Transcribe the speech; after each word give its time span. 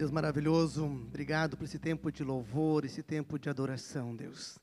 Deus 0.00 0.10
maravilhoso, 0.10 0.86
obrigado 0.86 1.58
por 1.58 1.64
esse 1.64 1.78
tempo 1.78 2.10
de 2.10 2.24
louvor, 2.24 2.86
esse 2.86 3.02
tempo 3.02 3.38
de 3.38 3.50
adoração, 3.50 4.16
Deus. 4.16 4.58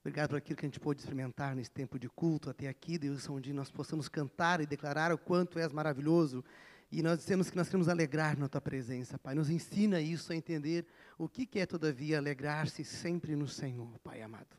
Obrigado 0.00 0.30
por 0.30 0.36
aquilo 0.38 0.56
que 0.56 0.66
a 0.66 0.68
gente 0.68 0.80
pôde 0.80 0.98
experimentar 0.98 1.54
nesse 1.54 1.70
tempo 1.70 1.96
de 1.96 2.08
culto 2.08 2.50
até 2.50 2.66
aqui, 2.66 2.98
Deus, 2.98 3.30
onde 3.30 3.52
nós 3.52 3.70
possamos 3.70 4.08
cantar 4.08 4.60
e 4.60 4.66
declarar 4.66 5.12
o 5.12 5.16
quanto 5.16 5.60
és 5.60 5.72
maravilhoso. 5.72 6.44
E 6.90 7.04
nós 7.04 7.20
dissemos 7.20 7.48
que 7.48 7.56
nós 7.56 7.68
queremos 7.68 7.88
alegrar 7.88 8.36
na 8.36 8.48
tua 8.48 8.60
presença, 8.60 9.16
Pai. 9.16 9.36
Nos 9.36 9.48
ensina 9.48 10.00
isso 10.00 10.32
a 10.32 10.34
entender 10.34 10.84
o 11.16 11.28
que 11.28 11.48
é, 11.60 11.66
todavia, 11.66 12.18
alegrar-se 12.18 12.84
sempre 12.84 13.36
no 13.36 13.46
Senhor, 13.46 13.96
Pai 14.00 14.22
amado. 14.22 14.56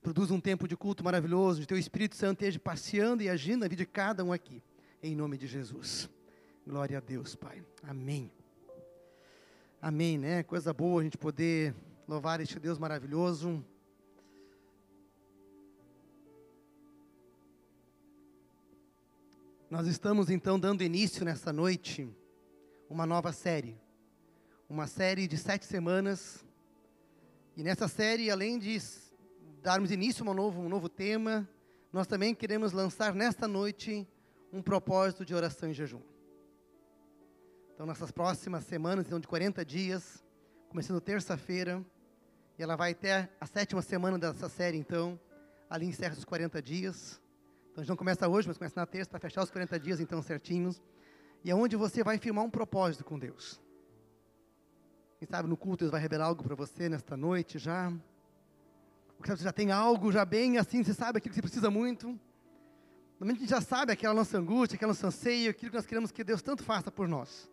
Produz 0.00 0.30
um 0.30 0.40
tempo 0.40 0.66
de 0.66 0.78
culto 0.78 1.04
maravilhoso, 1.04 1.60
de 1.60 1.66
teu 1.66 1.76
Espírito 1.76 2.16
Santo 2.16 2.40
esteja 2.40 2.58
passeando 2.58 3.22
e 3.22 3.28
agindo 3.28 3.60
na 3.60 3.68
vida 3.68 3.84
de 3.84 3.86
cada 3.86 4.24
um 4.24 4.32
aqui. 4.32 4.62
Em 5.02 5.14
nome 5.14 5.36
de 5.36 5.46
Jesus. 5.46 6.08
Glória 6.66 6.96
a 6.96 7.00
Deus, 7.02 7.34
Pai. 7.34 7.62
Amém. 7.82 8.37
Amém, 9.80 10.18
né? 10.18 10.42
Coisa 10.42 10.74
boa 10.74 11.00
a 11.00 11.04
gente 11.04 11.16
poder 11.16 11.72
louvar 12.08 12.40
este 12.40 12.58
Deus 12.58 12.80
maravilhoso. 12.80 13.64
Nós 19.70 19.86
estamos 19.86 20.30
então 20.30 20.58
dando 20.58 20.82
início 20.82 21.24
nessa 21.24 21.52
noite 21.52 22.12
uma 22.90 23.06
nova 23.06 23.32
série, 23.32 23.78
uma 24.68 24.88
série 24.88 25.28
de 25.28 25.38
sete 25.38 25.64
semanas. 25.64 26.44
E 27.56 27.62
nessa 27.62 27.86
série, 27.86 28.32
além 28.32 28.58
de 28.58 28.82
darmos 29.62 29.92
início 29.92 30.26
a 30.26 30.30
um 30.32 30.34
novo, 30.34 30.60
um 30.60 30.68
novo 30.68 30.88
tema, 30.88 31.48
nós 31.92 32.08
também 32.08 32.34
queremos 32.34 32.72
lançar 32.72 33.14
nesta 33.14 33.46
noite 33.46 34.04
um 34.52 34.60
propósito 34.60 35.24
de 35.24 35.36
oração 35.36 35.70
e 35.70 35.72
jejum. 35.72 36.02
Então, 37.78 37.86
nessas 37.86 38.10
próximas 38.10 38.64
semanas, 38.64 39.06
então, 39.06 39.20
de 39.20 39.28
40 39.28 39.64
dias, 39.64 40.20
começando 40.68 41.00
terça-feira, 41.00 41.80
e 42.58 42.62
ela 42.64 42.74
vai 42.74 42.90
até 42.90 43.30
a 43.40 43.46
sétima 43.46 43.80
semana 43.82 44.18
dessa 44.18 44.48
série, 44.48 44.76
então, 44.76 45.16
ali 45.70 45.86
encerra 45.86 46.14
os 46.14 46.24
40 46.24 46.60
dias. 46.60 47.20
Então, 47.70 47.76
a 47.76 47.84
gente 47.84 47.88
não 47.90 47.96
começa 47.96 48.26
hoje, 48.26 48.48
mas 48.48 48.58
começa 48.58 48.80
na 48.80 48.84
terça, 48.84 49.08
para 49.08 49.20
fechar 49.20 49.44
os 49.44 49.50
40 49.52 49.78
dias, 49.78 50.00
então, 50.00 50.20
certinhos. 50.20 50.82
E 51.44 51.52
é 51.52 51.54
onde 51.54 51.76
você 51.76 52.02
vai 52.02 52.18
firmar 52.18 52.44
um 52.44 52.50
propósito 52.50 53.04
com 53.04 53.16
Deus. 53.16 53.60
Quem 55.20 55.28
sabe 55.28 55.48
no 55.48 55.56
culto 55.56 55.84
Deus 55.84 55.92
vai 55.92 56.00
revelar 56.00 56.24
algo 56.24 56.42
para 56.42 56.56
você 56.56 56.88
nesta 56.88 57.16
noite 57.16 57.60
já. 57.60 57.90
Ou 57.90 59.24
você 59.24 59.44
já 59.44 59.52
tem 59.52 59.70
algo 59.70 60.10
já 60.10 60.24
bem 60.24 60.58
assim, 60.58 60.82
você 60.82 60.94
sabe 60.94 61.18
aquilo 61.18 61.30
que 61.30 61.36
você 61.36 61.42
precisa 61.42 61.70
muito. 61.70 62.08
Normalmente 63.20 63.36
a 63.36 63.40
gente 63.42 63.50
já 63.50 63.60
sabe 63.60 63.92
aquela 63.92 64.14
nossa 64.14 64.36
angústia, 64.36 64.74
aquele 64.74 64.88
nosso 64.88 65.06
anseio, 65.06 65.48
aquilo 65.48 65.70
que 65.70 65.76
nós 65.76 65.86
queremos 65.86 66.10
que 66.10 66.24
Deus 66.24 66.42
tanto 66.42 66.64
faça 66.64 66.90
por 66.90 67.06
nós. 67.06 67.48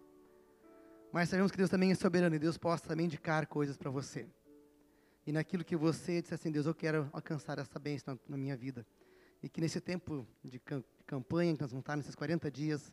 Mas 1.16 1.30
sabemos 1.30 1.50
que 1.50 1.58
Deus 1.58 1.70
também 1.70 1.92
é 1.92 1.96
soberano 1.96 2.36
e 2.36 2.40
Deus 2.40 2.58
possa 2.58 2.90
também 2.90 3.06
indicar 3.06 3.48
coisas 3.48 3.78
para 3.78 3.90
você. 3.90 4.28
E 5.26 5.32
naquilo 5.32 5.64
que 5.64 5.74
você 5.74 6.22
disse 6.22 6.34
assim, 6.34 6.52
Deus, 6.52 6.66
eu 6.66 6.76
quero 6.76 7.10
alcançar 7.14 7.58
essa 7.58 7.80
bênção 7.80 8.16
na, 8.16 8.20
na 8.32 8.38
minha 8.38 8.54
vida. 8.58 8.86
E 9.42 9.48
que 9.48 9.62
nesse 9.62 9.80
tempo 9.80 10.28
de 10.44 10.62
campanha, 11.08 11.56
que 11.56 11.62
nós 11.62 11.72
vamos 11.72 11.84
estar 11.84 11.96
nesses 11.96 12.16
40 12.16 12.52
dias, 12.52 12.92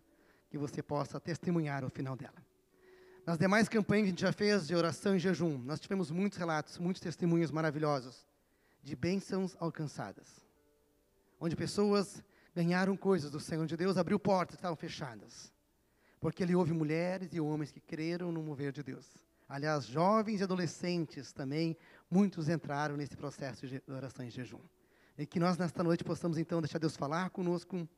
que 0.48 0.56
você 0.56 0.80
possa 0.84 1.18
testemunhar 1.18 1.84
o 1.84 1.90
final 1.90 2.14
dela. 2.14 2.36
Nas 3.26 3.38
demais 3.38 3.68
campanhas 3.68 4.04
que 4.04 4.06
a 4.06 4.10
gente 4.10 4.22
já 4.22 4.32
fez 4.32 4.68
de 4.68 4.74
oração 4.76 5.16
e 5.16 5.18
jejum, 5.18 5.58
nós 5.58 5.80
tivemos 5.80 6.08
muitos 6.12 6.38
relatos, 6.38 6.78
muitos 6.78 7.02
testemunhos 7.02 7.50
maravilhosos 7.50 8.24
de 8.84 8.94
bênçãos 8.94 9.56
alcançadas. 9.58 10.46
Onde 11.40 11.56
pessoas 11.56 12.22
ganharam 12.54 12.96
coisas 12.96 13.32
do 13.32 13.40
Senhor, 13.40 13.64
onde 13.64 13.76
Deus 13.76 13.96
abriu 13.96 14.20
portas 14.20 14.54
que 14.54 14.60
estavam 14.60 14.76
fechadas 14.76 15.52
porque 16.22 16.40
ele 16.44 16.54
houve 16.54 16.72
mulheres 16.72 17.34
e 17.34 17.40
homens 17.40 17.72
que 17.72 17.80
creram 17.80 18.30
no 18.30 18.40
mover 18.44 18.70
de 18.70 18.80
Deus. 18.80 19.04
Aliás, 19.48 19.84
jovens 19.84 20.40
e 20.40 20.44
adolescentes 20.44 21.32
também, 21.32 21.76
muitos 22.08 22.48
entraram 22.48 22.96
nesse 22.96 23.16
processo 23.16 23.66
de 23.66 23.82
oração 23.88 24.24
e 24.24 24.30
jejum. 24.30 24.60
E 25.18 25.26
que 25.26 25.40
nós, 25.40 25.58
nesta 25.58 25.82
noite, 25.82 26.04
possamos 26.04 26.38
então 26.38 26.60
deixar 26.62 26.78
Deus 26.78 26.96
falar 26.96 27.30
conosco. 27.30 27.88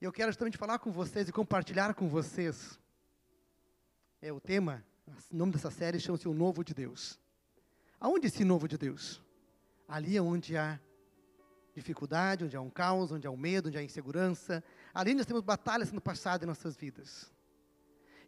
Eu 0.00 0.10
quero 0.10 0.30
justamente 0.32 0.56
falar 0.56 0.78
com 0.78 0.90
vocês 0.90 1.28
e 1.28 1.32
compartilhar 1.32 1.92
com 1.92 2.08
vocês. 2.08 2.80
É 4.22 4.32
o 4.32 4.40
tema, 4.40 4.82
o 5.30 5.36
nome 5.36 5.52
dessa 5.52 5.70
série 5.70 6.00
chama-se 6.00 6.26
O 6.26 6.32
Novo 6.32 6.64
de 6.64 6.72
Deus. 6.72 7.20
Aonde 8.00 8.28
esse 8.28 8.44
novo 8.44 8.66
de 8.66 8.78
Deus? 8.78 9.22
Ali 9.86 10.16
é 10.16 10.22
onde 10.22 10.56
há 10.56 10.80
dificuldade, 11.74 12.44
onde 12.44 12.56
há 12.56 12.62
um 12.62 12.70
caos, 12.70 13.12
onde 13.12 13.26
há 13.26 13.30
um 13.30 13.36
medo, 13.36 13.68
onde 13.68 13.76
há 13.76 13.82
insegurança. 13.82 14.64
Ali 14.94 15.12
nós 15.12 15.26
temos 15.26 15.42
batalhas 15.42 15.90
sendo 15.90 16.00
passadas 16.00 16.44
em 16.44 16.48
nossas 16.48 16.74
vidas. 16.76 17.30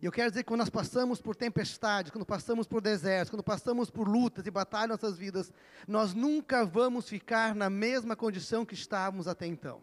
E 0.04 0.06
eu 0.06 0.12
quero 0.12 0.31
dizer 0.31 0.42
que 0.42 0.48
quando 0.48 0.60
nós 0.60 0.69
passamos 0.69 1.19
por 1.19 1.34
tempestades, 1.34 2.12
quando 2.12 2.26
passamos 2.26 2.66
por 2.66 2.82
desertos, 2.82 3.31
quando 3.31 3.42
passamos 3.42 3.88
por 3.88 4.06
lutas 4.06 4.47
e 4.47 4.50
batalhas 4.50 4.84
em 4.84 4.91
nossas 4.91 5.16
vidas, 5.16 5.50
nós 5.88 6.12
nunca 6.12 6.62
vamos 6.66 7.09
ficar 7.09 7.54
na 7.54 7.70
mesma 7.70 8.14
condição 8.14 8.66
que 8.66 8.75
estávamos 8.75 9.26
até 9.26 9.47
então. 9.47 9.81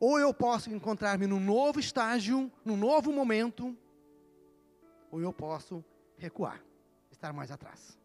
Ou 0.00 0.18
eu 0.18 0.34
posso 0.34 0.74
encontrar-me 0.74 1.28
num 1.28 1.38
novo 1.38 1.78
estágio, 1.78 2.50
num 2.64 2.76
novo 2.76 3.12
momento, 3.12 3.78
ou 5.08 5.20
eu 5.20 5.32
posso 5.32 5.84
recuar, 6.18 6.60
estar 7.12 7.32
mais 7.32 7.52
atrás. 7.52 7.96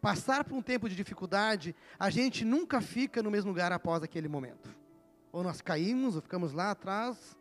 Passar 0.00 0.44
por 0.44 0.54
um 0.54 0.62
tempo 0.62 0.88
de 0.88 0.96
dificuldade, 0.96 1.76
a 1.98 2.08
gente 2.08 2.46
nunca 2.46 2.80
fica 2.80 3.22
no 3.22 3.30
mesmo 3.30 3.50
lugar 3.50 3.72
após 3.72 4.02
aquele 4.02 4.26
momento. 4.26 4.74
Ou 5.30 5.42
nós 5.42 5.60
caímos, 5.60 6.16
ou 6.16 6.22
ficamos 6.22 6.54
lá 6.54 6.70
atrás, 6.70 7.36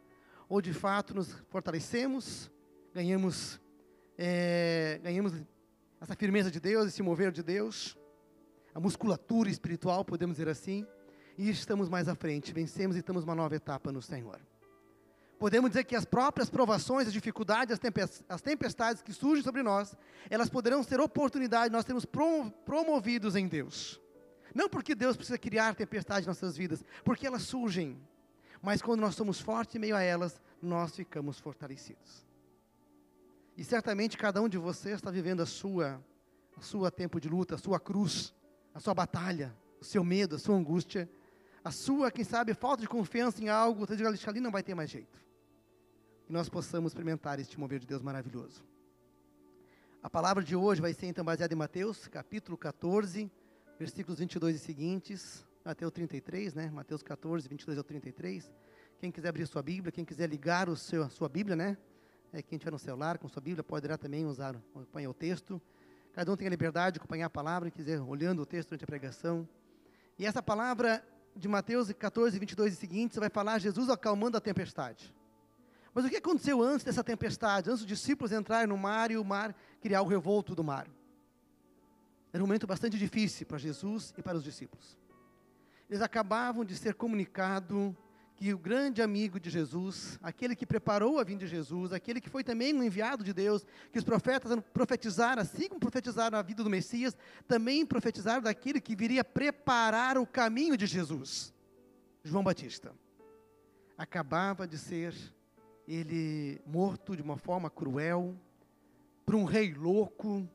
ou 0.53 0.61
de 0.61 0.71
fato 0.71 1.15
nos 1.15 1.31
fortalecemos, 1.49 2.47
ganhamos, 2.93 3.59
é, 4.15 4.99
ganhamos 5.01 5.33
essa 5.99 6.15
firmeza 6.15 6.51
de 6.51 6.59
Deus, 6.59 6.89
esse 6.89 7.01
mover 7.01 7.31
de 7.31 7.41
Deus, 7.41 7.97
a 8.71 8.79
musculatura 8.79 9.49
espiritual, 9.49 10.05
podemos 10.05 10.35
dizer 10.35 10.47
assim, 10.47 10.85
e 11.39 11.49
estamos 11.49 11.89
mais 11.89 12.07
à 12.07 12.13
frente, 12.13 12.53
vencemos 12.53 12.95
e 12.95 12.99
estamos 12.99 13.25
numa 13.25 13.33
nova 13.33 13.55
etapa 13.55 13.91
no 13.91 13.99
Senhor. 13.99 14.39
Podemos 15.39 15.71
dizer 15.71 15.85
que 15.85 15.95
as 15.95 16.05
próprias 16.05 16.51
provações, 16.51 17.07
as 17.07 17.13
dificuldades, 17.13 17.75
as 18.29 18.41
tempestades 18.43 19.01
que 19.01 19.11
surgem 19.11 19.43
sobre 19.43 19.63
nós, 19.63 19.97
elas 20.29 20.51
poderão 20.51 20.83
ser 20.83 20.99
oportunidade, 20.99 21.73
nós 21.73 21.83
sermos 21.83 22.05
promovidos 22.63 23.35
em 23.35 23.47
Deus. 23.47 23.99
Não 24.53 24.69
porque 24.69 24.93
Deus 24.93 25.17
precisa 25.17 25.39
criar 25.39 25.73
tempestades 25.73 26.25
em 26.25 26.27
nossas 26.27 26.55
vidas, 26.55 26.85
porque 27.03 27.25
elas 27.25 27.41
surgem 27.41 27.99
mas 28.63 28.81
quando 28.81 29.01
nós 29.01 29.13
somos 29.13 29.41
fortes 29.41 29.75
em 29.75 29.79
meio 29.79 29.93
a 29.93 30.01
elas, 30.01 30.41
nós 30.61 30.95
ficamos 30.95 31.37
fortalecidos. 31.37 32.25
E 33.57 33.63
certamente 33.63 34.17
cada 34.17 34.41
um 34.41 34.47
de 34.47 34.57
vocês 34.57 34.95
está 34.95 35.11
vivendo 35.11 35.41
a 35.41 35.45
sua, 35.45 36.01
a 36.55 36.61
sua 36.61 36.89
tempo 36.89 37.19
de 37.19 37.27
luta, 37.27 37.55
a 37.55 37.57
sua 37.57 37.77
cruz, 37.77 38.33
a 38.73 38.79
sua 38.79 38.93
batalha, 38.93 39.53
o 39.81 39.83
seu 39.83 40.01
medo, 40.01 40.37
a 40.37 40.39
sua 40.39 40.55
angústia, 40.55 41.09
a 41.61 41.71
sua, 41.71 42.09
quem 42.09 42.23
sabe, 42.23 42.53
falta 42.53 42.81
de 42.81 42.87
confiança 42.87 43.43
em 43.43 43.49
algo, 43.49 43.85
você 43.85 43.97
diz, 43.97 44.27
ali 44.27 44.39
não 44.39 44.49
vai 44.49 44.63
ter 44.63 44.73
mais 44.73 44.89
jeito. 44.89 45.21
E 46.29 46.31
nós 46.31 46.47
possamos 46.47 46.91
experimentar 46.91 47.41
este 47.41 47.59
mover 47.59 47.79
de 47.79 47.85
Deus 47.85 48.01
maravilhoso. 48.01 48.63
A 50.01 50.09
palavra 50.09 50.41
de 50.41 50.55
hoje 50.55 50.79
vai 50.79 50.93
ser 50.93 51.07
então 51.07 51.25
baseada 51.25 51.53
em 51.53 51.57
Mateus, 51.57 52.07
capítulo 52.07 52.57
14, 52.57 53.29
versículos 53.77 54.19
22 54.19 54.55
e 54.55 54.59
seguintes. 54.59 55.45
Mateus 55.65 55.93
33, 55.93 56.53
né? 56.53 56.69
Mateus 56.69 57.01
14, 57.01 57.47
22 57.47 57.77
ao 57.77 57.85
33. 57.85 58.51
Quem 58.99 59.09
quiser 59.09 59.29
abrir 59.29 59.47
sua 59.47 59.63
Bíblia, 59.63 59.93
quem 59.93 60.03
quiser 60.03 60.29
ligar 60.29 60.67
o 60.67 60.75
seu, 60.75 61.03
a 61.03 61.09
sua 61.09 61.29
Bíblia, 61.29 61.55
né? 61.55 61.77
É, 62.33 62.41
quem 62.41 62.59
tiver 62.59 62.71
no 62.71 62.79
celular 62.79 63.17
com 63.17 63.29
sua 63.29 63.41
Bíblia, 63.41 63.63
poderá 63.63 63.97
também 63.97 64.25
usar, 64.25 64.55
acompanhar 64.75 65.09
o 65.09 65.13
texto. 65.13 65.61
Cada 66.11 66.29
um 66.31 66.35
tem 66.35 66.47
a 66.47 66.49
liberdade 66.49 66.95
de 66.95 66.99
acompanhar 66.99 67.27
a 67.27 67.29
palavra, 67.29 67.71
quiser 67.71 68.01
olhando 68.01 68.41
o 68.41 68.45
texto 68.45 68.69
durante 68.69 68.83
a 68.83 68.87
pregação. 68.87 69.47
E 70.19 70.25
essa 70.25 70.43
palavra 70.43 71.01
de 71.33 71.47
Mateus 71.47 71.89
14, 71.93 72.37
22 72.37 72.73
e 72.73 72.75
seguintes 72.75 73.17
vai 73.17 73.29
falar 73.29 73.57
Jesus 73.59 73.89
acalmando 73.89 74.35
a 74.35 74.41
tempestade. 74.41 75.15
Mas 75.93 76.03
o 76.03 76.09
que 76.09 76.17
aconteceu 76.17 76.61
antes 76.61 76.83
dessa 76.83 77.03
tempestade? 77.05 77.69
Antes 77.69 77.79
dos 77.79 77.87
discípulos 77.87 78.33
entrarem 78.33 78.67
no 78.67 78.77
mar 78.77 79.11
e 79.11 79.17
o 79.17 79.23
mar 79.23 79.55
criar 79.79 80.01
o 80.01 80.07
revolto 80.07 80.53
do 80.53 80.63
mar. 80.63 80.87
Era 82.33 82.43
um 82.43 82.47
momento 82.47 82.67
bastante 82.67 82.97
difícil 82.97 83.45
para 83.45 83.57
Jesus 83.57 84.13
e 84.17 84.21
para 84.21 84.35
os 84.35 84.43
discípulos 84.43 85.02
eles 85.89 86.01
acabavam 86.01 86.63
de 86.65 86.75
ser 86.75 86.93
comunicado 86.95 87.95
que 88.35 88.53
o 88.53 88.57
grande 88.57 89.01
amigo 89.01 89.39
de 89.39 89.49
Jesus, 89.49 90.19
aquele 90.21 90.55
que 90.55 90.65
preparou 90.65 91.19
a 91.19 91.23
vinda 91.23 91.45
de 91.45 91.51
Jesus, 91.51 91.93
aquele 91.93 92.19
que 92.19 92.29
foi 92.29 92.43
também 92.43 92.73
um 92.73 92.83
enviado 92.83 93.23
de 93.23 93.31
Deus, 93.31 93.65
que 93.91 93.99
os 93.99 94.03
profetas 94.03 94.59
profetizaram, 94.73 95.41
assim 95.41 95.67
como 95.67 95.79
profetizaram 95.79 96.37
a 96.37 96.41
vida 96.41 96.63
do 96.63 96.69
Messias, 96.69 97.15
também 97.47 97.85
profetizaram 97.85 98.41
daquele 98.41 98.81
que 98.81 98.95
viria 98.95 99.23
preparar 99.23 100.17
o 100.17 100.25
caminho 100.25 100.75
de 100.75 100.85
Jesus, 100.85 101.53
João 102.23 102.43
Batista. 102.43 102.93
Acabava 103.97 104.67
de 104.67 104.77
ser 104.77 105.13
ele 105.87 106.59
morto 106.65 107.15
de 107.15 107.21
uma 107.21 107.37
forma 107.37 107.69
cruel, 107.69 108.35
por 109.25 109.35
um 109.35 109.45
rei 109.45 109.73
louco, 109.73 110.47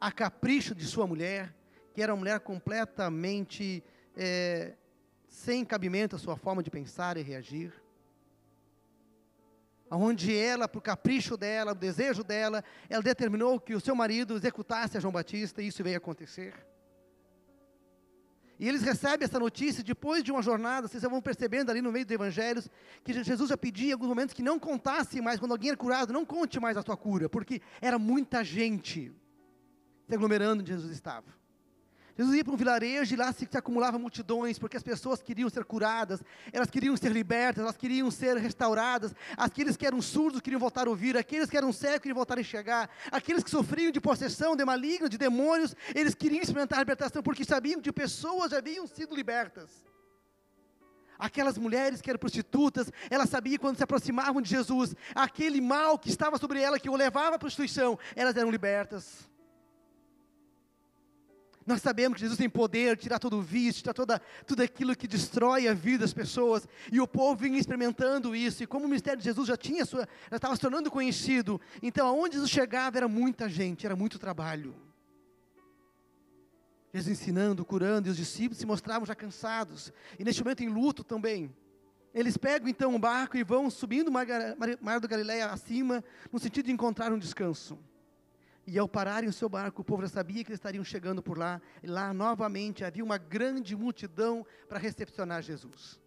a 0.00 0.10
capricho 0.10 0.74
de 0.74 0.84
sua 0.86 1.06
mulher, 1.06 1.54
que 1.94 2.02
era 2.02 2.12
uma 2.12 2.20
mulher 2.20 2.40
completamente 2.40 3.82
é, 4.16 4.74
sem 5.28 5.64
cabimento 5.64 6.16
a 6.16 6.18
sua 6.18 6.36
forma 6.36 6.62
de 6.62 6.70
pensar 6.70 7.16
e 7.16 7.22
reagir. 7.22 7.72
onde 9.90 10.36
ela, 10.36 10.68
por 10.68 10.82
capricho 10.82 11.36
dela, 11.36 11.72
o 11.72 11.74
desejo 11.74 12.22
dela, 12.22 12.62
ela 12.88 13.02
determinou 13.02 13.58
que 13.58 13.74
o 13.74 13.80
seu 13.80 13.94
marido 13.94 14.36
executasse 14.36 14.96
a 14.96 15.00
João 15.00 15.12
Batista, 15.12 15.60
e 15.60 15.66
isso 15.68 15.82
veio 15.82 15.96
acontecer. 15.96 16.54
E 18.60 18.68
eles 18.68 18.82
recebem 18.82 19.24
essa 19.24 19.38
notícia 19.38 19.82
depois 19.82 20.22
de 20.22 20.30
uma 20.30 20.42
jornada, 20.42 20.86
vocês 20.86 21.02
vão 21.02 21.22
percebendo 21.22 21.70
ali 21.70 21.80
no 21.80 21.90
meio 21.90 22.04
dos 22.04 22.14
evangelhos, 22.14 22.68
que 23.02 23.10
Jesus 23.22 23.48
já 23.48 23.56
pedia 23.56 23.88
em 23.88 23.92
alguns 23.92 24.08
momentos 24.08 24.34
que 24.34 24.42
não 24.42 24.58
contasse 24.58 25.18
mais, 25.22 25.40
quando 25.40 25.52
alguém 25.52 25.70
era 25.70 25.78
curado, 25.78 26.12
não 26.12 26.26
conte 26.26 26.60
mais 26.60 26.76
a 26.76 26.82
sua 26.82 26.94
cura, 26.94 27.26
porque 27.26 27.62
era 27.80 27.98
muita 27.98 28.44
gente 28.44 29.10
se 30.06 30.14
aglomerando 30.14 30.60
onde 30.60 30.70
Jesus 30.70 30.92
estava. 30.92 31.39
Jesus 32.20 32.36
ia 32.36 32.44
para 32.44 32.52
um 32.52 32.56
vilarejo 32.56 33.14
e 33.14 33.16
lá 33.16 33.32
se, 33.32 33.48
acumulavam 33.54 33.98
multidões, 33.98 34.58
porque 34.58 34.76
as 34.76 34.82
pessoas 34.82 35.22
queriam 35.22 35.48
ser 35.48 35.64
curadas, 35.64 36.22
elas 36.52 36.68
queriam 36.68 36.94
ser 36.94 37.12
libertas, 37.12 37.62
elas 37.64 37.78
queriam 37.78 38.10
ser 38.10 38.36
restauradas. 38.36 39.14
Aqueles 39.38 39.74
que 39.74 39.86
eram 39.86 40.02
surdos 40.02 40.42
queriam 40.42 40.60
voltar 40.60 40.86
a 40.86 40.90
ouvir, 40.90 41.16
aqueles 41.16 41.48
que 41.48 41.56
eram 41.56 41.72
cegos 41.72 42.00
queriam 42.00 42.14
voltar 42.14 42.36
a 42.36 42.42
enxergar, 42.42 42.90
aqueles 43.10 43.42
que 43.42 43.48
sofriam 43.48 43.90
de 43.90 44.02
possessão, 44.02 44.54
de 44.54 44.62
maligno, 44.66 45.08
de 45.08 45.16
demônios, 45.16 45.74
eles 45.94 46.14
queriam 46.14 46.42
experimentar 46.42 46.78
a 46.78 46.82
libertação, 46.82 47.22
porque 47.22 47.42
sabiam 47.42 47.80
que 47.80 47.90
pessoas 47.90 48.50
já 48.50 48.58
haviam 48.58 48.86
sido 48.86 49.16
libertas. 49.16 49.70
Aquelas 51.18 51.56
mulheres 51.56 52.02
que 52.02 52.10
eram 52.10 52.20
prostitutas, 52.20 52.92
elas 53.08 53.30
sabiam 53.30 53.58
quando 53.58 53.78
se 53.78 53.82
aproximavam 53.82 54.42
de 54.42 54.50
Jesus, 54.50 54.94
aquele 55.14 55.62
mal 55.62 55.98
que 55.98 56.10
estava 56.10 56.36
sobre 56.36 56.60
ela, 56.60 56.78
que 56.78 56.90
o 56.90 56.96
levava 56.96 57.36
à 57.36 57.38
prostituição, 57.38 57.98
elas 58.14 58.36
eram 58.36 58.50
libertas. 58.50 59.30
Nós 61.70 61.82
sabemos 61.82 62.16
que 62.16 62.22
Jesus 62.22 62.36
tem 62.36 62.50
poder 62.50 62.96
de 62.96 63.02
tirar 63.02 63.20
todo 63.20 63.38
o 63.38 63.42
vício, 63.42 63.82
tirar 63.82 63.94
toda, 63.94 64.20
tudo 64.44 64.60
aquilo 64.60 64.96
que 64.96 65.06
destrói 65.06 65.68
a 65.68 65.72
vida 65.72 65.98
das 65.98 66.12
pessoas. 66.12 66.66
E 66.90 67.00
o 67.00 67.06
povo 67.06 67.36
vinha 67.36 67.56
experimentando 67.60 68.34
isso. 68.34 68.64
E 68.64 68.66
como 68.66 68.86
o 68.86 68.88
ministério 68.88 69.18
de 69.18 69.24
Jesus 69.24 69.46
já 69.46 69.56
tinha 69.56 69.84
sua, 69.84 70.08
já 70.28 70.36
estava 70.36 70.56
se 70.56 70.60
tornando 70.60 70.90
conhecido, 70.90 71.60
então 71.80 72.08
aonde 72.08 72.34
Jesus 72.34 72.50
chegava 72.50 72.96
era 72.96 73.06
muita 73.06 73.48
gente, 73.48 73.86
era 73.86 73.94
muito 73.94 74.18
trabalho. 74.18 74.74
Jesus 76.92 77.20
ensinando, 77.20 77.64
curando, 77.64 78.08
e 78.08 78.10
os 78.10 78.16
discípulos 78.16 78.58
se 78.58 78.66
mostravam 78.66 79.06
já 79.06 79.14
cansados. 79.14 79.92
E 80.18 80.24
neste 80.24 80.42
momento 80.42 80.64
em 80.64 80.68
luto 80.68 81.04
também. 81.04 81.54
Eles 82.12 82.36
pegam 82.36 82.68
então 82.68 82.96
o 82.96 82.98
barco 82.98 83.36
e 83.36 83.44
vão 83.44 83.70
subindo 83.70 84.08
o 84.08 84.10
mar, 84.10 84.26
mar 84.80 84.98
do 84.98 85.06
Galileia 85.06 85.46
acima, 85.46 86.02
no 86.32 86.40
sentido 86.40 86.66
de 86.66 86.72
encontrar 86.72 87.12
um 87.12 87.18
descanso. 87.18 87.78
E 88.66 88.78
ao 88.78 88.88
pararem 88.88 89.28
o 89.28 89.32
seu 89.32 89.48
barco, 89.48 89.82
o 89.82 89.84
povo 89.84 90.02
já 90.02 90.08
sabia 90.08 90.44
que 90.44 90.50
eles 90.50 90.58
estariam 90.58 90.84
chegando 90.84 91.22
por 91.22 91.38
lá. 91.38 91.60
E 91.82 91.86
lá 91.86 92.12
novamente 92.12 92.84
havia 92.84 93.04
uma 93.04 93.18
grande 93.18 93.74
multidão 93.74 94.46
para 94.68 94.78
recepcionar 94.78 95.42
Jesus. 95.42 95.98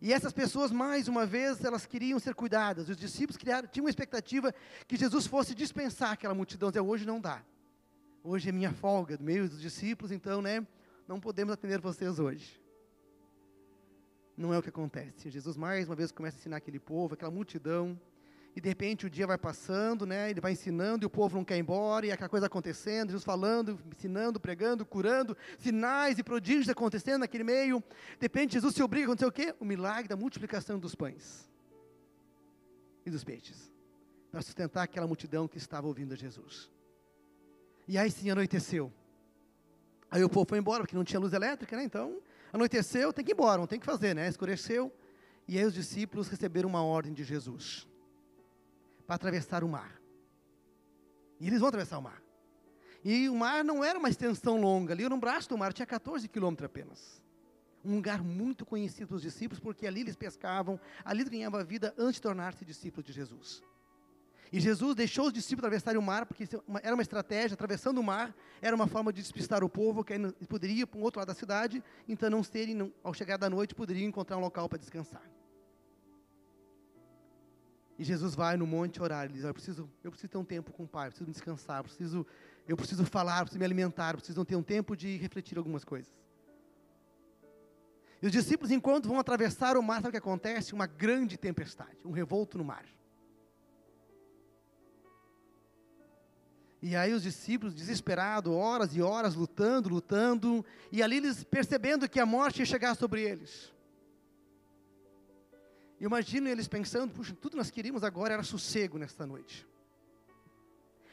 E 0.00 0.12
essas 0.12 0.32
pessoas, 0.32 0.70
mais 0.70 1.08
uma 1.08 1.26
vez, 1.26 1.64
elas 1.64 1.84
queriam 1.84 2.18
ser 2.20 2.34
cuidadas. 2.34 2.88
Os 2.88 2.96
discípulos 2.96 3.36
criaram, 3.36 3.66
tinham 3.66 3.84
uma 3.84 3.90
expectativa 3.90 4.54
que 4.86 4.96
Jesus 4.96 5.26
fosse 5.26 5.54
dispensar 5.54 6.12
aquela 6.12 6.34
multidão. 6.34 6.70
Dizer, 6.70 6.80
hoje 6.80 7.04
não 7.04 7.20
dá. 7.20 7.42
Hoje 8.22 8.48
é 8.48 8.52
minha 8.52 8.72
folga, 8.72 9.16
do 9.16 9.24
meio 9.24 9.48
dos 9.48 9.60
discípulos, 9.60 10.12
então, 10.12 10.40
né? 10.40 10.64
Não 11.06 11.18
podemos 11.18 11.52
atender 11.52 11.80
vocês 11.80 12.18
hoje. 12.18 12.60
Não 14.36 14.54
é 14.54 14.58
o 14.58 14.62
que 14.62 14.68
acontece. 14.68 15.30
Jesus, 15.30 15.56
mais 15.56 15.88
uma 15.88 15.96
vez, 15.96 16.12
começa 16.12 16.36
a 16.36 16.38
ensinar 16.38 16.58
aquele 16.58 16.78
povo, 16.78 17.14
aquela 17.14 17.30
multidão 17.30 18.00
e 18.58 18.60
de 18.60 18.68
repente 18.68 19.06
o 19.06 19.10
dia 19.10 19.24
vai 19.24 19.38
passando, 19.38 20.04
né? 20.04 20.30
Ele 20.30 20.40
vai 20.40 20.50
ensinando 20.50 21.04
e 21.04 21.06
o 21.06 21.10
povo 21.10 21.36
não 21.36 21.44
quer 21.44 21.56
ir 21.56 21.60
embora, 21.60 22.04
e 22.06 22.10
aquela 22.10 22.28
coisa 22.28 22.46
acontecendo, 22.46 23.10
Jesus 23.10 23.22
falando, 23.22 23.78
ensinando, 23.86 24.40
pregando, 24.40 24.84
curando, 24.84 25.36
sinais 25.60 26.18
e 26.18 26.24
prodígios 26.24 26.68
acontecendo 26.68 27.20
naquele 27.20 27.44
meio. 27.44 27.78
De 27.78 28.22
repente 28.22 28.54
Jesus 28.54 28.74
se 28.74 28.82
obriga 28.82 29.04
a 29.04 29.06
acontecer 29.06 29.26
o 29.26 29.32
quê? 29.32 29.54
O 29.60 29.64
milagre 29.64 30.08
da 30.08 30.16
multiplicação 30.16 30.76
dos 30.76 30.96
pães 30.96 31.48
e 33.06 33.10
dos 33.10 33.22
peixes, 33.22 33.72
para 34.32 34.42
sustentar 34.42 34.82
aquela 34.82 35.06
multidão 35.06 35.46
que 35.46 35.56
estava 35.56 35.86
ouvindo 35.86 36.14
a 36.14 36.16
Jesus. 36.16 36.68
E 37.86 37.96
aí 37.96 38.10
sim 38.10 38.28
anoiteceu. 38.28 38.92
Aí 40.10 40.24
o 40.24 40.28
povo 40.28 40.46
foi 40.48 40.58
embora, 40.58 40.82
porque 40.82 40.96
não 40.96 41.04
tinha 41.04 41.20
luz 41.20 41.32
elétrica, 41.32 41.76
né? 41.76 41.84
Então, 41.84 42.20
anoiteceu, 42.52 43.12
tem 43.12 43.24
que 43.24 43.30
ir 43.30 43.34
embora, 43.34 43.58
não 43.58 43.68
tem 43.68 43.78
que 43.78 43.86
fazer, 43.86 44.16
né? 44.16 44.28
Escureceu. 44.28 44.92
E 45.46 45.56
aí 45.56 45.64
os 45.64 45.74
discípulos 45.74 46.26
receberam 46.26 46.68
uma 46.68 46.82
ordem 46.82 47.12
de 47.12 47.22
Jesus 47.22 47.86
para 49.08 49.16
atravessar 49.16 49.64
o 49.64 49.68
mar. 49.68 49.98
E 51.40 51.46
eles 51.46 51.60
vão 51.60 51.70
atravessar 51.70 51.98
o 51.98 52.02
mar. 52.02 52.22
E 53.02 53.26
o 53.30 53.34
mar 53.34 53.64
não 53.64 53.82
era 53.82 53.98
uma 53.98 54.10
extensão 54.10 54.60
longa, 54.60 54.92
ali 54.92 55.08
no 55.08 55.16
braço 55.16 55.48
do 55.48 55.56
mar 55.56 55.72
tinha 55.72 55.86
14 55.86 56.28
quilômetros 56.28 56.66
apenas. 56.66 57.22
Um 57.82 57.94
lugar 57.94 58.22
muito 58.22 58.66
conhecido 58.66 59.08
dos 59.08 59.22
discípulos, 59.22 59.58
porque 59.58 59.86
ali 59.86 60.02
eles 60.02 60.14
pescavam, 60.14 60.78
ali 61.02 61.24
ganhavam 61.24 61.58
a 61.58 61.64
vida 61.64 61.94
antes 61.96 62.16
de 62.16 62.22
tornar-se 62.22 62.66
discípulos 62.66 63.06
de 63.06 63.12
Jesus. 63.14 63.62
E 64.52 64.60
Jesus 64.60 64.94
deixou 64.94 65.28
os 65.28 65.32
discípulos 65.32 65.64
atravessarem 65.64 65.98
o 65.98 66.02
mar, 66.02 66.26
porque 66.26 66.44
era 66.82 66.94
uma 66.94 67.02
estratégia, 67.02 67.54
atravessando 67.54 67.98
o 67.98 68.04
mar, 68.04 68.34
era 68.60 68.76
uma 68.76 68.86
forma 68.86 69.10
de 69.10 69.22
despistar 69.22 69.64
o 69.64 69.70
povo, 69.70 70.04
que 70.04 70.18
poderia 70.46 70.82
ir 70.82 70.86
para 70.86 70.98
o 70.98 71.02
outro 71.02 71.20
lado 71.20 71.28
da 71.28 71.34
cidade, 71.34 71.82
então 72.06 72.28
não 72.28 72.42
terem, 72.42 72.92
ao 73.02 73.14
chegar 73.14 73.38
da 73.38 73.48
noite, 73.48 73.74
poderiam 73.74 74.06
encontrar 74.06 74.36
um 74.36 74.40
local 74.40 74.68
para 74.68 74.78
descansar. 74.78 75.22
E 77.98 78.04
Jesus 78.04 78.34
vai 78.34 78.56
no 78.56 78.66
monte 78.66 79.02
orar. 79.02 79.24
Ele 79.24 79.34
diz: 79.34 79.44
eu 79.44 79.52
preciso, 79.52 79.90
eu 80.04 80.10
preciso 80.10 80.30
ter 80.30 80.38
um 80.38 80.44
tempo 80.44 80.72
com 80.72 80.84
o 80.84 80.88
Pai, 80.88 81.08
eu 81.08 81.10
preciso 81.10 81.30
descansar, 81.30 81.80
eu 81.80 81.84
preciso, 81.84 82.26
eu 82.66 82.76
preciso 82.76 83.04
falar, 83.04 83.40
eu 83.40 83.44
preciso 83.44 83.58
me 83.58 83.64
alimentar, 83.64 84.10
eu 84.10 84.18
preciso 84.18 84.44
ter 84.44 84.54
um 84.54 84.62
tempo 84.62 84.96
de 84.96 85.16
refletir 85.16 85.58
algumas 85.58 85.84
coisas. 85.84 86.12
E 88.22 88.26
os 88.26 88.32
discípulos, 88.32 88.70
enquanto 88.70 89.08
vão 89.08 89.18
atravessar 89.18 89.76
o 89.76 89.82
mar, 89.82 89.96
sabe 89.96 90.08
o 90.08 90.12
que 90.12 90.16
acontece? 90.18 90.74
Uma 90.74 90.86
grande 90.86 91.36
tempestade, 91.36 91.98
um 92.04 92.10
revolto 92.10 92.56
no 92.56 92.64
mar. 92.64 92.84
E 96.80 96.94
aí 96.94 97.12
os 97.12 97.22
discípulos, 97.24 97.74
desesperados, 97.74 98.52
horas 98.52 98.94
e 98.94 99.02
horas 99.02 99.34
lutando, 99.34 99.88
lutando, 99.88 100.64
e 100.92 101.02
ali 101.02 101.16
eles 101.16 101.42
percebendo 101.42 102.08
que 102.08 102.20
a 102.20 102.26
morte 102.26 102.60
ia 102.60 102.66
chegar 102.66 102.94
sobre 102.94 103.22
eles. 103.22 103.72
Imagino 106.00 106.48
eles 106.48 106.68
pensando, 106.68 107.12
puxa, 107.12 107.36
tudo 107.40 107.56
nós 107.56 107.70
queríamos 107.70 108.04
agora 108.04 108.34
era 108.34 108.42
sossego 108.42 108.98
nesta 108.98 109.26
noite. 109.26 109.66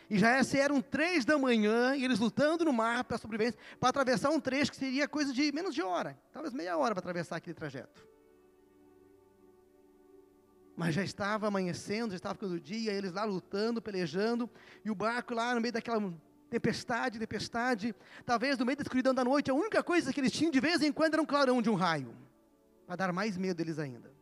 E 0.09 0.19
já 0.19 0.39
eram 0.57 0.81
três 0.81 1.25
da 1.25 1.37
manhã, 1.37 1.95
e 1.95 2.05
eles 2.05 2.19
lutando 2.19 2.63
no 2.63 2.71
mar 2.71 3.03
para 3.03 3.17
sobrevivência, 3.17 3.59
para 3.79 3.89
atravessar 3.89 4.29
um 4.29 4.39
trecho 4.39 4.71
que 4.71 4.77
seria 4.77 5.07
coisa 5.07 5.33
de 5.33 5.51
menos 5.51 5.73
de 5.73 5.81
hora, 5.81 6.17
talvez 6.31 6.53
meia 6.53 6.77
hora 6.77 6.93
para 6.93 6.99
atravessar 6.99 7.37
aquele 7.37 7.55
trajeto. 7.55 8.07
Mas 10.77 10.93
já 10.93 11.03
estava 11.03 11.47
amanhecendo, 11.47 12.11
já 12.11 12.17
estava 12.17 12.35
ficando 12.35 12.55
o 12.55 12.59
dia, 12.59 12.91
eles 12.91 13.13
lá 13.13 13.23
lutando, 13.23 13.81
pelejando, 13.81 14.47
e 14.83 14.91
o 14.91 14.95
barco 14.95 15.33
lá 15.33 15.55
no 15.55 15.61
meio 15.61 15.73
daquela 15.73 16.13
tempestade, 16.49 17.17
tempestade, 17.17 17.95
talvez 18.25 18.59
no 18.59 18.65
meio 18.65 18.77
da 18.77 18.83
escuridão 18.83 19.13
da 19.13 19.23
noite, 19.23 19.49
a 19.49 19.55
única 19.55 19.81
coisa 19.81 20.13
que 20.13 20.19
eles 20.19 20.31
tinham 20.31 20.51
de 20.51 20.59
vez 20.59 20.81
em 20.83 20.91
quando 20.91 21.13
era 21.13 21.21
um 21.21 21.25
clarão 21.25 21.61
de 21.61 21.69
um 21.69 21.75
raio, 21.75 22.15
para 22.85 22.95
dar 22.95 23.11
mais 23.11 23.37
medo 23.37 23.57
deles 23.57 23.79
ainda. 23.79 24.13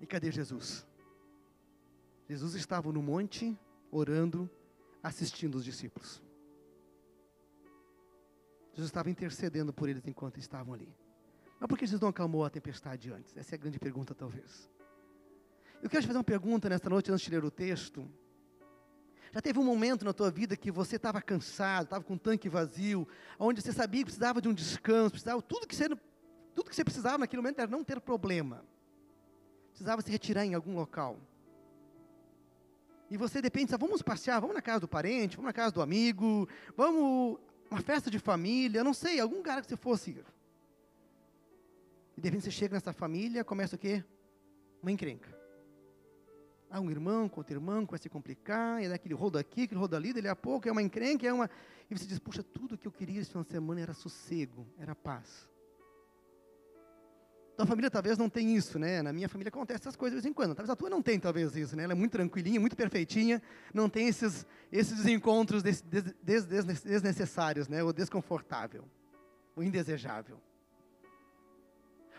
E 0.00 0.06
cadê 0.06 0.30
Jesus? 0.30 0.86
Jesus 2.28 2.54
estava 2.54 2.90
no 2.90 3.02
monte, 3.02 3.56
orando, 3.90 4.50
assistindo 5.02 5.56
os 5.56 5.64
discípulos. 5.64 6.22
Jesus 8.72 8.88
estava 8.88 9.10
intercedendo 9.10 9.72
por 9.72 9.88
eles 9.88 10.06
enquanto 10.06 10.38
estavam 10.38 10.74
ali. 10.74 10.92
Mas 11.60 11.68
por 11.68 11.78
que 11.78 11.86
Jesus 11.86 12.00
não 12.00 12.08
acalmou 12.08 12.44
a 12.44 12.50
tempestade 12.50 13.12
antes? 13.12 13.36
Essa 13.36 13.54
é 13.54 13.56
a 13.56 13.58
grande 13.58 13.78
pergunta, 13.78 14.14
talvez. 14.14 14.68
Eu 15.82 15.88
quero 15.88 16.02
te 16.02 16.06
fazer 16.06 16.18
uma 16.18 16.24
pergunta 16.24 16.68
nesta 16.68 16.88
noite, 16.88 17.12
antes 17.12 17.24
de 17.24 17.30
ler 17.30 17.44
o 17.44 17.50
texto. 17.50 18.10
Já 19.32 19.40
teve 19.40 19.58
um 19.58 19.64
momento 19.64 20.04
na 20.04 20.12
tua 20.12 20.30
vida 20.30 20.56
que 20.56 20.70
você 20.70 20.96
estava 20.96 21.20
cansado, 21.20 21.84
estava 21.84 22.04
com 22.04 22.14
um 22.14 22.18
tanque 22.18 22.48
vazio, 22.48 23.06
onde 23.38 23.60
você 23.60 23.72
sabia 23.72 24.00
que 24.00 24.06
precisava 24.06 24.40
de 24.40 24.48
um 24.48 24.54
descanso, 24.54 25.10
precisava, 25.10 25.42
tudo 25.42 25.66
que 25.66 25.74
você, 25.74 25.88
tudo 26.54 26.70
que 26.70 26.74
você 26.74 26.84
precisava 26.84 27.18
naquele 27.18 27.42
momento 27.42 27.58
era 27.58 27.70
não 27.70 27.84
ter 27.84 28.00
problema 28.00 28.64
precisava 29.74 30.00
se 30.02 30.10
retirar 30.10 30.46
em 30.46 30.54
algum 30.54 30.74
local. 30.76 31.18
E 33.10 33.16
você 33.16 33.42
depende, 33.42 33.76
vamos 33.76 34.02
passear, 34.02 34.40
vamos 34.40 34.54
na 34.54 34.62
casa 34.62 34.80
do 34.80 34.88
parente, 34.88 35.36
vamos 35.36 35.48
na 35.48 35.52
casa 35.52 35.72
do 35.72 35.82
amigo, 35.82 36.48
vamos 36.76 37.38
uma 37.68 37.80
festa 37.80 38.08
de 38.08 38.20
família, 38.20 38.84
não 38.84 38.94
sei, 38.94 39.18
algum 39.18 39.36
lugar 39.36 39.60
que 39.60 39.68
você 39.68 39.76
fosse. 39.76 40.10
E 42.16 42.20
de 42.20 42.28
repente 42.28 42.44
você 42.44 42.50
chega 42.52 42.74
nessa 42.74 42.92
família, 42.92 43.42
começa 43.42 43.74
o 43.74 43.78
quê? 43.78 44.04
Uma 44.80 44.92
encrenca. 44.92 45.36
Ah, 46.70 46.80
um 46.80 46.90
irmão 46.90 47.28
com 47.28 47.40
outro 47.40 47.54
irmão, 47.54 47.84
começa 47.84 48.02
a 48.02 48.04
se 48.04 48.08
complicar, 48.08 48.82
e 48.82 48.88
daquele 48.88 49.14
rodo 49.14 49.38
aqui, 49.38 49.62
aquele 49.62 49.80
rodo 49.80 49.96
ali, 49.96 50.12
dali 50.12 50.28
a 50.28 50.36
pouco 50.36 50.68
é 50.68 50.72
uma 50.72 50.82
encrenca, 50.82 51.26
é 51.26 51.32
uma... 51.32 51.50
E 51.90 51.98
você 51.98 52.06
diz, 52.06 52.20
puxa, 52.20 52.44
tudo 52.44 52.78
que 52.78 52.86
eu 52.86 52.92
queria 52.92 53.20
esse 53.20 53.30
final 53.30 53.44
de 53.44 53.50
semana 53.50 53.80
era 53.80 53.92
sossego, 53.92 54.66
era 54.78 54.94
paz. 54.94 55.48
Tua 57.56 57.66
família 57.66 57.88
talvez 57.88 58.18
não 58.18 58.28
tem 58.28 58.56
isso, 58.56 58.78
né? 58.78 59.00
Na 59.00 59.12
minha 59.12 59.28
família 59.28 59.48
acontece 59.48 59.82
essas 59.82 59.94
coisas 59.94 60.18
de 60.18 60.22
vez 60.22 60.30
em 60.30 60.34
quando. 60.34 60.54
Talvez 60.54 60.70
a 60.70 60.76
tua 60.76 60.90
não 60.90 61.00
tem 61.00 61.20
talvez 61.20 61.54
isso, 61.54 61.76
né? 61.76 61.84
Ela 61.84 61.92
é 61.92 61.96
muito 61.96 62.12
tranquilinha, 62.12 62.58
muito 62.58 62.76
perfeitinha, 62.76 63.40
não 63.72 63.88
tem 63.88 64.08
esses, 64.08 64.44
esses 64.72 64.96
desencontros 64.96 65.62
des, 65.62 65.80
des, 65.80 66.02
des, 66.44 66.82
desnecessários, 66.82 67.68
né? 67.68 67.82
Ou 67.84 67.92
desconfortável, 67.92 68.84
ou 69.54 69.62
indesejável. 69.62 70.40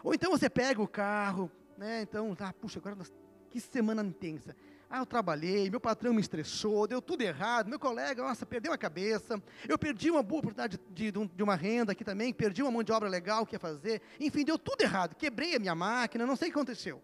Ou 0.01 0.13
então 0.13 0.31
você 0.31 0.49
pega 0.49 0.81
o 0.81 0.87
carro, 0.87 1.51
né? 1.77 2.03
Então, 2.03 2.35
ah, 2.39 2.53
puxa, 2.53 2.79
agora 2.79 2.95
nós, 2.95 3.11
que 3.49 3.59
semana 3.59 4.03
intensa. 4.03 4.55
Ah, 4.89 4.99
eu 4.99 5.05
trabalhei, 5.05 5.69
meu 5.69 5.79
patrão 5.79 6.13
me 6.13 6.21
estressou, 6.21 6.87
deu 6.87 7.01
tudo 7.01 7.21
errado, 7.21 7.67
meu 7.67 7.79
colega, 7.79 8.21
nossa, 8.21 8.45
perdeu 8.45 8.71
a 8.71 8.77
cabeça, 8.77 9.41
eu 9.67 9.79
perdi 9.79 10.11
uma 10.11 10.21
boa 10.21 10.39
oportunidade 10.39 10.79
de, 10.93 11.11
de, 11.11 11.27
de, 11.27 11.43
uma 11.43 11.55
renda 11.55 11.91
aqui 11.91 12.03
também, 12.03 12.31
perdi 12.31 12.61
uma 12.61 12.71
mão 12.71 12.83
de 12.83 12.91
obra 12.91 13.09
legal 13.09 13.45
que 13.45 13.55
ia 13.55 13.59
fazer, 13.59 14.01
enfim, 14.19 14.45
deu 14.45 14.59
tudo 14.59 14.81
errado, 14.81 15.15
quebrei 15.15 15.55
a 15.55 15.59
minha 15.59 15.73
máquina, 15.73 16.25
não 16.25 16.35
sei 16.35 16.49
o 16.49 16.51
que 16.51 16.57
aconteceu. 16.57 17.01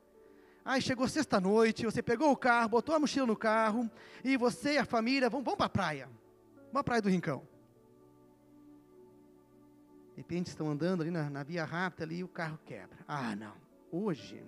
Aí 0.64 0.80
chegou 0.80 1.08
sexta-noite, 1.08 1.86
você 1.86 2.04
pegou 2.04 2.32
o 2.32 2.38
carro, 2.38 2.70
botou 2.70 2.94
a 2.94 3.00
mochila 3.00 3.26
no 3.26 3.36
carro, 3.36 3.90
e 4.24 4.38
você 4.38 4.74
e 4.74 4.78
a 4.78 4.86
família 4.86 5.28
vão, 5.28 5.42
vão 5.42 5.58
para 5.58 5.66
a 5.66 5.70
praia, 5.70 6.06
vamos 6.06 6.72
para 6.72 6.82
a 6.82 6.84
praia 6.84 7.02
do 7.02 7.10
Rincão. 7.10 7.48
De 10.12 10.18
repente 10.18 10.48
estão 10.48 10.70
andando 10.70 11.02
ali 11.02 11.10
na, 11.10 11.32
na 11.32 11.42
via 11.42 11.66
rápida 11.66 12.04
ali, 12.04 12.18
e 12.18 12.24
o 12.24 12.28
carro 12.28 12.60
quebra. 12.64 13.00
Ah, 13.08 13.36
não, 13.36 13.56
hoje, 13.92 14.44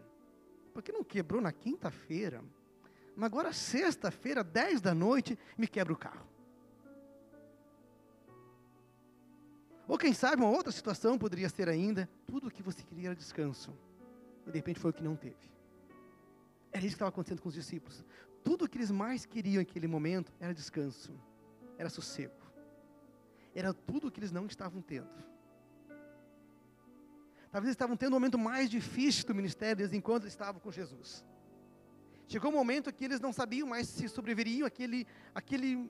porque 0.72 0.92
não 0.92 1.04
quebrou 1.04 1.42
na 1.42 1.52
quinta-feira? 1.52 2.44
Mas 3.16 3.26
agora, 3.28 3.54
sexta-feira, 3.54 4.44
10 4.44 4.82
da 4.82 4.94
noite, 4.94 5.38
me 5.58 5.68
quebra 5.68 5.94
o 5.94 5.98
carro. 5.98 6.28
Ou 9.88 9.98
quem 9.98 10.14
sabe 10.14 10.42
uma 10.42 10.50
outra 10.50 10.72
situação 10.72 11.18
poderia 11.18 11.50
ser 11.50 11.70
ainda, 11.70 12.10
tudo 12.26 12.48
o 12.48 12.52
que 12.52 12.64
você 12.64 12.82
queria 12.84 13.10
era 13.10 13.16
descanso. 13.16 13.78
E 14.48 14.52
de 14.52 14.58
repente 14.58 14.80
foi 14.80 14.92
o 14.92 14.94
que 14.94 15.04
não 15.04 15.16
teve. 15.16 15.52
Era 16.72 16.80
isso 16.80 16.90
que 16.90 16.96
estava 16.96 17.10
acontecendo 17.10 17.42
com 17.42 17.50
os 17.50 17.56
discípulos. 17.56 18.04
Tudo 18.44 18.66
o 18.66 18.70
que 18.70 18.78
eles 18.78 18.90
mais 18.90 19.26
queriam 19.26 19.62
naquele 19.62 19.88
momento 19.88 20.34
era 20.40 20.54
descanso, 20.54 21.14
era 21.78 21.90
sossego. 21.90 22.34
Era 23.54 23.74
tudo 23.74 24.08
o 24.08 24.12
que 24.12 24.20
eles 24.20 24.32
não 24.32 24.48
estavam 24.48 24.82
tendo. 24.82 25.08
Talvez 27.52 27.68
eles 27.68 27.76
estavam 27.76 27.96
tendo 27.96 28.14
o 28.14 28.16
momento 28.16 28.40
mais 28.40 28.70
difícil 28.70 29.28
do 29.28 29.36
ministério 29.36 29.76
deles 29.76 29.94
enquanto 29.94 30.26
estavam 30.26 30.60
com 30.60 30.72
Jesus. 30.72 31.24
Chegou 32.28 32.52
um 32.52 32.56
momento 32.56 32.92
que 32.92 33.06
eles 33.06 33.20
não 33.20 33.34
sabiam 33.34 33.68
mais 33.68 33.88
se 33.88 34.08
sobreviveriam 34.08 34.66
aquele, 34.66 35.06
aquele, 35.36 35.90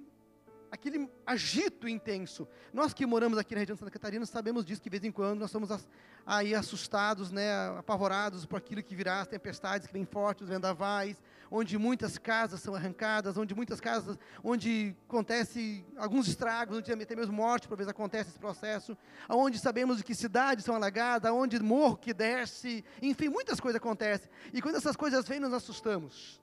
aquele 0.74 1.08
agito 1.24 1.88
intenso. 1.88 2.48
Nós 2.74 2.96
que 2.96 3.06
moramos 3.06 3.38
aqui 3.38 3.54
na 3.54 3.60
região 3.60 3.76
de 3.76 3.80
Santa 3.80 3.92
Catarina 3.92 4.26
sabemos 4.26 4.66
disso, 4.66 4.82
que 4.82 4.90
de 4.90 4.98
vez 4.98 5.04
em 5.08 5.12
quando 5.12 5.40
nós 5.40 5.52
somos 5.52 5.70
aí 6.26 6.56
assustados, 6.56 7.32
né, 7.32 7.54
apavorados 7.78 8.44
por 8.48 8.58
aquilo 8.58 8.82
que 8.82 8.96
virá, 8.96 9.22
as 9.22 9.28
tempestades 9.28 9.86
que 9.86 9.94
vêm 9.94 10.04
fortes, 10.04 10.46
os 10.46 10.50
vendavais, 10.50 11.22
onde 11.52 11.78
muitas 11.78 12.18
casas 12.18 12.60
são 12.60 12.74
arrancadas, 12.74 13.38
onde 13.38 13.54
muitas 13.54 13.80
casas, 13.80 14.18
onde 14.44 14.96
acontece 15.08 15.86
alguns 15.96 16.28
estragos, 16.28 16.80
onde 16.80 16.92
até 16.92 17.16
mesmo 17.16 17.34
morte, 17.34 17.68
por 17.68 17.78
vezes 17.78 17.92
acontece 17.92 18.32
esse 18.32 18.40
processo, 18.40 18.98
aonde 19.30 19.60
sabemos 19.60 20.02
que 20.02 20.16
cidades 20.16 20.66
são 20.66 20.74
alagadas, 20.74 21.30
aonde 21.30 21.60
morro 21.62 21.98
que 21.98 22.16
desce, 22.16 22.84
enfim, 23.00 23.30
muitas 23.30 23.60
coisas 23.60 23.78
acontecem. 23.78 24.28
E 24.52 24.60
quando 24.60 24.78
essas 24.78 24.96
coisas 24.96 25.28
vêm, 25.28 25.40
nos 25.40 25.54
assustamos. 25.54 26.42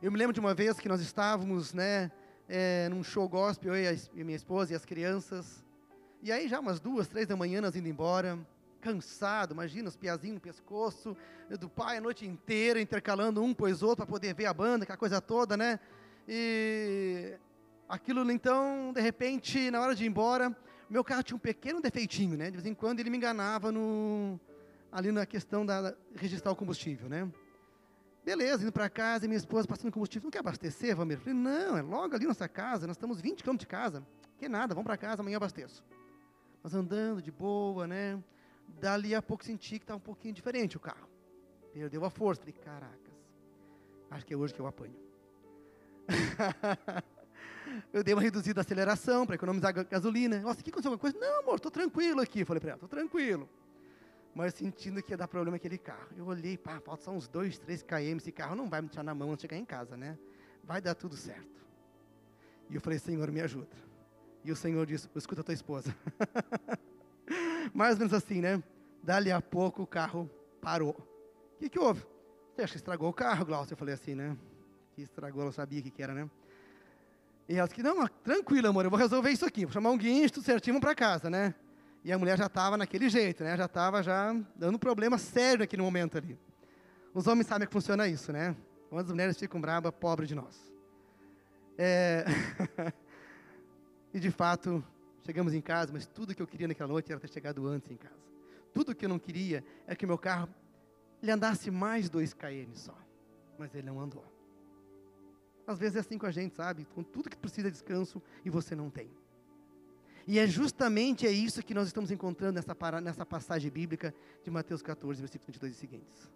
Eu 0.00 0.12
me 0.12 0.18
lembro 0.18 0.32
de 0.32 0.38
uma 0.38 0.54
vez 0.54 0.78
que 0.78 0.88
nós 0.88 1.00
estávamos, 1.00 1.74
né, 1.74 2.12
é, 2.48 2.88
num 2.88 3.02
show 3.02 3.28
gospel, 3.28 3.74
eu 3.74 3.82
e, 3.82 3.88
a, 3.88 4.24
minha 4.24 4.36
esposa 4.36 4.72
e 4.72 4.76
as 4.76 4.84
crianças, 4.84 5.64
e 6.22 6.30
aí 6.30 6.46
já 6.46 6.60
umas 6.60 6.78
duas, 6.78 7.08
três 7.08 7.26
da 7.26 7.34
manhã 7.34 7.60
nós 7.60 7.74
indo 7.74 7.88
embora, 7.88 8.38
cansado, 8.80 9.54
imagina 9.54 9.88
os 9.88 9.96
piazinhos 9.96 10.36
no 10.36 10.40
pescoço, 10.40 11.16
do 11.58 11.68
pai 11.68 11.96
a 11.96 12.00
noite 12.00 12.24
inteira, 12.24 12.80
intercalando 12.80 13.42
um 13.42 13.52
pois 13.52 13.82
outro 13.82 13.96
para 13.96 14.06
poder 14.06 14.34
ver 14.34 14.46
a 14.46 14.54
banda, 14.54 14.84
aquela 14.84 14.96
coisa 14.96 15.20
toda, 15.20 15.56
né? 15.56 15.80
E 16.28 17.36
aquilo 17.88 18.30
então, 18.30 18.92
de 18.94 19.00
repente, 19.00 19.68
na 19.68 19.80
hora 19.80 19.96
de 19.96 20.04
ir 20.04 20.06
embora, 20.06 20.56
meu 20.88 21.02
carro 21.02 21.24
tinha 21.24 21.36
um 21.36 21.40
pequeno 21.40 21.82
defeitinho, 21.82 22.36
né? 22.36 22.52
De 22.52 22.56
vez 22.56 22.66
em 22.66 22.74
quando 22.74 23.00
ele 23.00 23.10
me 23.10 23.16
enganava 23.16 23.72
no 23.72 24.38
ali 24.92 25.10
na 25.10 25.26
questão 25.26 25.66
da 25.66 25.92
registrar 26.14 26.52
o 26.52 26.56
combustível, 26.56 27.08
né? 27.08 27.28
Beleza, 28.24 28.62
indo 28.62 28.72
para 28.72 28.90
casa 28.90 29.24
e 29.24 29.28
minha 29.28 29.38
esposa 29.38 29.66
passando 29.66 29.92
combustível, 29.92 30.26
não 30.26 30.30
quer 30.30 30.40
abastecer, 30.40 30.94
Vamir? 30.94 31.18
Falei, 31.18 31.34
não, 31.34 31.76
é 31.78 31.82
logo 31.82 32.14
ali 32.14 32.26
nossa 32.26 32.48
casa, 32.48 32.86
nós 32.86 32.96
estamos 32.96 33.20
20 33.20 33.42
quilômetros 33.42 33.66
de 33.66 33.66
casa, 33.66 34.06
que 34.36 34.48
nada, 34.48 34.74
vamos 34.74 34.86
para 34.86 34.96
casa, 34.96 35.22
amanhã 35.22 35.36
abasteço. 35.36 35.82
Nós 36.62 36.74
andando 36.74 37.22
de 37.22 37.30
boa, 37.30 37.86
né? 37.86 38.22
Dali 38.80 39.14
a 39.14 39.22
pouco 39.22 39.44
senti 39.44 39.78
que 39.78 39.84
estava 39.84 39.96
um 39.96 40.00
pouquinho 40.00 40.34
diferente 40.34 40.76
o 40.76 40.80
carro. 40.80 41.08
Perdeu 41.72 42.04
a 42.04 42.10
força. 42.10 42.42
Falei, 42.42 42.54
caracas, 42.54 43.14
acho 44.10 44.26
que 44.26 44.34
é 44.34 44.36
hoje 44.36 44.52
que 44.52 44.60
eu 44.60 44.66
apanho. 44.66 44.94
eu 47.92 48.02
dei 48.02 48.14
uma 48.14 48.22
reduzida 48.22 48.60
aceleração 48.60 49.26
para 49.26 49.36
economizar 49.36 49.72
gasolina. 49.88 50.40
Nossa, 50.40 50.62
que 50.62 50.70
aconteceu 50.70 50.92
alguma 50.92 51.10
coisa? 51.10 51.18
Não, 51.18 51.40
amor, 51.40 51.56
estou 51.56 51.70
tranquilo 51.70 52.20
aqui. 52.20 52.44
Falei 52.44 52.60
para 52.60 52.70
ela, 52.70 52.76
estou 52.76 52.88
tranquilo. 52.88 53.48
Mas 54.38 54.54
sentindo 54.54 55.02
que 55.02 55.12
ia 55.12 55.16
dar 55.16 55.26
problema 55.26 55.56
aquele 55.56 55.76
carro. 55.76 56.10
Eu 56.16 56.26
olhei, 56.26 56.56
pá, 56.56 56.78
falta 56.78 57.02
só 57.02 57.10
uns 57.10 57.26
2, 57.26 57.58
3 57.58 57.82
km. 57.82 58.18
Esse 58.18 58.30
carro 58.30 58.54
não 58.54 58.70
vai 58.70 58.80
me 58.80 58.88
tirar 58.88 59.02
na 59.02 59.12
mão 59.12 59.32
antes 59.32 59.38
de 59.38 59.42
chegar 59.48 59.56
em 59.56 59.64
casa, 59.64 59.96
né? 59.96 60.16
Vai 60.62 60.80
dar 60.80 60.94
tudo 60.94 61.16
certo. 61.16 61.66
E 62.70 62.76
eu 62.76 62.80
falei, 62.80 63.00
Senhor, 63.00 63.28
me 63.32 63.40
ajuda. 63.40 63.76
E 64.44 64.52
o 64.52 64.54
Senhor 64.54 64.86
disse, 64.86 65.10
escuta 65.16 65.40
a 65.40 65.44
tua 65.44 65.54
esposa. 65.54 65.92
Mais 67.74 67.94
ou 67.94 67.98
menos 67.98 68.14
assim, 68.14 68.40
né? 68.40 68.62
Dali 69.02 69.32
a 69.32 69.42
pouco 69.42 69.82
o 69.82 69.86
carro 69.88 70.30
parou. 70.62 70.90
O 71.56 71.58
que, 71.58 71.68
que 71.68 71.80
houve? 71.80 72.06
Você 72.54 72.62
acha 72.62 72.74
que 72.74 72.78
estragou 72.78 73.08
o 73.08 73.12
carro, 73.12 73.44
Glaucio? 73.44 73.72
Eu 73.72 73.76
falei 73.76 73.94
assim, 73.94 74.14
né? 74.14 74.38
Que 74.94 75.02
estragou, 75.02 75.46
eu 75.46 75.52
sabia 75.52 75.80
o 75.80 75.82
que, 75.82 75.90
que 75.90 76.00
era, 76.00 76.14
né? 76.14 76.30
E 77.48 77.56
ela 77.56 77.66
disse, 77.66 77.82
não, 77.82 78.06
tranquilo, 78.22 78.68
amor, 78.68 78.84
eu 78.84 78.90
vou 78.90 79.00
resolver 79.00 79.32
isso 79.32 79.44
aqui. 79.44 79.64
Vou 79.64 79.72
chamar 79.72 79.90
um 79.90 79.98
guincho, 79.98 80.34
tudo 80.34 80.44
certinho, 80.44 80.80
para 80.80 80.94
casa, 80.94 81.28
né? 81.28 81.56
E 82.04 82.12
a 82.12 82.18
mulher 82.18 82.38
já 82.38 82.46
estava 82.46 82.76
naquele 82.76 83.08
jeito, 83.08 83.42
né? 83.44 83.56
Já 83.56 83.66
estava 83.66 84.02
já 84.02 84.34
dando 84.54 84.78
problema 84.78 85.18
sério 85.18 85.60
naquele 85.60 85.82
momento 85.82 86.16
ali. 86.16 86.38
Os 87.12 87.26
homens 87.26 87.46
sabem 87.46 87.66
que 87.66 87.72
funciona 87.72 88.06
isso, 88.06 88.32
né? 88.32 88.56
Quando 88.88 89.04
as 89.04 89.10
mulheres 89.10 89.38
ficam 89.38 89.60
bravas, 89.60 89.92
pobre 89.98 90.26
de 90.26 90.34
nós. 90.34 90.72
É... 91.76 92.24
e 94.14 94.20
de 94.20 94.30
fato, 94.30 94.82
Chegamos 95.28 95.52
em 95.52 95.60
casa, 95.60 95.92
mas 95.92 96.06
tudo 96.06 96.34
que 96.34 96.40
eu 96.40 96.46
queria 96.46 96.66
naquela 96.66 96.88
noite 96.88 97.12
era 97.12 97.20
ter 97.20 97.28
chegado 97.28 97.66
antes 97.66 97.90
em 97.90 97.96
casa. 97.96 98.16
Tudo 98.72 98.94
que 98.94 99.04
eu 99.04 99.10
não 99.10 99.18
queria 99.18 99.62
é 99.86 99.94
que 99.94 100.06
meu 100.06 100.16
carro 100.16 100.48
ele 101.22 101.30
andasse 101.30 101.70
mais 101.70 102.08
2 102.08 102.32
km 102.32 102.72
só. 102.72 102.96
Mas 103.58 103.74
ele 103.74 103.86
não 103.86 104.00
andou. 104.00 104.24
Às 105.66 105.78
vezes 105.78 105.96
é 105.96 106.00
assim 106.00 106.16
com 106.16 106.24
a 106.24 106.30
gente, 106.30 106.56
sabe? 106.56 106.86
Com 106.94 107.02
tudo 107.02 107.28
que 107.28 107.36
precisa 107.36 107.70
de 107.70 107.72
descanso 107.72 108.22
e 108.42 108.48
você 108.48 108.74
não 108.74 108.88
tem. 108.88 109.10
E 110.28 110.38
é 110.38 110.46
justamente 110.46 111.26
é 111.26 111.32
isso 111.32 111.62
que 111.62 111.72
nós 111.72 111.86
estamos 111.86 112.10
encontrando 112.10 112.52
nessa, 112.56 112.76
nessa 113.00 113.24
passagem 113.24 113.70
bíblica 113.70 114.14
de 114.44 114.50
Mateus 114.50 114.82
14, 114.82 115.22
versículos 115.22 115.46
22 115.46 115.74
e 115.74 115.78
seguintes. 115.78 116.30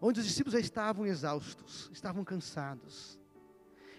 Onde 0.00 0.20
os 0.20 0.26
discípulos 0.26 0.54
já 0.54 0.60
estavam 0.60 1.06
exaustos, 1.06 1.90
estavam 1.92 2.24
cansados. 2.24 3.18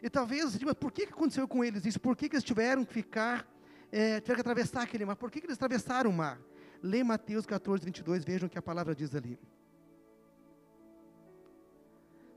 E 0.02 0.10
talvez, 0.10 0.58
mas 0.64 0.74
por 0.74 0.92
que 0.92 1.04
aconteceu 1.04 1.48
com 1.48 1.64
eles 1.64 1.86
isso? 1.86 2.00
Por 2.00 2.18
que, 2.18 2.28
que 2.28 2.36
eles 2.36 2.44
tiveram 2.44 2.84
que 2.84 2.92
ficar 2.92 3.48
é, 3.92 4.20
tiveram 4.20 4.38
que 4.38 4.42
atravessar 4.42 4.82
aquele 4.82 5.06
mar. 5.06 5.16
Por 5.16 5.30
que, 5.32 5.40
que 5.40 5.46
eles 5.46 5.58
atravessaram 5.58 6.10
o 6.10 6.14
mar? 6.14 6.40
Lê 6.82 7.04
Mateus 7.04 7.46
14, 7.46 7.86
22, 7.86 8.26
vejam 8.26 8.48
o 8.48 8.50
que 8.50 8.58
a 8.58 8.62
palavra 8.64 8.96
diz 8.96 9.14
ali. 9.16 9.40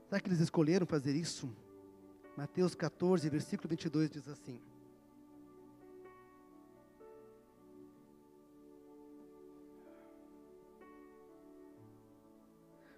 Será 0.07 0.21
que 0.21 0.27
eles 0.27 0.39
escolheram 0.39 0.85
fazer 0.85 1.15
isso? 1.15 1.51
Mateus 2.37 2.75
14, 2.75 3.27
versículo 3.29 3.67
22 3.67 4.11
diz 4.11 4.27
assim: 4.27 4.61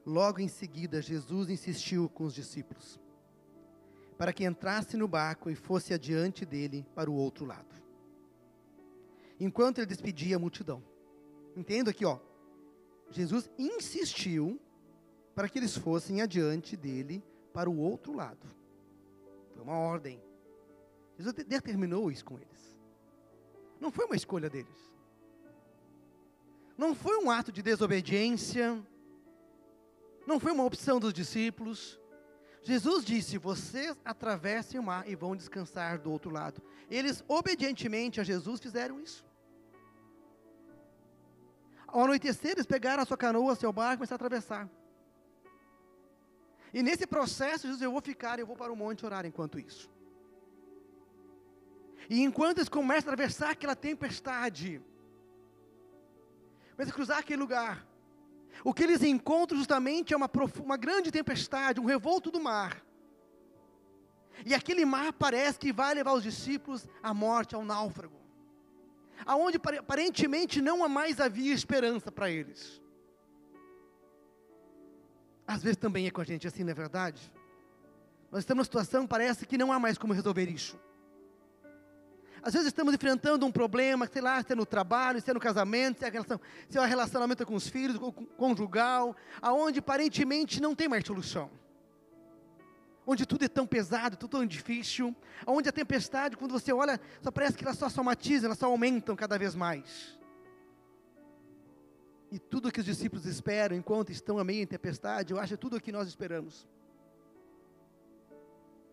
Logo 0.06 0.40
em 0.40 0.48
seguida, 0.48 1.02
Jesus 1.02 1.50
insistiu 1.50 2.10
com 2.10 2.26
os 2.26 2.34
discípulos 2.34 3.00
para 4.18 4.32
que 4.32 4.46
entrasse 4.46 4.96
no 4.96 5.08
barco 5.08 5.50
e 5.50 5.56
fosse 5.56 5.94
adiante 5.94 6.46
dele 6.46 6.86
para 6.94 7.10
o 7.10 7.16
outro 7.16 7.46
lado 7.46 7.84
enquanto 9.40 9.80
ele 9.80 9.88
despedia 9.88 10.36
a 10.36 10.40
multidão. 10.40 10.84
Entendo 11.56 11.90
aqui, 11.90 12.06
ó. 12.06 12.20
Jesus 13.10 13.50
insistiu 13.58 14.60
para 15.36 15.50
que 15.50 15.60
eles 15.60 15.76
fossem 15.76 16.22
adiante 16.22 16.76
dele 16.76 17.24
para 17.54 17.70
o 17.70 17.78
outro 17.78 18.14
lado. 18.14 18.48
Foi 19.54 19.62
uma 19.62 19.78
ordem. 19.78 20.22
Jesus 21.18 21.34
determinou 21.46 22.12
isso 22.12 22.26
com 22.26 22.40
eles. 22.40 22.78
Não 23.80 23.92
foi 23.92 24.06
uma 24.06 24.16
escolha 24.16 24.50
deles. 24.50 24.92
Não 26.78 26.96
foi 26.96 27.18
um 27.24 27.30
ato 27.30 27.52
de 27.52 27.62
desobediência. 27.62 28.82
Não 30.25 30.39
foi 30.39 30.51
uma 30.51 30.63
opção 30.63 31.00
dos 31.00 31.13
discípulos. 31.13 32.00
Jesus 32.62 33.03
disse: 33.03 33.38
Vocês 33.38 33.96
atravessem 34.06 34.80
o 34.80 34.84
mar 34.84 35.08
e 35.08 35.15
vão 35.15 35.36
descansar 35.36 36.00
do 36.00 36.12
outro 36.12 36.32
lado. 36.32 36.62
Eles, 36.89 37.24
obedientemente 37.27 38.22
a 38.22 38.24
Jesus, 38.24 38.60
fizeram 38.60 39.00
isso. 39.00 39.25
Ao 41.88 42.03
anoitecer, 42.06 42.53
eles 42.53 42.65
pegaram 42.65 43.03
a 43.03 43.06
sua 43.06 43.18
canoa, 43.18 43.56
seu 43.56 43.72
barco 43.72 43.96
e 43.96 43.98
começaram 43.98 44.24
a 44.24 44.25
atravessar. 44.25 44.70
E 46.74 46.82
nesse 46.82 47.06
processo, 47.06 47.68
Jesus, 47.68 47.82
eu 47.82 47.92
vou 47.92 48.01
ficar, 48.01 48.39
eu 48.39 48.48
vou 48.48 48.56
para 48.56 48.74
o 48.74 48.75
monte 48.75 49.06
orar 49.06 49.25
enquanto 49.25 49.60
isso. 49.60 49.92
E 52.10 52.22
enquanto 52.22 52.58
eles 52.58 52.70
começam 52.70 53.12
a 53.12 53.13
atravessar 53.13 53.51
aquela 53.51 53.75
tempestade, 53.75 54.82
começam 56.72 56.92
a 56.92 56.96
cruzar 56.96 57.18
aquele 57.20 57.39
lugar, 57.39 57.86
O 58.64 58.74
que 58.74 58.84
eles 58.84 59.02
encontram 59.02 59.58
justamente 59.58 60.14
é 60.14 60.18
uma, 60.18 60.30
uma 60.64 60.78
grande 60.78 61.12
tempestade, 61.12 61.80
um 61.80 61.86
revolto 61.86 62.30
do 62.30 62.40
mar. 62.40 62.84
E 64.46 64.54
aquele 64.54 64.84
mar 64.84 65.14
parece 65.14 65.60
que 65.60 65.72
vai 65.72 65.94
levar 65.94 66.14
os 66.14 66.24
discípulos 66.24 66.88
à 67.02 67.14
morte, 67.14 67.56
ao 67.56 67.64
náufrago. 67.64 68.20
Aonde 69.26 69.60
aparentemente 69.80 70.62
não 70.62 70.88
mais 70.90 71.20
havia 71.20 71.54
esperança 71.54 72.12
para 72.12 72.30
eles. 72.30 72.82
Às 75.48 75.62
vezes 75.62 75.78
também 75.78 76.08
é 76.08 76.12
com 76.12 76.22
a 76.22 76.26
gente 76.26 76.48
assim, 76.48 76.64
não 76.64 76.72
é 76.72 76.74
verdade? 76.74 77.32
Nós 78.32 78.42
estamos 78.42 78.62
numa 78.62 78.66
situação, 78.66 79.06
parece 79.06 79.46
que 79.46 79.58
não 79.58 79.72
há 79.72 79.80
mais 79.80 79.98
como 79.98 80.14
resolver 80.14 80.50
isso. 80.50 80.80
Às 82.44 82.52
vezes 82.52 82.68
estamos 82.68 82.94
enfrentando 82.94 83.46
um 83.46 83.52
problema, 83.52 84.06
sei 84.06 84.22
lá, 84.22 84.44
se 84.44 84.52
é 84.52 84.56
no 84.56 84.66
trabalho, 84.66 85.22
se 85.22 85.32
é 85.32 85.34
no 85.34 85.40
casamento, 85.40 86.00
se 86.00 86.06
é, 86.06 86.10
relação, 86.10 86.40
se 86.68 86.78
é 86.78 86.82
o 86.82 86.84
relacionamento 86.84 87.46
com 87.46 87.56
os 87.56 87.70
filhos, 87.70 87.98
com, 87.98 88.12
com, 88.12 88.26
conjugal, 88.26 89.16
aonde 89.42 89.80
aparentemente 89.80 90.62
não 90.62 90.76
tem 90.76 90.90
mais 90.90 91.06
solução. 91.06 91.50
Onde 93.08 93.26
tudo 93.26 93.46
é 93.46 93.48
tão 93.48 93.66
pesado, 93.66 94.18
tudo 94.18 94.32
tão 94.32 94.46
difícil, 94.46 95.16
onde 95.48 95.70
a 95.70 95.72
tempestade, 95.72 96.36
quando 96.36 96.52
você 96.52 96.74
olha, 96.74 97.00
só 97.22 97.32
parece 97.32 97.56
que 97.56 97.64
elas 97.64 97.78
só 97.78 97.88
somatizam, 97.88 98.48
elas 98.48 98.60
só 98.60 98.66
aumentam 98.66 99.16
cada 99.16 99.38
vez 99.38 99.56
mais. 99.56 100.20
E 102.30 102.38
tudo 102.38 102.72
que 102.74 102.82
os 102.82 102.86
discípulos 102.86 103.26
esperam 103.26 103.78
enquanto 103.78 104.12
estão 104.12 104.38
a 104.38 104.44
meio 104.44 104.64
em 104.64 104.68
tempestade, 104.68 105.32
eu 105.32 105.40
acho 105.40 105.54
é 105.54 105.58
tudo 105.58 105.78
o 105.78 105.82
que 105.82 105.94
nós 105.94 106.10
esperamos. 106.10 106.68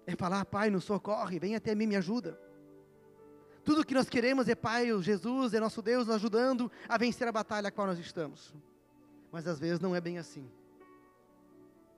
É 0.06 0.14
falar, 0.14 0.44
Pai, 0.44 0.70
nos 0.70 0.84
socorre, 0.84 1.40
vem 1.40 1.56
até 1.56 1.74
mim, 1.74 1.88
me 1.88 1.96
ajuda. 1.96 2.49
Tudo 3.70 3.82
o 3.82 3.84
que 3.84 3.94
nós 3.94 4.08
queremos 4.08 4.48
é 4.48 4.56
Pai, 4.56 4.88
Jesus, 5.00 5.54
é 5.54 5.60
nosso 5.60 5.80
Deus 5.80 6.08
nos 6.08 6.16
ajudando 6.16 6.68
a 6.88 6.98
vencer 6.98 7.28
a 7.28 7.30
batalha 7.30 7.68
a 7.68 7.70
qual 7.70 7.86
nós 7.86 8.00
estamos. 8.00 8.52
Mas 9.30 9.46
às 9.46 9.60
vezes 9.60 9.78
não 9.78 9.94
é 9.94 10.00
bem 10.00 10.18
assim. 10.18 10.50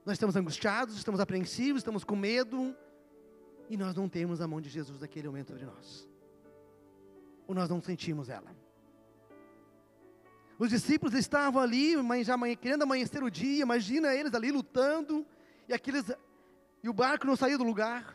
Nós 0.05 0.17
estamos 0.17 0.37
angustiados, 0.37 0.95
estamos 0.99 1.19
apreensivos, 1.19 1.81
estamos 1.81 2.05
com 2.05 2.15
medo, 2.15 2.77
e 3.71 3.77
nós 3.79 3.97
não 3.97 4.07
temos 4.07 4.43
a 4.43 4.47
mão 4.47 4.61
de 4.61 4.69
Jesus 4.69 5.01
naquele 5.01 5.29
momento 5.29 5.47
sobre 5.47 5.65
nós. 5.65 6.07
Ou 7.49 7.55
nós 7.55 7.71
não 7.71 7.81
sentimos 7.81 8.29
ela. 8.29 8.55
Os 10.59 10.69
discípulos 10.69 11.15
estavam 11.15 11.63
ali, 11.63 11.95
já 12.23 12.37
querendo 12.55 12.83
amanhecer 12.83 13.25
o 13.25 13.31
dia, 13.31 13.63
imagina 13.63 14.15
eles 14.15 14.35
ali 14.35 14.53
lutando, 14.53 15.25
e 15.67 15.73
aqueles 15.73 16.05
e 16.83 16.89
o 16.91 16.93
barco 16.93 17.27
não 17.27 17.35
saía 17.35 17.57
do 17.57 17.65
lugar. 17.65 18.15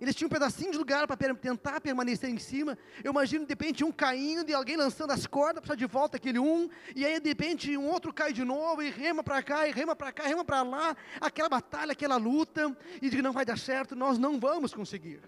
Eles 0.00 0.14
tinham 0.14 0.28
um 0.28 0.30
pedacinho 0.30 0.72
de 0.72 0.78
lugar 0.78 1.06
para 1.06 1.34
tentar 1.34 1.78
permanecer 1.78 2.30
em 2.30 2.38
cima. 2.38 2.78
Eu 3.04 3.10
imagino, 3.10 3.44
de 3.44 3.50
repente, 3.50 3.84
um 3.84 3.92
caindo 3.92 4.48
e 4.48 4.54
alguém 4.54 4.74
lançando 4.74 5.10
as 5.10 5.26
cordas 5.26 5.62
para 5.62 5.74
de 5.74 5.84
volta 5.84 6.16
aquele 6.16 6.38
um. 6.38 6.70
E 6.96 7.04
aí, 7.04 7.20
de 7.20 7.28
repente, 7.28 7.76
um 7.76 7.86
outro 7.86 8.10
cai 8.10 8.32
de 8.32 8.42
novo 8.42 8.82
e 8.82 8.88
rema 8.88 9.22
para 9.22 9.42
cá, 9.42 9.68
e 9.68 9.72
rema 9.72 9.94
para 9.94 10.10
cá, 10.10 10.22
rema 10.22 10.42
para 10.42 10.62
lá. 10.62 10.96
Aquela 11.20 11.50
batalha, 11.50 11.92
aquela 11.92 12.16
luta. 12.16 12.74
E 13.02 13.10
diz: 13.10 13.22
não 13.22 13.32
vai 13.32 13.44
dar 13.44 13.58
certo, 13.58 13.94
nós 13.94 14.16
não 14.16 14.40
vamos 14.40 14.72
conseguir. 14.72 15.20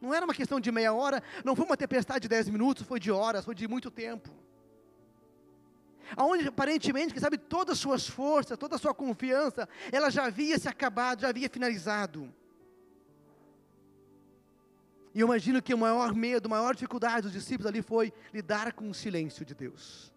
Não 0.00 0.14
era 0.14 0.24
uma 0.24 0.34
questão 0.34 0.60
de 0.60 0.70
meia 0.70 0.92
hora, 0.92 1.22
não 1.44 1.56
foi 1.56 1.64
uma 1.64 1.76
tempestade 1.76 2.22
de 2.22 2.28
dez 2.28 2.48
minutos, 2.48 2.86
foi 2.86 3.00
de 3.00 3.10
horas, 3.10 3.44
foi 3.44 3.54
de 3.54 3.66
muito 3.66 3.90
tempo. 3.90 4.30
Aonde 6.16 6.46
aparentemente, 6.46 7.12
que 7.14 7.20
sabe, 7.20 7.38
todas 7.38 7.74
as 7.74 7.78
suas 7.78 8.06
forças, 8.06 8.58
toda 8.58 8.76
a 8.76 8.78
sua 8.78 8.94
confiança, 8.94 9.68
ela 9.90 10.10
já 10.10 10.26
havia 10.26 10.58
se 10.58 10.68
acabado, 10.68 11.22
já 11.22 11.28
havia 11.28 11.48
finalizado. 11.48 12.32
E 15.14 15.20
eu 15.20 15.26
imagino 15.26 15.60
que 15.60 15.74
o 15.74 15.78
maior 15.78 16.14
medo, 16.14 16.46
a 16.46 16.48
maior 16.48 16.74
dificuldade 16.74 17.22
dos 17.22 17.32
discípulos 17.32 17.66
ali 17.66 17.82
foi 17.82 18.12
lidar 18.32 18.72
com 18.72 18.88
o 18.88 18.94
silêncio 18.94 19.44
de 19.44 19.54
Deus. 19.54 20.12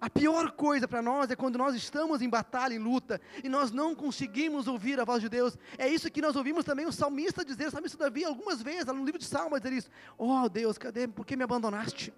A 0.00 0.10
pior 0.10 0.52
coisa 0.52 0.86
para 0.86 1.00
nós 1.00 1.30
é 1.30 1.36
quando 1.36 1.56
nós 1.56 1.74
estamos 1.74 2.20
em 2.20 2.28
batalha, 2.28 2.74
em 2.74 2.78
luta, 2.78 3.20
e 3.42 3.48
nós 3.48 3.70
não 3.70 3.94
conseguimos 3.94 4.66
ouvir 4.66 5.00
a 5.00 5.04
voz 5.04 5.22
de 5.22 5.28
Deus. 5.28 5.56
É 5.78 5.88
isso 5.88 6.10
que 6.10 6.20
nós 6.20 6.36
ouvimos 6.36 6.64
também 6.64 6.86
o 6.86 6.92
salmista 6.92 7.44
dizer, 7.44 7.68
o 7.68 7.70
salmista 7.70 7.96
Davi, 7.96 8.24
algumas 8.24 8.62
vezes, 8.62 8.84
no 8.86 9.04
livro 9.04 9.18
de 9.18 9.24
Salmos, 9.24 9.60
dizer 9.60 9.74
isso: 9.74 9.90
Oh 10.18 10.48
Deus, 10.48 10.76
cadê? 10.76 11.08
Por 11.08 11.24
que 11.24 11.36
me 11.36 11.44
abandonaste? 11.44 12.12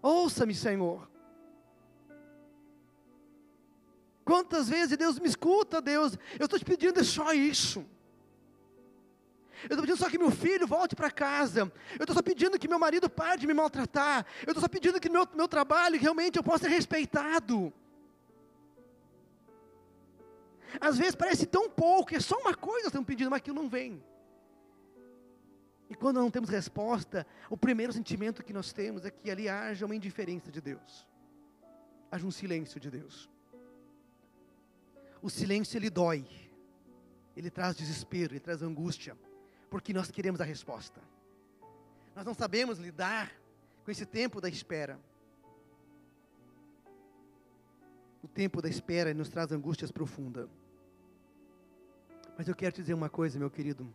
Ouça-me, 0.00 0.54
Senhor. 0.54 1.08
Quantas 4.24 4.68
vezes 4.68 4.96
Deus 4.96 5.18
me 5.18 5.28
escuta, 5.28 5.80
Deus, 5.80 6.16
eu 6.38 6.44
estou 6.44 6.58
te 6.58 6.64
pedindo 6.64 7.02
só 7.02 7.32
isso. 7.32 7.84
Eu 9.64 9.74
estou 9.74 9.80
pedindo 9.80 9.96
só 9.96 10.08
que 10.08 10.18
meu 10.18 10.30
filho 10.30 10.66
volte 10.66 10.94
para 10.94 11.10
casa. 11.10 11.60
Eu 11.98 12.04
estou 12.04 12.14
só 12.14 12.22
pedindo 12.22 12.58
que 12.58 12.68
meu 12.68 12.78
marido 12.78 13.10
pare 13.10 13.40
de 13.40 13.46
me 13.46 13.54
maltratar. 13.54 14.24
Eu 14.46 14.52
estou 14.52 14.60
só 14.60 14.68
pedindo 14.68 15.00
que 15.00 15.08
meu, 15.08 15.26
meu 15.34 15.48
trabalho 15.48 15.98
realmente 15.98 16.36
eu 16.36 16.44
possa 16.44 16.64
ser 16.64 16.70
respeitado. 16.70 17.72
Às 20.80 20.98
vezes 20.98 21.14
parece 21.14 21.46
tão 21.46 21.68
pouco, 21.68 22.14
é 22.14 22.20
só 22.20 22.36
uma 22.38 22.54
coisa 22.54 22.82
que 22.82 22.88
estamos 22.88 23.06
pedindo, 23.06 23.30
mas 23.30 23.38
aquilo 23.38 23.60
não 23.60 23.68
vem. 23.68 24.04
E 25.90 25.94
quando 25.94 26.20
não 26.20 26.30
temos 26.30 26.50
resposta, 26.50 27.26
o 27.48 27.56
primeiro 27.56 27.92
sentimento 27.92 28.44
que 28.44 28.52
nós 28.52 28.72
temos 28.72 29.06
é 29.06 29.10
que 29.10 29.30
ali 29.30 29.48
haja 29.48 29.86
uma 29.86 29.96
indiferença 29.96 30.52
de 30.52 30.60
Deus. 30.60 31.06
Haja 32.10 32.26
um 32.26 32.30
silêncio 32.30 32.78
de 32.78 32.90
Deus. 32.90 33.28
O 35.22 35.30
silêncio 35.30 35.76
ele 35.78 35.88
dói. 35.88 36.26
Ele 37.34 37.50
traz 37.50 37.76
desespero, 37.76 38.34
ele 38.34 38.40
traz 38.40 38.62
angústia 38.62 39.16
porque 39.70 39.92
nós 39.92 40.10
queremos 40.10 40.40
a 40.40 40.44
resposta. 40.44 41.00
Nós 42.14 42.24
não 42.24 42.34
sabemos 42.34 42.78
lidar 42.78 43.32
com 43.84 43.90
esse 43.90 44.04
tempo 44.04 44.40
da 44.40 44.48
espera. 44.48 44.98
O 48.22 48.28
tempo 48.28 48.60
da 48.60 48.68
espera 48.68 49.14
nos 49.14 49.28
traz 49.28 49.52
angústias 49.52 49.92
profundas. 49.92 50.48
Mas 52.36 52.48
eu 52.48 52.54
quero 52.54 52.72
te 52.72 52.80
dizer 52.80 52.94
uma 52.94 53.08
coisa, 53.08 53.38
meu 53.38 53.50
querido. 53.50 53.86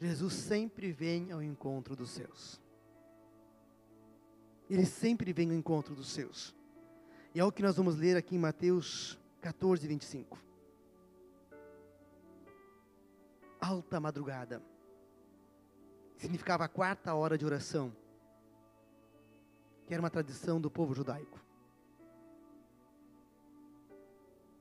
Jesus 0.00 0.34
sempre 0.34 0.92
vem 0.92 1.32
ao 1.32 1.42
encontro 1.42 1.96
dos 1.96 2.10
seus. 2.10 2.60
Ele 4.68 4.84
sempre 4.84 5.32
vem 5.32 5.50
ao 5.50 5.56
encontro 5.56 5.94
dos 5.94 6.08
seus. 6.08 6.54
E 7.34 7.40
é 7.40 7.44
o 7.44 7.52
que 7.52 7.62
nós 7.62 7.76
vamos 7.76 7.96
ler 7.96 8.16
aqui 8.16 8.36
em 8.36 8.38
Mateus 8.38 9.18
14, 9.40 9.86
25. 9.86 10.38
Alta 13.66 13.98
madrugada. 13.98 14.62
Significava 16.16 16.64
a 16.64 16.68
quarta 16.68 17.14
hora 17.14 17.36
de 17.36 17.44
oração, 17.44 17.94
que 19.86 19.92
era 19.92 20.00
uma 20.00 20.10
tradição 20.10 20.60
do 20.60 20.70
povo 20.70 20.94
judaico. 20.94 21.38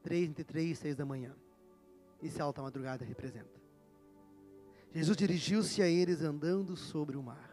Três 0.04 0.30
entre 0.30 0.44
três 0.44 0.72
e 0.72 0.82
seis 0.82 0.96
da 0.96 1.06
manhã. 1.06 1.36
A 2.39 2.44
alta 2.44 2.62
madrugada 2.62 3.06
representa. 3.06 3.62
Jesus 4.91 5.15
dirigiu-se 5.15 5.82
a 5.82 5.88
eles 5.88 6.22
andando 6.22 6.76
sobre 6.76 7.15
o 7.18 7.22
mar. 7.22 7.52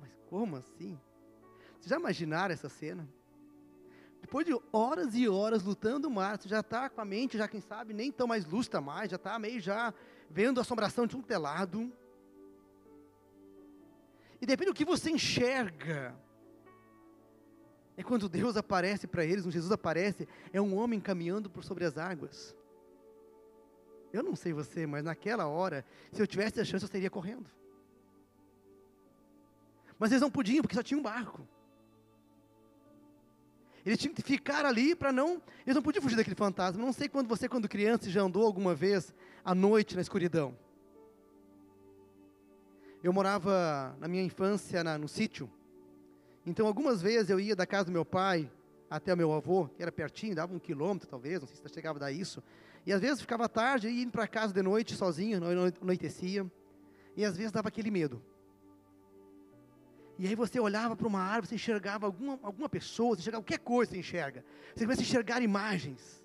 Mas 0.00 0.10
como 0.28 0.56
assim? 0.56 0.98
Vocês 1.74 1.90
já 1.90 1.96
imaginaram 1.96 2.52
essa 2.52 2.68
cena? 2.68 3.08
Depois 4.20 4.44
de 4.44 4.58
horas 4.72 5.14
e 5.14 5.28
horas 5.28 5.62
lutando 5.62 6.08
o 6.08 6.10
mar, 6.10 6.36
você 6.36 6.48
já 6.48 6.60
está 6.60 6.90
com 6.90 7.00
a 7.00 7.04
mente, 7.04 7.38
já 7.38 7.46
quem 7.46 7.60
sabe, 7.60 7.94
nem 7.94 8.10
tão 8.10 8.26
mais 8.26 8.44
lúcida 8.44 8.80
mais, 8.80 9.10
já 9.10 9.16
está 9.16 9.38
meio 9.38 9.60
já 9.60 9.94
vendo 10.30 10.58
a 10.58 10.62
assombração 10.62 11.06
de 11.06 11.16
um 11.16 11.22
telado. 11.22 11.92
E 14.40 14.46
depende 14.46 14.70
do 14.70 14.74
que 14.74 14.84
você 14.84 15.10
enxerga. 15.10 16.14
É 17.96 18.02
quando 18.02 18.28
Deus 18.28 18.56
aparece 18.56 19.06
para 19.06 19.24
eles, 19.24 19.46
um 19.46 19.50
Jesus 19.50 19.72
aparece, 19.72 20.28
é 20.52 20.60
um 20.60 20.76
homem 20.76 21.00
caminhando 21.00 21.48
por 21.48 21.64
sobre 21.64 21.84
as 21.84 21.96
águas. 21.96 22.54
Eu 24.12 24.22
não 24.22 24.36
sei 24.36 24.52
você, 24.52 24.86
mas 24.86 25.04
naquela 25.04 25.46
hora, 25.46 25.84
se 26.12 26.20
eu 26.20 26.26
tivesse 26.26 26.60
a 26.60 26.64
chance, 26.64 26.84
eu 26.84 26.86
estaria 26.86 27.10
correndo. 27.10 27.50
Mas 29.98 30.10
eles 30.10 30.20
não 30.20 30.30
podiam, 30.30 30.62
porque 30.62 30.76
só 30.76 30.82
tinha 30.82 30.98
um 30.98 31.02
barco. 31.02 31.46
Eles 33.86 34.00
tinham 34.00 34.12
que 34.12 34.20
ficar 34.20 34.66
ali 34.66 34.96
para 34.96 35.12
não. 35.12 35.40
Eles 35.64 35.76
não 35.76 35.82
podiam 35.82 36.02
fugir 36.02 36.16
daquele 36.16 36.34
fantasma. 36.34 36.84
Não 36.84 36.92
sei 36.92 37.08
quando 37.08 37.28
você, 37.28 37.48
quando 37.48 37.68
criança, 37.68 38.10
já 38.10 38.20
andou 38.20 38.44
alguma 38.44 38.74
vez 38.74 39.14
à 39.44 39.54
noite 39.54 39.94
na 39.94 40.02
escuridão. 40.02 40.58
Eu 43.00 43.12
morava 43.12 43.96
na 44.00 44.08
minha 44.08 44.24
infância 44.24 44.82
na, 44.82 44.98
no 44.98 45.06
sítio. 45.06 45.48
Então, 46.44 46.66
algumas 46.66 47.00
vezes 47.00 47.30
eu 47.30 47.38
ia 47.38 47.54
da 47.54 47.64
casa 47.64 47.84
do 47.84 47.92
meu 47.92 48.04
pai 48.04 48.50
até 48.90 49.14
o 49.14 49.16
meu 49.16 49.32
avô, 49.32 49.68
que 49.68 49.82
era 49.82 49.92
pertinho, 49.92 50.34
dava 50.34 50.52
um 50.52 50.58
quilômetro 50.58 51.08
talvez, 51.08 51.40
não 51.40 51.46
sei 51.46 51.56
se 51.56 51.74
chegava 51.74 51.98
a 51.98 52.00
dar 52.00 52.12
isso. 52.12 52.42
E 52.84 52.92
às 52.92 53.00
vezes 53.00 53.20
ficava 53.20 53.48
tarde, 53.48 53.88
ia 53.88 54.02
indo 54.02 54.10
para 54.10 54.26
casa 54.26 54.52
de 54.52 54.62
noite 54.62 54.96
sozinho, 54.96 55.40
anoitecia. 55.80 56.44
E 57.16 57.24
às 57.24 57.36
vezes 57.36 57.52
dava 57.52 57.68
aquele 57.68 57.90
medo. 57.90 58.20
E 60.18 60.26
aí 60.26 60.34
você 60.34 60.58
olhava 60.58 60.96
para 60.96 61.06
uma 61.06 61.20
árvore, 61.20 61.48
você 61.48 61.54
enxergava 61.56 62.06
alguma, 62.06 62.38
alguma 62.42 62.68
pessoa, 62.68 63.14
você 63.14 63.20
enxergava 63.20 63.42
qualquer 63.42 63.58
coisa, 63.58 63.92
você 63.92 63.98
enxerga. 63.98 64.44
Você 64.74 64.84
começa 64.84 65.02
a 65.02 65.04
enxergar 65.04 65.42
imagens. 65.42 66.24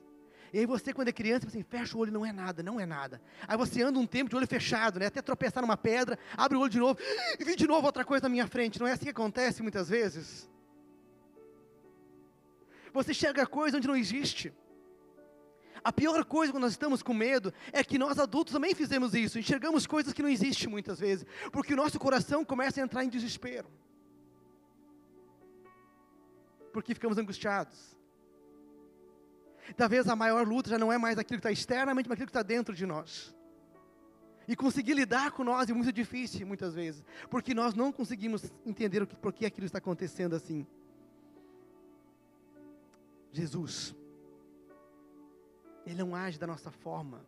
E 0.53 0.59
aí 0.59 0.65
você, 0.65 0.93
quando 0.93 1.07
é 1.07 1.11
criança, 1.11 1.47
assim, 1.47 1.63
fecha 1.63 1.95
o 1.95 1.99
olho, 1.99 2.11
não 2.11 2.25
é 2.25 2.31
nada, 2.31 2.61
não 2.61 2.79
é 2.79 2.85
nada. 2.85 3.21
Aí 3.47 3.57
você 3.57 3.81
anda 3.81 3.99
um 3.99 4.07
tempo 4.07 4.29
de 4.29 4.35
olho 4.35 4.47
fechado, 4.47 4.99
né? 4.99 5.05
Até 5.05 5.21
tropeçar 5.21 5.61
numa 5.61 5.77
pedra, 5.77 6.19
abre 6.35 6.57
o 6.57 6.61
olho 6.61 6.69
de 6.69 6.79
novo, 6.79 6.99
e 7.39 7.43
vi 7.43 7.55
de 7.55 7.67
novo 7.67 7.85
outra 7.85 8.03
coisa 8.03 8.23
na 8.23 8.29
minha 8.29 8.47
frente. 8.47 8.79
Não 8.79 8.87
é 8.87 8.93
assim 8.93 9.05
que 9.05 9.11
acontece 9.11 9.61
muitas 9.61 9.89
vezes? 9.89 10.49
Você 12.93 13.11
enxerga 13.11 13.45
coisa 13.45 13.77
onde 13.77 13.87
não 13.87 13.95
existe. 13.95 14.53
A 15.83 15.91
pior 15.91 16.23
coisa 16.25 16.53
quando 16.53 16.63
nós 16.63 16.73
estamos 16.73 17.01
com 17.01 17.13
medo 17.13 17.51
é 17.71 17.83
que 17.83 17.97
nós 17.97 18.19
adultos 18.19 18.53
também 18.53 18.75
fizemos 18.75 19.15
isso, 19.15 19.39
enxergamos 19.39 19.87
coisas 19.87 20.13
que 20.13 20.21
não 20.21 20.29
existem 20.29 20.69
muitas 20.69 20.99
vezes, 20.99 21.25
porque 21.51 21.73
o 21.73 21.77
nosso 21.77 21.99
coração 21.99 22.45
começa 22.45 22.79
a 22.79 22.83
entrar 22.83 23.03
em 23.03 23.09
desespero. 23.09 23.67
Porque 26.71 26.93
ficamos 26.93 27.17
angustiados. 27.17 27.97
Talvez 29.75 30.07
a 30.07 30.15
maior 30.15 30.47
luta 30.47 30.69
já 30.69 30.77
não 30.77 30.91
é 30.91 30.97
mais 30.97 31.17
aquilo 31.17 31.39
que 31.39 31.47
está 31.47 31.51
externamente, 31.51 32.07
mas 32.07 32.13
aquilo 32.13 32.27
que 32.27 32.29
está 32.29 32.43
dentro 32.43 32.75
de 32.75 32.85
nós. 32.85 33.35
E 34.47 34.55
conseguir 34.55 34.93
lidar 34.93 35.31
com 35.31 35.43
nós 35.43 35.69
é 35.69 35.73
muito 35.73 35.91
difícil 35.91 36.45
muitas 36.45 36.73
vezes, 36.75 37.03
porque 37.29 37.53
nós 37.53 37.73
não 37.73 37.91
conseguimos 37.91 38.51
entender 38.65 39.01
o 39.01 39.07
que, 39.07 39.15
por 39.15 39.33
que 39.33 39.45
aquilo 39.45 39.65
está 39.65 39.77
acontecendo 39.77 40.35
assim. 40.35 40.67
Jesus, 43.31 43.95
Ele 45.91 46.03
não 46.03 46.15
age 46.15 46.39
da 46.39 46.47
nossa 46.47 46.71
forma, 46.71 47.25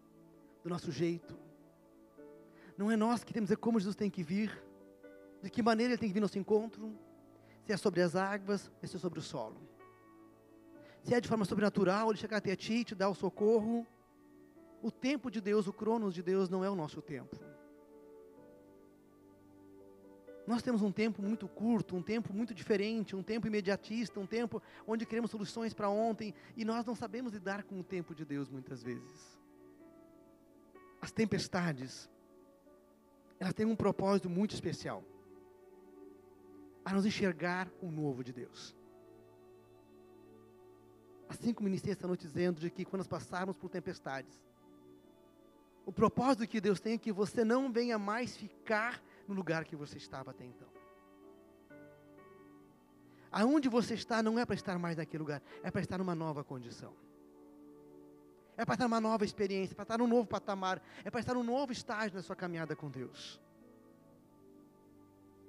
do 0.63 0.69
nosso 0.69 0.91
jeito. 0.91 1.38
Não 2.78 2.89
é 2.89 2.95
nós 2.95 3.23
que 3.23 3.34
temos 3.34 3.47
que 3.47 3.56
dizer 3.56 3.62
como 3.62 3.80
Jesus 3.80 3.95
tem 3.95 4.10
que 4.10 4.23
vir, 4.23 4.63
de 5.41 5.49
que 5.49 5.62
maneira 5.62 5.93
Ele 5.93 5.99
tem 5.99 6.10
que 6.10 6.13
vir 6.13 6.19
ao 6.19 6.23
nosso 6.23 6.39
encontro, 6.39 6.97
se 7.65 7.71
é 7.71 7.78
sobre 7.78 8.02
as 8.02 8.15
águas, 8.15 8.71
se 8.84 8.95
é 8.95 8.99
sobre 8.99 9.19
o 9.19 9.21
solo 9.21 9.73
se 11.04 11.13
é 11.13 11.19
de 11.19 11.28
forma 11.28 11.43
sobrenatural, 11.43 12.10
ele 12.10 12.17
chegar 12.17 12.38
até 12.38 12.56
ti, 12.56 12.84
te 12.84 12.95
dar 12.95 13.10
o 13.10 13.13
socorro. 13.13 13.86
O 14.82 14.89
tempo 14.89 15.30
de 15.30 15.41
Deus, 15.41 15.67
o 15.67 15.73
cronos 15.73 16.13
de 16.13 16.23
Deus 16.23 16.49
não 16.49 16.63
é 16.63 16.69
o 16.69 16.76
nosso 16.76 17.02
tempo. 17.02 17.38
Nós 20.45 20.62
temos 20.62 20.82
um 20.82 20.91
tempo 20.91 21.21
muito 21.21 21.47
curto, 21.47 21.95
um 21.95 22.01
tempo 22.01 22.34
muito 22.34 22.53
diferente, 22.53 23.15
um 23.15 23.23
tempo 23.23 23.47
imediatista, 23.47 24.19
um 24.19 24.25
tempo 24.25 24.62
onde 24.86 25.06
queremos 25.06 25.32
soluções 25.32 25.73
para 25.73 25.89
ontem 25.89 26.34
e 26.56 26.65
nós 26.65 26.86
não 26.86 26.95
sabemos 26.95 27.34
lidar 27.34 27.63
com 27.63 27.79
o 27.79 27.84
tempo 27.84 28.13
de 28.13 28.25
Deus 28.25 28.49
muitas 28.49 28.84
vezes. 28.84 29.39
As 31.01 31.12
tempestades, 31.12 32.10
elas 33.39 33.53
têm 33.53 33.65
um 33.65 33.75
propósito 33.75 34.29
muito 34.29 34.53
especial 34.53 35.03
a 36.84 36.93
nos 36.93 37.06
enxergar 37.06 37.71
o 37.82 37.89
novo 37.89 38.23
de 38.23 38.34
Deus. 38.34 38.75
Assim 41.29 41.53
como 41.53 41.69
iniciei 41.69 41.93
esta 41.93 42.08
noite 42.08 42.27
dizendo 42.27 42.60
de 42.60 42.69
que 42.69 42.84
quando 42.84 42.99
nós 42.99 43.08
passarmos 43.08 43.56
por 43.56 43.69
tempestades, 43.69 44.43
o 45.86 45.91
propósito 45.91 46.47
que 46.47 46.62
Deus 46.62 46.79
tem 46.79 46.93
é 46.93 46.97
que 46.97 47.12
você 47.12 47.43
não 47.43 47.71
venha 47.71 47.97
mais 47.97 48.36
ficar 48.36 49.01
no 49.27 49.33
lugar 49.33 49.65
que 49.65 49.75
você 49.75 49.97
estava 49.97 50.31
até 50.31 50.45
então. 50.45 50.67
Aonde 53.31 53.67
você 53.67 53.95
está 53.95 54.21
não 54.21 54.38
é 54.38 54.45
para 54.45 54.55
estar 54.55 54.77
mais 54.77 54.97
naquele 54.97 55.23
lugar, 55.23 55.41
é 55.63 55.71
para 55.71 55.81
estar 55.81 55.97
numa 55.97 56.13
nova 56.13 56.43
condição. 56.43 56.93
É 58.55 58.63
para 58.63 58.75
estar 58.75 58.88
numa 58.88 59.01
nova 59.01 59.25
experiência, 59.25 59.73
é 59.73 59.75
para 59.75 59.83
estar 59.83 59.97
num 59.97 60.07
novo 60.07 60.27
patamar, 60.27 60.81
é 61.03 61.09
para 61.09 61.19
estar 61.19 61.33
num 61.33 61.43
novo 61.43 61.71
estágio 61.71 62.15
na 62.15 62.21
sua 62.21 62.36
caminhada 62.36 62.75
com 62.75 62.91
Deus. 62.91 63.41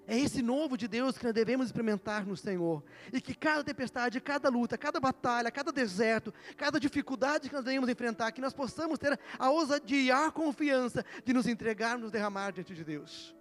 É 0.06 0.18
esse 0.18 0.42
novo 0.42 0.76
de 0.76 0.86
Deus 0.86 1.16
que 1.16 1.24
nós 1.24 1.32
devemos 1.32 1.66
experimentar 1.66 2.26
no 2.26 2.36
Senhor. 2.36 2.82
E 3.12 3.20
que 3.20 3.34
cada 3.34 3.64
tempestade, 3.64 4.20
cada 4.20 4.50
luta, 4.50 4.76
cada 4.76 5.00
batalha, 5.00 5.50
cada 5.50 5.72
deserto, 5.72 6.32
cada 6.56 6.78
dificuldade 6.78 7.48
que 7.48 7.54
nós 7.54 7.64
devemos 7.64 7.88
enfrentar, 7.88 8.30
que 8.32 8.40
nós 8.40 8.52
possamos 8.52 8.98
ter 8.98 9.18
a 9.38 9.50
ousadia 9.50 10.26
a 10.26 10.30
confiança 10.30 11.04
de 11.24 11.32
nos 11.32 11.46
entregar, 11.46 11.98
nos 11.98 12.10
derramar 12.10 12.52
diante 12.52 12.74
de 12.74 12.84
Deus. 12.84 13.34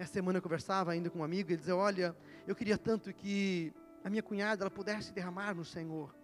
Essa 0.00 0.14
semana 0.14 0.38
eu 0.38 0.42
conversava 0.42 0.92
ainda 0.92 1.10
com 1.10 1.18
um 1.18 1.22
amigo 1.22 1.50
ele 1.50 1.58
dizia: 1.58 1.76
Olha, 1.76 2.16
eu 2.46 2.56
queria 2.56 2.78
tanto 2.78 3.12
que 3.12 3.70
a 4.02 4.08
minha 4.08 4.22
cunhada 4.22 4.62
ela 4.62 4.70
pudesse 4.70 5.12
derramar 5.12 5.54
no 5.54 5.62
Senhor. 5.62 6.14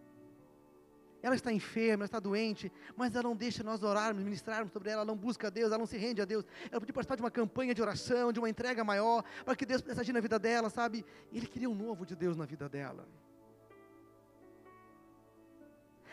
Ela 1.22 1.34
está 1.34 1.52
enferma, 1.52 1.96
ela 2.00 2.04
está 2.06 2.18
doente, 2.18 2.72
mas 2.96 3.14
ela 3.14 3.24
não 3.24 3.36
deixa 3.36 3.62
nós 3.62 3.82
orarmos, 3.82 4.24
ministrarmos 4.24 4.72
sobre 4.72 4.88
ela, 4.88 5.02
ela 5.02 5.04
não 5.04 5.14
busca 5.16 5.48
a 5.48 5.50
Deus, 5.50 5.66
ela 5.66 5.76
não 5.76 5.84
se 5.84 5.98
rende 5.98 6.22
a 6.22 6.24
Deus. 6.24 6.46
Ela 6.70 6.80
podia 6.80 6.94
participar 6.94 7.16
de 7.16 7.22
uma 7.22 7.30
campanha 7.30 7.74
de 7.74 7.82
oração, 7.82 8.32
de 8.32 8.38
uma 8.38 8.48
entrega 8.48 8.82
maior, 8.82 9.22
para 9.44 9.54
que 9.54 9.66
Deus 9.66 9.82
pudesse 9.82 10.00
agir 10.00 10.14
na 10.14 10.20
vida 10.20 10.38
dela, 10.38 10.70
sabe? 10.70 11.04
Ele 11.30 11.46
queria 11.46 11.68
um 11.68 11.74
novo 11.74 12.06
de 12.06 12.16
Deus 12.16 12.34
na 12.34 12.46
vida 12.46 12.70
dela. 12.70 13.06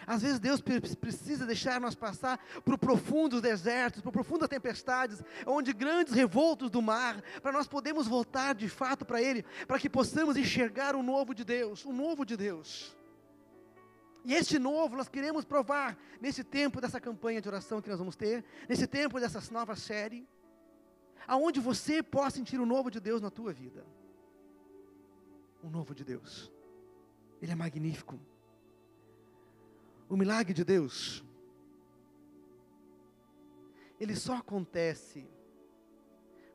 Às 0.05 0.21
vezes 0.21 0.39
Deus 0.39 0.61
precisa 0.61 1.45
deixar 1.45 1.79
nós 1.79 1.95
passar 1.95 2.39
por 2.63 2.77
profundos 2.77 3.41
desertos, 3.41 4.01
por 4.01 4.11
profundas 4.11 4.49
tempestades, 4.49 5.21
onde 5.45 5.73
grandes 5.73 6.13
revoltos 6.13 6.69
do 6.69 6.81
mar, 6.81 7.21
para 7.41 7.51
nós 7.51 7.67
podermos 7.67 8.07
voltar 8.07 8.53
de 8.53 8.69
fato 8.69 9.05
para 9.05 9.21
Ele, 9.21 9.43
para 9.67 9.79
que 9.79 9.89
possamos 9.89 10.37
enxergar 10.37 10.95
o 10.95 11.03
novo 11.03 11.33
de 11.33 11.43
Deus, 11.43 11.85
o 11.85 11.93
novo 11.93 12.25
de 12.25 12.35
Deus. 12.35 12.95
E 14.25 14.33
este 14.33 14.57
novo 14.57 14.95
nós 14.95 15.09
queremos 15.09 15.43
provar 15.43 15.97
nesse 16.21 16.43
tempo 16.43 16.79
dessa 16.79 16.99
campanha 16.99 17.41
de 17.41 17.47
oração 17.49 17.81
que 17.81 17.89
nós 17.89 17.99
vamos 17.99 18.15
ter, 18.15 18.43
nesse 18.69 18.87
tempo 18.87 19.19
dessa 19.19 19.41
nova 19.51 19.75
série, 19.75 20.27
aonde 21.27 21.59
você 21.59 22.01
possa 22.01 22.37
sentir 22.37 22.59
o 22.59 22.65
novo 22.65 22.89
de 22.89 22.99
Deus 22.99 23.21
na 23.21 23.29
tua 23.29 23.51
vida. 23.51 23.85
O 25.61 25.69
novo 25.69 25.93
de 25.93 26.03
Deus. 26.03 26.51
Ele 27.41 27.51
é 27.51 27.55
magnífico. 27.55 28.17
O 30.13 30.15
milagre 30.15 30.53
de 30.53 30.63
Deus, 30.63 31.25
ele 33.99 34.15
só 34.15 34.35
acontece 34.35 35.27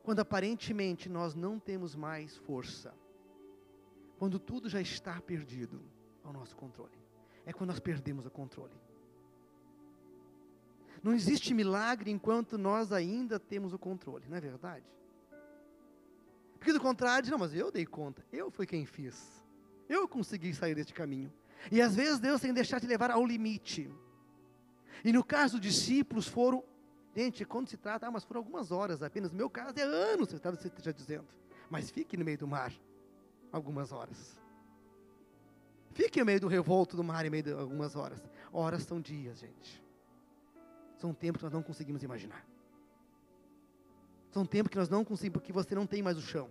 quando 0.01 0.21
aparentemente 0.21 1.09
nós 1.09 1.35
não 1.35 1.59
temos 1.59 1.93
mais 1.93 2.37
força, 2.37 2.95
quando 4.17 4.39
tudo 4.39 4.69
já 4.69 4.79
está 4.79 5.19
perdido 5.19 5.81
ao 6.23 6.31
nosso 6.31 6.55
controle 6.55 6.97
é 7.45 7.51
quando 7.51 7.71
nós 7.71 7.81
perdemos 7.81 8.25
o 8.25 8.31
controle. 8.31 8.79
Não 11.03 11.13
existe 11.13 11.53
milagre 11.53 12.09
enquanto 12.09 12.57
nós 12.57 12.93
ainda 12.93 13.37
temos 13.37 13.73
o 13.73 13.77
controle, 13.77 14.29
não 14.29 14.37
é 14.37 14.39
verdade? 14.39 14.85
Porque 16.57 16.71
do 16.71 16.79
contrário, 16.79 17.29
não, 17.29 17.37
mas 17.37 17.53
eu 17.53 17.69
dei 17.73 17.85
conta, 17.85 18.25
eu 18.31 18.49
fui 18.49 18.65
quem 18.65 18.85
fiz, 18.85 19.43
eu 19.89 20.07
consegui 20.07 20.53
sair 20.53 20.75
deste 20.75 20.93
caminho. 20.93 21.29
E 21.71 21.81
às 21.81 21.95
vezes 21.95 22.19
Deus 22.19 22.41
tem 22.41 22.51
que 22.51 22.55
deixar 22.55 22.79
te 22.79 22.87
levar 22.87 23.11
ao 23.11 23.25
limite. 23.25 23.91
E 25.03 25.11
no 25.11 25.23
caso 25.23 25.59
dos 25.59 25.61
discípulos 25.61 26.27
foram, 26.27 26.63
gente, 27.15 27.45
quando 27.45 27.67
se 27.67 27.77
trata, 27.77 28.07
ah, 28.07 28.11
mas 28.11 28.23
foram 28.23 28.39
algumas 28.39 28.71
horas 28.71 29.01
apenas, 29.01 29.31
no 29.31 29.37
meu 29.37 29.49
caso 29.49 29.73
é 29.77 29.83
anos, 29.83 30.29
você 30.29 30.37
estava 30.37 30.57
já 30.81 30.91
dizendo. 30.91 31.27
Mas 31.69 31.89
fique 31.89 32.17
no 32.17 32.25
meio 32.25 32.37
do 32.37 32.47
mar, 32.47 32.73
algumas 33.51 33.91
horas. 33.91 34.39
Fique 35.91 36.19
no 36.19 36.25
meio 36.25 36.39
do 36.39 36.47
revolto 36.47 36.95
do 36.95 37.03
mar 37.03 37.25
em 37.25 37.29
meio 37.29 37.43
de 37.43 37.51
algumas 37.51 37.95
horas. 37.95 38.21
Horas 38.51 38.83
são 38.83 39.01
dias, 39.01 39.39
gente. 39.39 39.83
São 40.97 41.13
tempos 41.13 41.39
que 41.39 41.45
nós 41.45 41.53
não 41.53 41.63
conseguimos 41.63 42.03
imaginar. 42.03 42.45
São 44.31 44.45
tempos 44.45 44.69
que 44.69 44.77
nós 44.77 44.89
não 44.89 45.03
conseguimos, 45.03 45.39
porque 45.39 45.51
você 45.51 45.73
não 45.73 45.87
tem 45.87 46.01
mais 46.01 46.17
o 46.17 46.21
chão. 46.21 46.49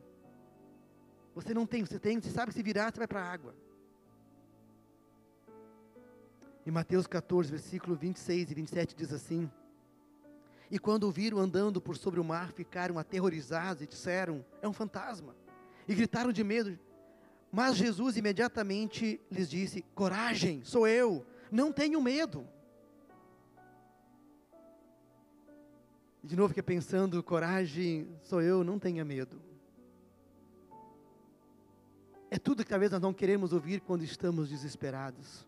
Você 1.35 1.55
não 1.55 1.67
tem, 1.67 1.85
você 1.85 1.99
tem, 1.99 2.21
você 2.21 2.31
sabe 2.31 2.51
que 2.51 2.55
se 2.55 2.63
virar, 2.63 2.93
você 2.93 2.99
vai 2.99 3.07
para 3.07 3.23
a 3.23 3.31
água. 3.31 3.55
Em 6.69 6.71
Mateus 6.71 7.07
14, 7.07 7.51
versículo 7.51 7.97
26 7.97 8.51
e 8.51 8.55
27 8.55 8.95
diz 8.95 9.11
assim: 9.11 9.51
E 10.71 10.79
quando 10.79 11.05
o 11.05 11.11
viram 11.11 11.39
andando 11.39 11.81
por 11.81 11.97
sobre 11.97 12.21
o 12.21 12.25
mar, 12.25 12.53
ficaram 12.53 12.99
aterrorizados 12.99 13.83
e 13.83 13.87
disseram: 13.87 14.45
É 14.61 14.69
um 14.69 14.73
fantasma. 14.75 15.35
E 15.89 15.95
gritaram 15.95 16.31
de 16.31 16.45
medo: 16.45 16.79
mas 17.51 17.75
Jesus 17.75 18.19
imediatamente 18.19 19.19
lhes 19.31 19.49
disse: 19.49 19.81
Coragem, 19.95 20.63
sou 20.63 20.87
eu, 20.87 21.25
não 21.51 21.73
tenho 21.73 22.03
medo. 22.03 22.47
De 26.23 26.37
novo, 26.37 26.49
fiquei 26.49 26.63
pensando: 26.63 27.23
coragem, 27.23 28.15
sou 28.21 28.43
eu, 28.43 28.63
não 28.63 28.79
tenha 28.79 29.07
medo. 29.07 29.41
É 32.31 32.39
tudo 32.39 32.63
que 32.63 32.69
talvez 32.69 32.93
nós 32.93 33.01
não 33.01 33.15
queremos 33.15 33.55
ouvir 33.55 33.81
quando 33.81 34.03
estamos 34.03 34.51
desesperados. 34.51 35.48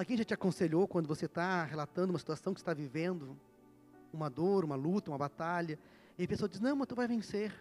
Alguém 0.00 0.16
já 0.16 0.24
te 0.24 0.32
aconselhou 0.32 0.88
quando 0.88 1.06
você 1.06 1.26
está 1.26 1.62
relatando 1.62 2.10
uma 2.10 2.18
situação 2.18 2.54
que 2.54 2.60
está 2.60 2.72
vivendo, 2.72 3.38
uma 4.10 4.30
dor, 4.30 4.64
uma 4.64 4.74
luta, 4.74 5.10
uma 5.10 5.18
batalha, 5.18 5.78
e 6.16 6.24
a 6.24 6.26
pessoa 6.26 6.48
diz: 6.48 6.58
Não, 6.58 6.74
mas 6.74 6.86
tu 6.86 6.94
vai 6.94 7.06
vencer. 7.06 7.52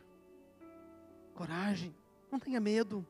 Coragem. 1.34 1.94
Não 2.32 2.40
tenha 2.40 2.62
medo. 2.62 3.06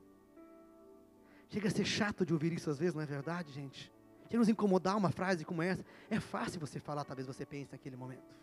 Chega 1.47 1.67
a 1.67 1.71
ser 1.71 1.85
chato 1.85 2.25
de 2.25 2.33
ouvir 2.33 2.53
isso 2.53 2.71
às 2.71 2.79
vezes, 2.79 2.95
não 2.95 3.03
é 3.03 3.05
verdade, 3.05 3.53
gente? 3.53 3.93
Chega 4.23 4.37
a 4.37 4.39
nos 4.39 4.49
incomodar 4.49 4.97
uma 4.97 5.11
frase 5.11 5.45
como 5.45 5.61
essa. 5.61 5.85
É 6.09 6.19
fácil 6.19 6.59
você 6.59 6.79
falar, 6.79 7.03
talvez 7.03 7.27
você 7.27 7.45
pense 7.45 7.71
naquele 7.71 7.95
momento. 7.95 8.35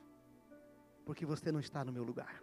Porque 1.04 1.26
você 1.26 1.50
não 1.50 1.58
está 1.58 1.84
no 1.84 1.92
meu 1.92 2.04
lugar. 2.04 2.40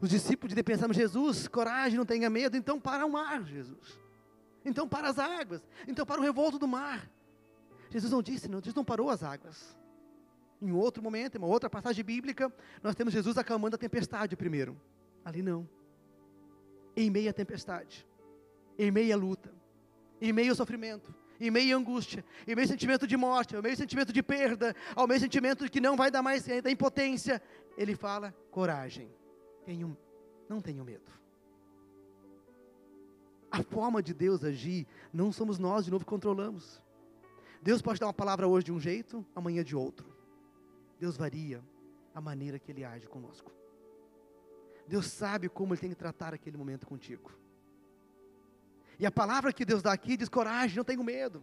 Os 0.00 0.08
discípulos 0.08 0.54
de 0.54 0.62
pensar, 0.62 0.90
Jesus, 0.94 1.46
coragem, 1.46 1.98
não 1.98 2.06
tenha 2.06 2.30
medo, 2.30 2.56
então 2.56 2.80
para 2.80 3.04
o 3.04 3.12
mar, 3.12 3.44
Jesus. 3.44 4.07
Então 4.64 4.88
para 4.88 5.08
as 5.08 5.18
águas. 5.18 5.62
Então 5.86 6.04
para 6.04 6.20
o 6.20 6.24
revolto 6.24 6.58
do 6.58 6.68
mar. 6.68 7.08
Jesus 7.90 8.12
não 8.12 8.22
disse, 8.22 8.48
não, 8.48 8.58
Jesus 8.58 8.74
não 8.74 8.84
parou 8.84 9.10
as 9.10 9.22
águas. 9.22 9.76
Em 10.60 10.72
outro 10.72 11.02
momento, 11.02 11.36
em 11.36 11.38
uma 11.38 11.46
outra 11.46 11.70
passagem 11.70 12.04
bíblica, 12.04 12.52
nós 12.82 12.94
temos 12.94 13.14
Jesus 13.14 13.38
acalmando 13.38 13.76
a 13.76 13.78
tempestade 13.78 14.36
primeiro. 14.36 14.78
Ali 15.24 15.42
não. 15.42 15.68
Em 16.96 17.10
meio 17.10 17.30
à 17.30 17.32
tempestade, 17.32 18.06
em 18.78 18.90
meio 18.90 19.14
à 19.14 19.16
luta, 19.16 19.54
em 20.20 20.32
meio 20.32 20.50
ao 20.50 20.56
sofrimento, 20.56 21.14
em 21.40 21.50
meio 21.50 21.76
à 21.76 21.78
angústia, 21.78 22.24
em 22.46 22.54
meio 22.56 22.66
ao 22.66 22.70
sentimento 22.72 23.06
de 23.06 23.16
morte, 23.16 23.54
ao 23.54 23.62
meio 23.62 23.74
ao 23.74 23.78
sentimento 23.78 24.12
de 24.12 24.22
perda, 24.22 24.74
ao 24.96 25.06
meio 25.06 25.18
ao 25.18 25.22
sentimento 25.22 25.64
de 25.64 25.70
que 25.70 25.80
não 25.80 25.96
vai 25.96 26.10
dar 26.10 26.22
mais, 26.22 26.44
da 26.44 26.70
impotência, 26.70 27.40
ele 27.76 27.94
fala: 27.94 28.34
coragem, 28.50 29.08
tenho, 29.64 29.96
não 30.48 30.60
tenho 30.60 30.84
medo. 30.84 31.12
A 33.50 33.62
forma 33.62 34.02
de 34.02 34.12
Deus 34.12 34.44
agir, 34.44 34.86
não 35.12 35.32
somos 35.32 35.58
nós 35.58 35.84
de 35.84 35.90
novo 35.90 36.04
que 36.04 36.10
controlamos. 36.10 36.82
Deus 37.62 37.82
pode 37.82 37.98
dar 37.98 38.06
uma 38.06 38.14
palavra 38.14 38.46
hoje 38.46 38.66
de 38.66 38.72
um 38.72 38.78
jeito, 38.78 39.24
amanhã 39.34 39.64
de 39.64 39.74
outro. 39.74 40.06
Deus 41.00 41.16
varia 41.16 41.62
a 42.14 42.20
maneira 42.20 42.58
que 42.58 42.70
Ele 42.70 42.84
age 42.84 43.06
conosco. 43.08 43.50
Deus 44.86 45.06
sabe 45.06 45.48
como 45.48 45.74
Ele 45.74 45.80
tem 45.80 45.90
que 45.90 45.96
tratar 45.96 46.34
aquele 46.34 46.56
momento 46.56 46.86
contigo. 46.86 47.32
E 48.98 49.06
a 49.06 49.10
palavra 49.10 49.52
que 49.52 49.64
Deus 49.64 49.82
dá 49.82 49.92
aqui 49.92 50.16
diz: 50.16 50.28
coragem, 50.28 50.76
não 50.76 50.84
tenho 50.84 51.04
medo. 51.04 51.42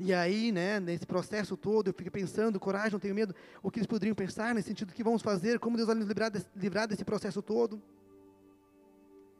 E 0.00 0.14
aí, 0.14 0.52
né, 0.52 0.78
nesse 0.78 1.04
processo 1.04 1.56
todo, 1.56 1.88
eu 1.88 1.92
fiquei 1.92 2.10
pensando, 2.10 2.60
coragem, 2.60 2.92
não 2.92 3.00
tenho 3.00 3.14
medo, 3.14 3.34
o 3.60 3.68
que 3.68 3.80
eles 3.80 3.86
poderiam 3.86 4.14
pensar, 4.14 4.54
nesse 4.54 4.68
sentido, 4.68 4.90
o 4.90 4.94
que 4.94 5.02
vamos 5.02 5.22
fazer, 5.22 5.58
como 5.58 5.76
Deus 5.76 5.88
vai 5.88 5.96
nos 5.96 6.06
livrar 6.06 6.30
desse, 6.30 6.46
livrar 6.54 6.86
desse 6.86 7.04
processo 7.04 7.42
todo. 7.42 7.82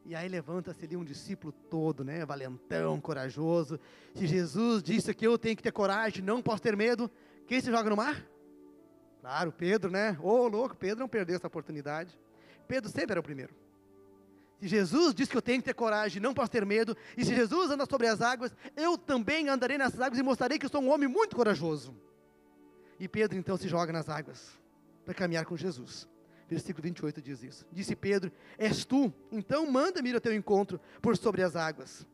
E 0.09 0.15
aí 0.15 0.27
levanta-se 0.27 0.83
ali 0.85 0.97
um 0.97 1.03
discípulo 1.03 1.53
todo, 1.69 2.03
né, 2.03 2.25
valentão, 2.25 2.99
corajoso. 2.99 3.79
Se 4.15 4.25
Jesus 4.25 4.81
disse 4.81 5.13
que 5.13 5.27
eu 5.27 5.37
tenho 5.37 5.55
que 5.55 5.61
ter 5.61 5.71
coragem, 5.71 6.23
não 6.23 6.41
posso 6.41 6.63
ter 6.63 6.75
medo, 6.75 7.11
quem 7.45 7.61
se 7.61 7.69
joga 7.69 7.91
no 7.91 7.95
mar? 7.95 8.25
Claro, 9.21 9.51
Pedro, 9.51 9.91
né? 9.91 10.17
Ô, 10.19 10.29
oh, 10.29 10.47
louco, 10.47 10.75
Pedro 10.75 11.01
não 11.01 11.07
perdeu 11.07 11.35
essa 11.35 11.45
oportunidade. 11.45 12.19
Pedro 12.67 12.89
sempre 12.89 13.11
era 13.11 13.19
o 13.19 13.23
primeiro. 13.23 13.53
Se 14.59 14.67
Jesus 14.67 15.13
diz 15.13 15.29
que 15.29 15.37
eu 15.37 15.43
tenho 15.43 15.59
que 15.59 15.65
ter 15.65 15.75
coragem, 15.75 16.19
não 16.19 16.33
posso 16.33 16.49
ter 16.49 16.65
medo, 16.65 16.97
e 17.15 17.23
se 17.23 17.35
Jesus 17.35 17.69
anda 17.69 17.85
sobre 17.87 18.07
as 18.07 18.19
águas, 18.19 18.51
eu 18.75 18.97
também 18.97 19.47
andarei 19.47 19.77
nessas 19.77 20.01
águas 20.01 20.17
e 20.17 20.23
mostrarei 20.23 20.57
que 20.57 20.65
eu 20.65 20.71
sou 20.71 20.81
um 20.81 20.89
homem 20.89 21.07
muito 21.07 21.35
corajoso. 21.35 21.95
E 22.99 23.07
Pedro 23.07 23.37
então 23.37 23.55
se 23.57 23.67
joga 23.67 23.93
nas 23.93 24.09
águas 24.09 24.57
para 25.05 25.13
caminhar 25.13 25.45
com 25.45 25.55
Jesus. 25.55 26.09
Versículo 26.49 26.83
28 26.83 27.21
diz 27.21 27.43
isso. 27.43 27.65
Disse 27.71 27.95
Pedro: 27.95 28.31
És 28.57 28.83
tu, 28.83 29.13
então 29.31 29.69
manda-me 29.71 30.09
ir 30.09 30.15
ao 30.15 30.21
teu 30.21 30.33
encontro 30.33 30.81
por 31.01 31.15
sobre 31.15 31.43
as 31.43 31.55
águas. 31.55 32.07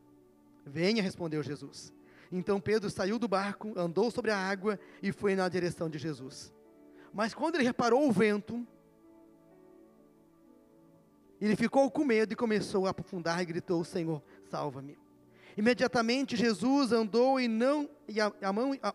Venha, 0.64 1.02
respondeu 1.02 1.42
Jesus. 1.42 1.92
Então 2.30 2.60
Pedro 2.60 2.90
saiu 2.90 3.18
do 3.18 3.26
barco, 3.26 3.72
andou 3.76 4.10
sobre 4.10 4.30
a 4.30 4.36
água 4.36 4.78
e 5.02 5.10
foi 5.10 5.34
na 5.34 5.48
direção 5.48 5.88
de 5.88 5.96
Jesus. 5.96 6.52
Mas 7.14 7.32
quando 7.32 7.54
ele 7.54 7.64
reparou 7.64 8.06
o 8.06 8.12
vento, 8.12 8.66
ele 11.40 11.56
ficou 11.56 11.90
com 11.90 12.04
medo 12.04 12.32
e 12.32 12.36
começou 12.36 12.86
a 12.86 12.90
aprofundar 12.90 13.40
e 13.40 13.46
gritou: 13.46 13.82
Senhor, 13.84 14.22
salva-me. 14.50 14.98
Imediatamente 15.56 16.36
Jesus 16.36 16.92
andou 16.92 17.40
e 17.40 17.48
não 17.48 17.88
e 18.06 18.20
a, 18.20 18.30
a 18.42 18.52
mão 18.52 18.76
a, 18.82 18.94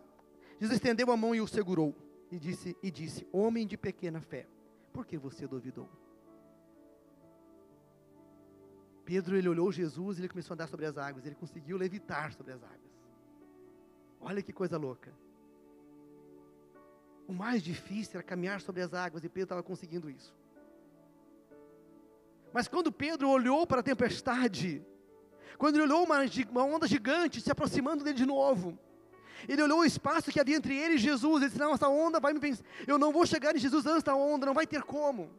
Jesus 0.60 0.78
estendeu 0.78 1.10
a 1.12 1.18
mão 1.18 1.34
e 1.34 1.42
o 1.42 1.48
segurou 1.48 1.96
e 2.32 2.38
disse 2.38 2.78
e 2.84 2.92
disse: 2.92 3.26
Homem 3.32 3.66
de 3.66 3.78
pequena 3.78 4.22
fé, 4.22 4.46
por 4.92 5.06
que 5.06 5.18
você 5.18 5.48
duvidou? 5.48 5.90
Pedro 9.04 9.36
ele 9.36 9.50
olhou 9.50 9.72
Jesus 9.72 10.18
e 10.18 10.22
ele 10.22 10.30
começou 10.30 10.54
a 10.54 10.56
andar 10.56 10.68
sobre 10.68 10.86
as 10.86 10.98
águas, 10.98 11.26
ele 11.26 11.36
conseguiu 11.36 11.78
levitar 11.78 12.32
sobre 12.34 12.54
as 12.54 12.64
águas. 12.64 12.92
Olha 14.20 14.42
que 14.42 14.54
coisa 14.54 14.78
louca. 14.78 15.12
O 17.28 17.34
mais 17.34 17.64
difícil 17.64 18.14
era 18.16 18.24
caminhar 18.24 18.62
sobre 18.62 18.82
as 18.82 18.94
águas 18.94 19.24
e 19.24 19.30
Pedro 19.30 19.46
estava 19.46 19.64
conseguindo 19.64 20.10
isso. 20.10 20.36
Mas 22.54 22.68
quando 22.68 22.92
Pedro 22.92 23.30
olhou 23.30 23.66
para 23.66 23.80
a 23.80 23.84
tempestade, 23.84 24.86
quando 25.58 25.76
ele 25.76 25.84
olhou 25.84 26.04
uma, 26.04 26.20
uma 26.50 26.64
onda 26.64 26.88
gigante 26.88 27.42
se 27.42 27.52
aproximando 27.52 28.04
dele 28.04 28.18
de 28.18 28.26
novo, 28.26 28.78
ele 29.48 29.62
olhou 29.62 29.80
o 29.80 29.86
espaço 29.86 30.32
que 30.32 30.40
havia 30.40 30.56
entre 30.56 30.78
ele 30.78 30.96
e 30.96 30.98
Jesus. 30.98 31.42
Ele 31.42 31.46
disse: 31.46 31.60
Não, 31.60 31.74
essa 31.74 31.88
onda 31.88 32.20
vai 32.20 32.34
me 32.34 32.40
vencer. 32.40 32.66
Eu 32.88 32.98
não 32.98 33.12
vou 33.12 33.26
chegar 33.26 33.56
em 33.56 33.60
Jesus 33.60 33.86
antes 33.86 34.04
da 34.04 34.16
onda, 34.16 34.46
não 34.46 34.54
vai 34.54 34.68
ter 34.68 34.84
como. 34.84 35.30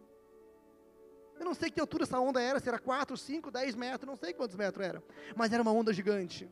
Eu 1.38 1.44
não 1.44 1.54
sei 1.54 1.70
que 1.70 1.80
altura 1.80 2.04
essa 2.04 2.20
onda 2.20 2.40
era, 2.40 2.60
se 2.60 2.68
era 2.68 2.78
4, 2.78 3.16
5, 3.16 3.50
10 3.50 3.74
metros, 3.74 4.06
não 4.06 4.16
sei 4.16 4.32
quantos 4.32 4.56
metros 4.56 4.86
era. 4.86 5.02
Mas 5.34 5.52
era 5.52 5.62
uma 5.62 5.72
onda 5.72 5.92
gigante. 5.92 6.48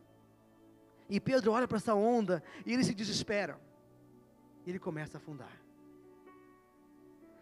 E 1.08 1.20
Pedro 1.20 1.52
olha 1.52 1.68
para 1.68 1.76
essa 1.76 1.94
onda 1.94 2.42
e 2.66 2.72
ele 2.72 2.84
se 2.84 2.94
desespera. 2.94 3.60
E 4.66 4.70
ele 4.70 4.78
começa 4.78 5.16
a 5.16 5.18
afundar. 5.18 5.60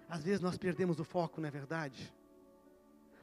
Às 0.08 0.22
vezes 0.22 0.40
nós 0.40 0.56
perdemos 0.56 0.98
o 1.00 1.04
foco, 1.04 1.40
não 1.40 1.48
é 1.48 1.50
verdade? 1.50 2.12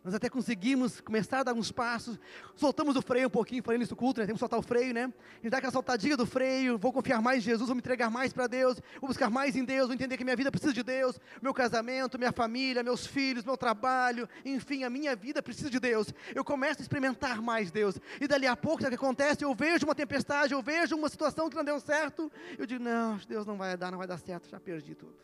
Nós 0.06 0.14
até 0.14 0.30
conseguimos 0.30 1.02
começar 1.02 1.40
a 1.40 1.44
dar 1.46 1.56
uns 1.56 1.72
passos, 1.72 2.20
soltamos 2.56 2.96
o 2.96 3.02
freio 3.02 3.26
um 3.26 3.32
pouquinho, 3.32 3.64
falei 3.64 3.80
nisso 3.80 3.96
culto, 3.96 4.20
né? 4.20 4.28
Temos 4.28 4.38
que 4.38 4.40
soltar 4.42 4.60
o 4.60 4.62
freio, 4.62 4.94
né? 4.94 5.06
A 5.06 5.36
gente 5.38 5.50
dá 5.50 5.58
aquela 5.58 5.74
soltadinha 5.74 6.16
do 6.16 6.28
freio, 6.28 6.78
vou 6.78 6.94
confiar 6.94 7.24
mais 7.24 7.40
em 7.40 7.42
Jesus, 7.42 7.68
vou 7.68 7.74
me 7.76 7.80
entregar 7.80 8.12
mais 8.12 8.32
para 8.32 8.46
Deus, 8.46 8.80
vou 9.02 9.08
buscar 9.08 9.32
mais 9.32 9.56
em 9.56 9.66
Deus, 9.66 9.88
vou 9.88 9.96
entender 9.96 10.16
que 10.16 10.24
minha 10.24 10.36
vida 10.36 10.52
precisa 10.52 10.72
de 10.72 10.84
Deus, 10.84 11.20
meu 11.42 11.56
casamento, 11.56 12.20
minha 12.20 12.32
família, 12.32 12.84
meus 12.84 13.08
filhos, 13.08 13.44
meu 13.44 13.58
trabalho, 13.58 14.30
enfim, 14.46 14.84
a 14.84 14.92
minha 14.92 15.16
vida 15.16 15.42
precisa 15.42 15.72
de 15.72 15.80
Deus. 15.80 16.14
Eu 16.36 16.46
começo 16.46 16.82
a 16.82 16.84
experimentar 16.84 17.42
mais 17.42 17.72
Deus. 17.72 18.00
E 18.22 18.28
dali 18.28 18.46
a 18.46 18.56
pouco, 18.56 18.84
sabe 18.84 18.94
o 18.94 19.00
que 19.00 19.04
acontece? 19.04 19.44
Eu 19.44 19.56
vejo 19.56 19.88
uma 19.88 19.96
tempestade, 19.96 20.54
eu 20.54 20.62
vejo 20.62 20.96
uma 20.96 21.10
situação 21.10 21.50
que 21.50 21.56
não 21.56 21.64
deu 21.64 21.80
certo, 21.80 22.32
eu 22.60 22.68
digo, 22.68 22.84
não, 22.84 23.18
Deus 23.28 23.44
não 23.44 23.58
vai 23.58 23.76
dar, 23.76 23.90
não 23.90 23.98
vai 23.98 24.06
dar 24.06 24.20
certo, 24.20 24.48
já 24.48 24.60
perdi 24.60 24.94
tudo. 24.94 25.18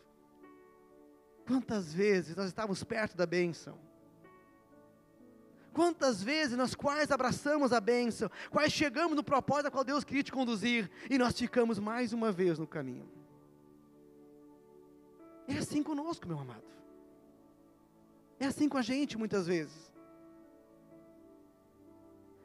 Quantas 1.46 1.94
vezes 1.94 2.34
nós 2.34 2.48
estávamos 2.48 2.82
perto 2.82 3.16
da 3.16 3.26
bênção, 3.26 3.78
Quantas 5.72 6.22
vezes 6.22 6.56
nós 6.56 6.74
quais 6.74 7.10
abraçamos 7.10 7.72
a 7.72 7.80
bênção, 7.80 8.30
quais 8.50 8.72
chegamos 8.72 9.16
no 9.16 9.24
propósito 9.24 9.68
a 9.68 9.70
qual 9.70 9.84
Deus 9.84 10.04
queria 10.04 10.22
te 10.22 10.30
conduzir, 10.30 10.90
e 11.08 11.16
nós 11.16 11.38
ficamos 11.38 11.78
mais 11.78 12.12
uma 12.12 12.30
vez 12.30 12.58
no 12.58 12.66
caminho. 12.66 13.08
É 15.48 15.56
assim 15.56 15.82
conosco, 15.82 16.28
meu 16.28 16.38
amado. 16.38 16.62
É 18.38 18.46
assim 18.46 18.68
com 18.68 18.76
a 18.76 18.82
gente 18.82 19.16
muitas 19.16 19.46
vezes. 19.46 19.92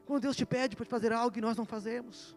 Quando 0.06 0.22
Deus 0.22 0.36
te 0.36 0.46
pede 0.46 0.74
para 0.74 0.86
fazer 0.86 1.12
algo 1.12 1.36
e 1.36 1.40
nós 1.40 1.56
não 1.56 1.66
fazemos. 1.66 2.34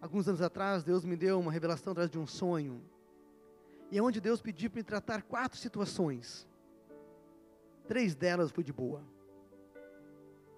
Alguns 0.00 0.28
anos 0.28 0.40
atrás, 0.40 0.84
Deus 0.84 1.04
me 1.04 1.16
deu 1.16 1.40
uma 1.40 1.50
revelação 1.50 1.92
atrás 1.92 2.08
de 2.08 2.18
um 2.18 2.26
sonho. 2.26 2.80
E 3.90 3.98
é 3.98 4.02
onde 4.02 4.20
Deus 4.20 4.40
pediu 4.40 4.70
para 4.70 4.78
me 4.78 4.84
tratar 4.84 5.22
quatro 5.22 5.58
situações 5.58 6.46
Três 7.86 8.14
delas 8.14 8.50
foi 8.50 8.64
de 8.64 8.72
boa. 8.72 9.02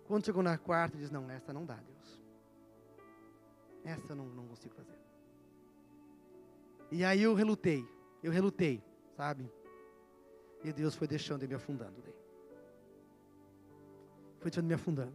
Quando 0.07 0.25
chegou 0.25 0.43
na 0.43 0.59
quarta, 0.59 0.97
diz: 0.97 1.11
Não, 1.11 1.31
essa 1.31 1.53
não 1.53 1.65
dá, 1.65 1.77
Deus. 1.77 2.23
Essa 3.85 4.13
eu 4.13 4.17
não, 4.17 4.27
não 4.27 4.47
consigo 4.47 4.75
fazer. 4.75 4.99
E 6.91 7.05
aí 7.05 7.23
eu 7.23 7.35
relutei, 7.35 7.85
eu 8.23 8.31
relutei, 8.31 8.83
sabe? 9.17 9.51
E 10.63 10.73
Deus 10.73 10.95
foi 10.95 11.09
deixando 11.09 11.43
e 11.43 11.49
me 11.49 11.55
afundando 11.55 12.01
daí. 12.01 12.15
Foi 14.41 14.51
deixando 14.51 14.67
me 14.67 14.75
afundando. 14.75 15.15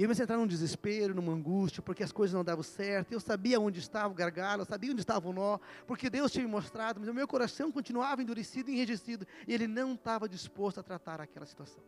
E 0.00 0.02
eu 0.02 0.06
comecei 0.06 0.22
a 0.22 0.24
entrar 0.24 0.38
num 0.38 0.46
desespero, 0.46 1.14
numa 1.14 1.30
angústia, 1.30 1.82
porque 1.82 2.02
as 2.02 2.10
coisas 2.10 2.32
não 2.32 2.42
davam 2.42 2.62
certo. 2.62 3.12
Eu 3.12 3.20
sabia 3.20 3.60
onde 3.60 3.80
estava 3.80 4.08
o 4.08 4.14
gargalo, 4.14 4.62
eu 4.62 4.64
sabia 4.64 4.92
onde 4.92 5.02
estava 5.02 5.28
o 5.28 5.32
nó, 5.34 5.58
porque 5.86 6.08
Deus 6.08 6.32
tinha 6.32 6.42
me 6.42 6.50
mostrado, 6.50 6.98
mas 6.98 7.06
o 7.06 7.12
meu 7.12 7.28
coração 7.28 7.70
continuava 7.70 8.22
endurecido 8.22 8.70
e 8.70 8.72
enrijecido, 8.72 9.26
e 9.46 9.52
Ele 9.52 9.66
não 9.66 9.92
estava 9.92 10.26
disposto 10.26 10.80
a 10.80 10.82
tratar 10.82 11.20
aquela 11.20 11.44
situação. 11.44 11.84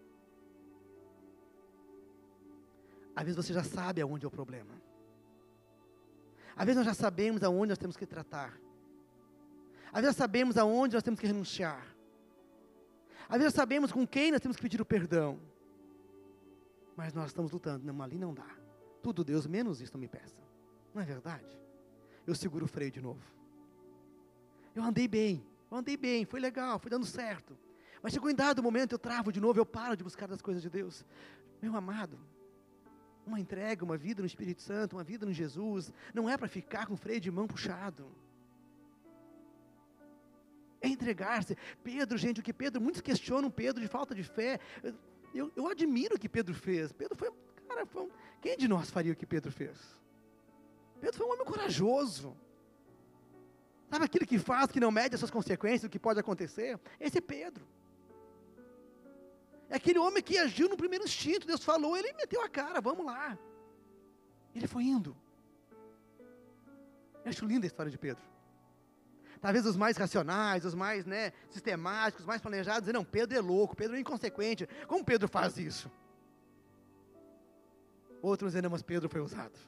Às 3.16 3.24
vezes 3.24 3.46
você 3.46 3.54
já 3.54 3.64
sabe 3.64 4.02
aonde 4.02 4.26
é 4.26 4.28
o 4.28 4.30
problema. 4.30 4.74
Às 6.54 6.66
vezes 6.66 6.76
nós 6.76 6.84
já 6.84 6.92
sabemos 6.92 7.42
aonde 7.42 7.70
nós 7.70 7.78
temos 7.78 7.96
que 7.96 8.04
tratar. 8.04 8.60
Às 9.90 10.02
vezes 10.02 10.18
sabemos 10.18 10.58
aonde 10.58 10.96
nós 10.96 11.02
temos 11.02 11.18
que 11.18 11.26
renunciar. 11.26 11.96
Às 13.26 13.38
vezes 13.38 13.54
sabemos 13.54 13.90
com 13.90 14.06
quem 14.06 14.32
nós 14.32 14.40
temos 14.42 14.58
que 14.58 14.62
pedir 14.62 14.82
o 14.82 14.84
perdão. 14.84 15.40
Mas 16.96 17.12
nós 17.12 17.26
estamos 17.26 17.50
lutando. 17.52 17.84
Não, 17.84 18.02
ali 18.02 18.18
não 18.18 18.34
dá. 18.34 18.48
Tudo 19.02 19.24
Deus, 19.24 19.46
menos 19.46 19.80
isso 19.80 19.92
não 19.94 20.00
me 20.00 20.08
peça. 20.08 20.40
Não 20.94 21.02
é 21.02 21.04
verdade? 21.04 21.58
Eu 22.26 22.34
seguro 22.34 22.64
o 22.66 22.68
freio 22.68 22.90
de 22.90 23.00
novo. 23.00 23.22
Eu 24.74 24.82
andei 24.82 25.08
bem, 25.08 25.44
eu 25.70 25.76
andei 25.76 25.96
bem, 25.96 26.24
foi 26.24 26.40
legal, 26.40 26.78
foi 26.78 26.90
dando 26.90 27.04
certo. 27.04 27.56
Mas 28.02 28.12
chegou 28.12 28.30
em 28.30 28.34
dado 28.34 28.62
momento, 28.62 28.92
eu 28.92 28.98
travo 28.98 29.30
de 29.30 29.40
novo, 29.40 29.58
eu 29.58 29.66
paro 29.66 29.96
de 29.96 30.02
buscar 30.02 30.30
as 30.32 30.40
coisas 30.40 30.62
de 30.62 30.70
Deus. 30.70 31.04
Meu 31.60 31.76
amado, 31.76 32.18
uma 33.26 33.38
entrega, 33.38 33.84
uma 33.84 33.96
vida 33.96 34.22
no 34.22 34.26
Espírito 34.26 34.62
Santo, 34.62 34.96
uma 34.96 35.04
vida 35.04 35.24
no 35.24 35.32
Jesus, 35.32 35.92
não 36.12 36.28
é 36.28 36.36
para 36.36 36.48
ficar 36.48 36.86
com 36.86 36.94
o 36.94 36.96
freio 36.96 37.20
de 37.20 37.30
mão 37.30 37.46
puxado. 37.46 38.06
É 40.80 40.88
entregar-se. 40.88 41.56
Pedro, 41.84 42.18
gente, 42.18 42.40
o 42.40 42.42
que 42.42 42.52
Pedro, 42.52 42.80
muitos 42.80 43.00
questionam 43.00 43.48
Pedro 43.50 43.80
de 43.80 43.86
falta 43.86 44.14
de 44.14 44.24
fé. 44.24 44.58
Eu, 45.34 45.50
eu 45.56 45.66
admiro 45.68 46.16
o 46.16 46.18
que 46.18 46.28
Pedro 46.28 46.54
fez. 46.54 46.92
Pedro 46.92 47.16
foi, 47.16 47.30
cara, 47.68 47.86
foi 47.86 48.02
um, 48.02 48.10
quem 48.40 48.56
de 48.56 48.68
nós 48.68 48.90
faria 48.90 49.12
o 49.12 49.16
que 49.16 49.26
Pedro 49.26 49.50
fez? 49.50 49.78
Pedro 51.00 51.16
foi 51.16 51.26
um 51.26 51.32
homem 51.32 51.44
corajoso. 51.44 52.36
Sabe 53.90 54.04
aquele 54.04 54.26
que 54.26 54.38
faz, 54.38 54.70
que 54.70 54.80
não 54.80 54.90
mede 54.90 55.14
as 55.14 55.20
suas 55.20 55.30
consequências, 55.30 55.84
o 55.84 55.90
que 55.90 55.98
pode 55.98 56.18
acontecer? 56.18 56.78
Esse 56.98 57.18
é 57.18 57.20
Pedro. 57.20 57.66
É 59.68 59.76
aquele 59.76 59.98
homem 59.98 60.22
que 60.22 60.38
agiu 60.38 60.68
no 60.68 60.76
primeiro 60.76 61.04
instinto. 61.04 61.46
Deus 61.46 61.64
falou, 61.64 61.96
ele 61.96 62.12
meteu 62.14 62.42
a 62.42 62.48
cara, 62.48 62.80
vamos 62.80 63.04
lá. 63.04 63.38
Ele 64.54 64.66
foi 64.66 64.84
indo. 64.84 65.16
Eu 67.24 67.30
acho 67.30 67.46
linda 67.46 67.66
a 67.66 67.68
história 67.68 67.90
de 67.90 67.98
Pedro. 67.98 68.31
Talvez 69.42 69.66
os 69.66 69.76
mais 69.76 69.96
racionais, 69.96 70.64
os 70.64 70.72
mais 70.72 71.04
né, 71.04 71.32
sistemáticos, 71.50 72.20
os 72.20 72.26
mais 72.26 72.40
planejados, 72.40 72.82
dizem, 72.82 72.94
não, 72.94 73.04
Pedro 73.04 73.36
é 73.36 73.40
louco, 73.40 73.74
Pedro 73.74 73.96
é 73.96 74.00
inconsequente. 74.00 74.68
Como 74.86 75.04
Pedro 75.04 75.26
faz 75.26 75.58
isso? 75.58 75.90
Outros 78.22 78.52
dizem, 78.52 78.70
mas 78.70 78.82
Pedro 78.82 79.08
foi 79.08 79.20
usado. 79.20 79.58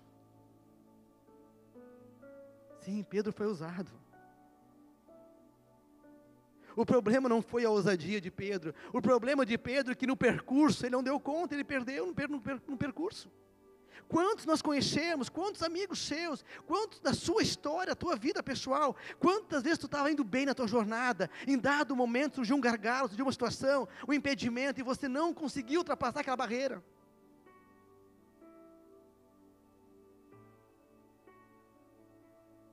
Sim, 2.82 3.02
Pedro 3.02 3.32
foi 3.32 3.48
usado. 3.48 3.90
O 6.76 6.87
problema 6.87 7.28
não 7.28 7.42
foi 7.42 7.64
a 7.64 7.70
ousadia 7.70 8.20
de 8.20 8.30
Pedro. 8.30 8.72
O 8.92 9.02
problema 9.02 9.44
de 9.44 9.58
Pedro 9.58 9.90
é 9.90 9.96
que 9.96 10.06
no 10.06 10.16
percurso 10.16 10.87
ele 10.87 10.94
não 10.94 11.02
deu 11.02 11.18
conta, 11.18 11.52
ele 11.52 11.64
perdeu 11.64 12.06
no, 12.06 12.14
per, 12.14 12.28
no, 12.28 12.40
per, 12.40 12.62
no 12.68 12.76
percurso. 12.76 13.28
Quantos 14.09 14.44
nós 14.44 14.61
conhecemos, 14.61 15.28
quantos 15.28 15.62
amigos 15.62 16.07
seus, 16.07 16.44
quantos 16.66 17.00
da 17.00 17.14
sua 17.14 17.42
história, 17.42 17.92
a 17.92 17.96
tua 17.96 18.16
vida 18.16 18.42
pessoal, 18.42 18.96
quantas 19.18 19.62
vezes 19.62 19.78
tu 19.78 19.87
estava 19.87 20.11
indo 20.11 20.22
bem 20.22 20.46
na 20.46 20.54
tua 20.54 20.66
jornada, 20.66 21.30
em 21.46 21.59
dado 21.59 21.96
momento 21.96 22.37
surgiu 22.37 22.57
um 22.57 22.61
gargalo, 22.61 23.09
surgiu 23.09 23.24
uma 23.24 23.33
situação, 23.33 23.88
um 24.07 24.12
impedimento, 24.12 24.80
e 24.80 24.83
você 24.83 25.09
não 25.09 25.33
conseguiu 25.33 25.80
ultrapassar 25.80 26.20
aquela 26.20 26.37
barreira. 26.37 26.83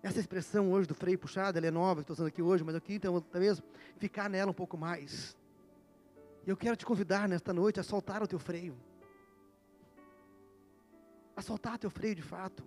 Essa 0.03 0.19
expressão 0.19 0.71
hoje 0.71 0.87
do 0.87 0.95
freio 0.95 1.19
puxado, 1.19 1.57
ela 1.57 1.67
é 1.67 1.71
nova, 1.71 2.01
estou 2.01 2.15
usando 2.15 2.27
aqui 2.27 2.41
hoje, 2.41 2.63
mas 2.63 2.73
eu 2.73 2.81
queria 2.81 2.97
então, 2.97 3.21
talvez 3.21 3.61
ficar 3.97 4.29
nela 4.29 4.49
um 4.49 4.53
pouco 4.53 4.75
mais. 4.75 5.37
E 6.45 6.49
eu 6.49 6.57
quero 6.57 6.75
te 6.75 6.85
convidar 6.85 7.29
nesta 7.29 7.53
noite 7.53 7.79
a 7.79 7.83
soltar 7.83 8.23
o 8.23 8.27
teu 8.27 8.39
freio. 8.39 8.75
A 11.41 11.43
soltar 11.43 11.79
teu 11.79 11.89
freio 11.89 12.13
de 12.13 12.21
fato. 12.21 12.63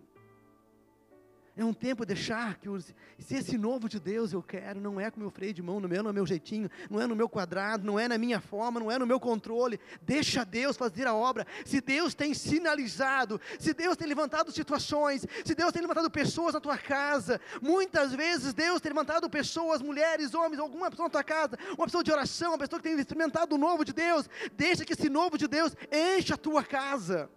É 1.56 1.64
um 1.64 1.72
tempo 1.72 2.04
de 2.04 2.12
deixar 2.12 2.58
que 2.58 2.68
os, 2.68 2.92
se 3.16 3.36
esse 3.36 3.56
novo 3.56 3.88
de 3.88 4.00
Deus 4.00 4.32
eu 4.32 4.42
quero, 4.42 4.80
não 4.80 5.00
é 5.00 5.12
com 5.12 5.20
meu 5.20 5.30
freio 5.30 5.54
de 5.54 5.62
mão, 5.62 5.78
não 5.78 5.88
é 5.88 6.02
no 6.02 6.12
meu 6.12 6.26
jeitinho, 6.26 6.68
não 6.90 7.00
é 7.00 7.06
no 7.06 7.14
meu 7.14 7.28
quadrado, 7.28 7.86
não 7.86 7.96
é 7.96 8.08
na 8.08 8.18
minha 8.18 8.40
forma, 8.40 8.80
não 8.80 8.90
é 8.90 8.98
no 8.98 9.06
meu 9.06 9.20
controle. 9.20 9.78
Deixa 10.02 10.44
Deus 10.44 10.76
fazer 10.76 11.06
a 11.06 11.14
obra. 11.14 11.46
Se 11.64 11.80
Deus 11.80 12.16
tem 12.16 12.34
sinalizado, 12.34 13.40
se 13.60 13.72
Deus 13.72 13.96
tem 13.96 14.08
levantado 14.08 14.50
situações, 14.50 15.24
se 15.44 15.54
Deus 15.54 15.70
tem 15.70 15.80
levantado 15.80 16.10
pessoas 16.10 16.54
na 16.54 16.60
tua 16.60 16.76
casa, 16.76 17.40
muitas 17.62 18.12
vezes 18.12 18.52
Deus 18.52 18.80
tem 18.80 18.90
levantado 18.90 19.30
pessoas, 19.30 19.80
mulheres, 19.80 20.34
homens, 20.34 20.58
alguma 20.58 20.90
pessoa 20.90 21.06
na 21.06 21.12
tua 21.12 21.22
casa, 21.22 21.56
uma 21.78 21.86
pessoa 21.86 22.02
de 22.02 22.10
oração, 22.10 22.50
uma 22.50 22.58
pessoa 22.58 22.82
que 22.82 22.88
tem 22.88 22.98
experimentado 22.98 23.54
o 23.54 23.58
novo 23.58 23.84
de 23.84 23.92
Deus. 23.92 24.28
Deixa 24.56 24.84
que 24.84 24.94
esse 24.94 25.08
novo 25.08 25.38
de 25.38 25.46
Deus 25.46 25.76
encha 25.92 26.34
a 26.34 26.36
tua 26.36 26.64
casa. 26.64 27.30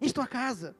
A 0.00 0.12
tua 0.12 0.26
casa. 0.26 0.76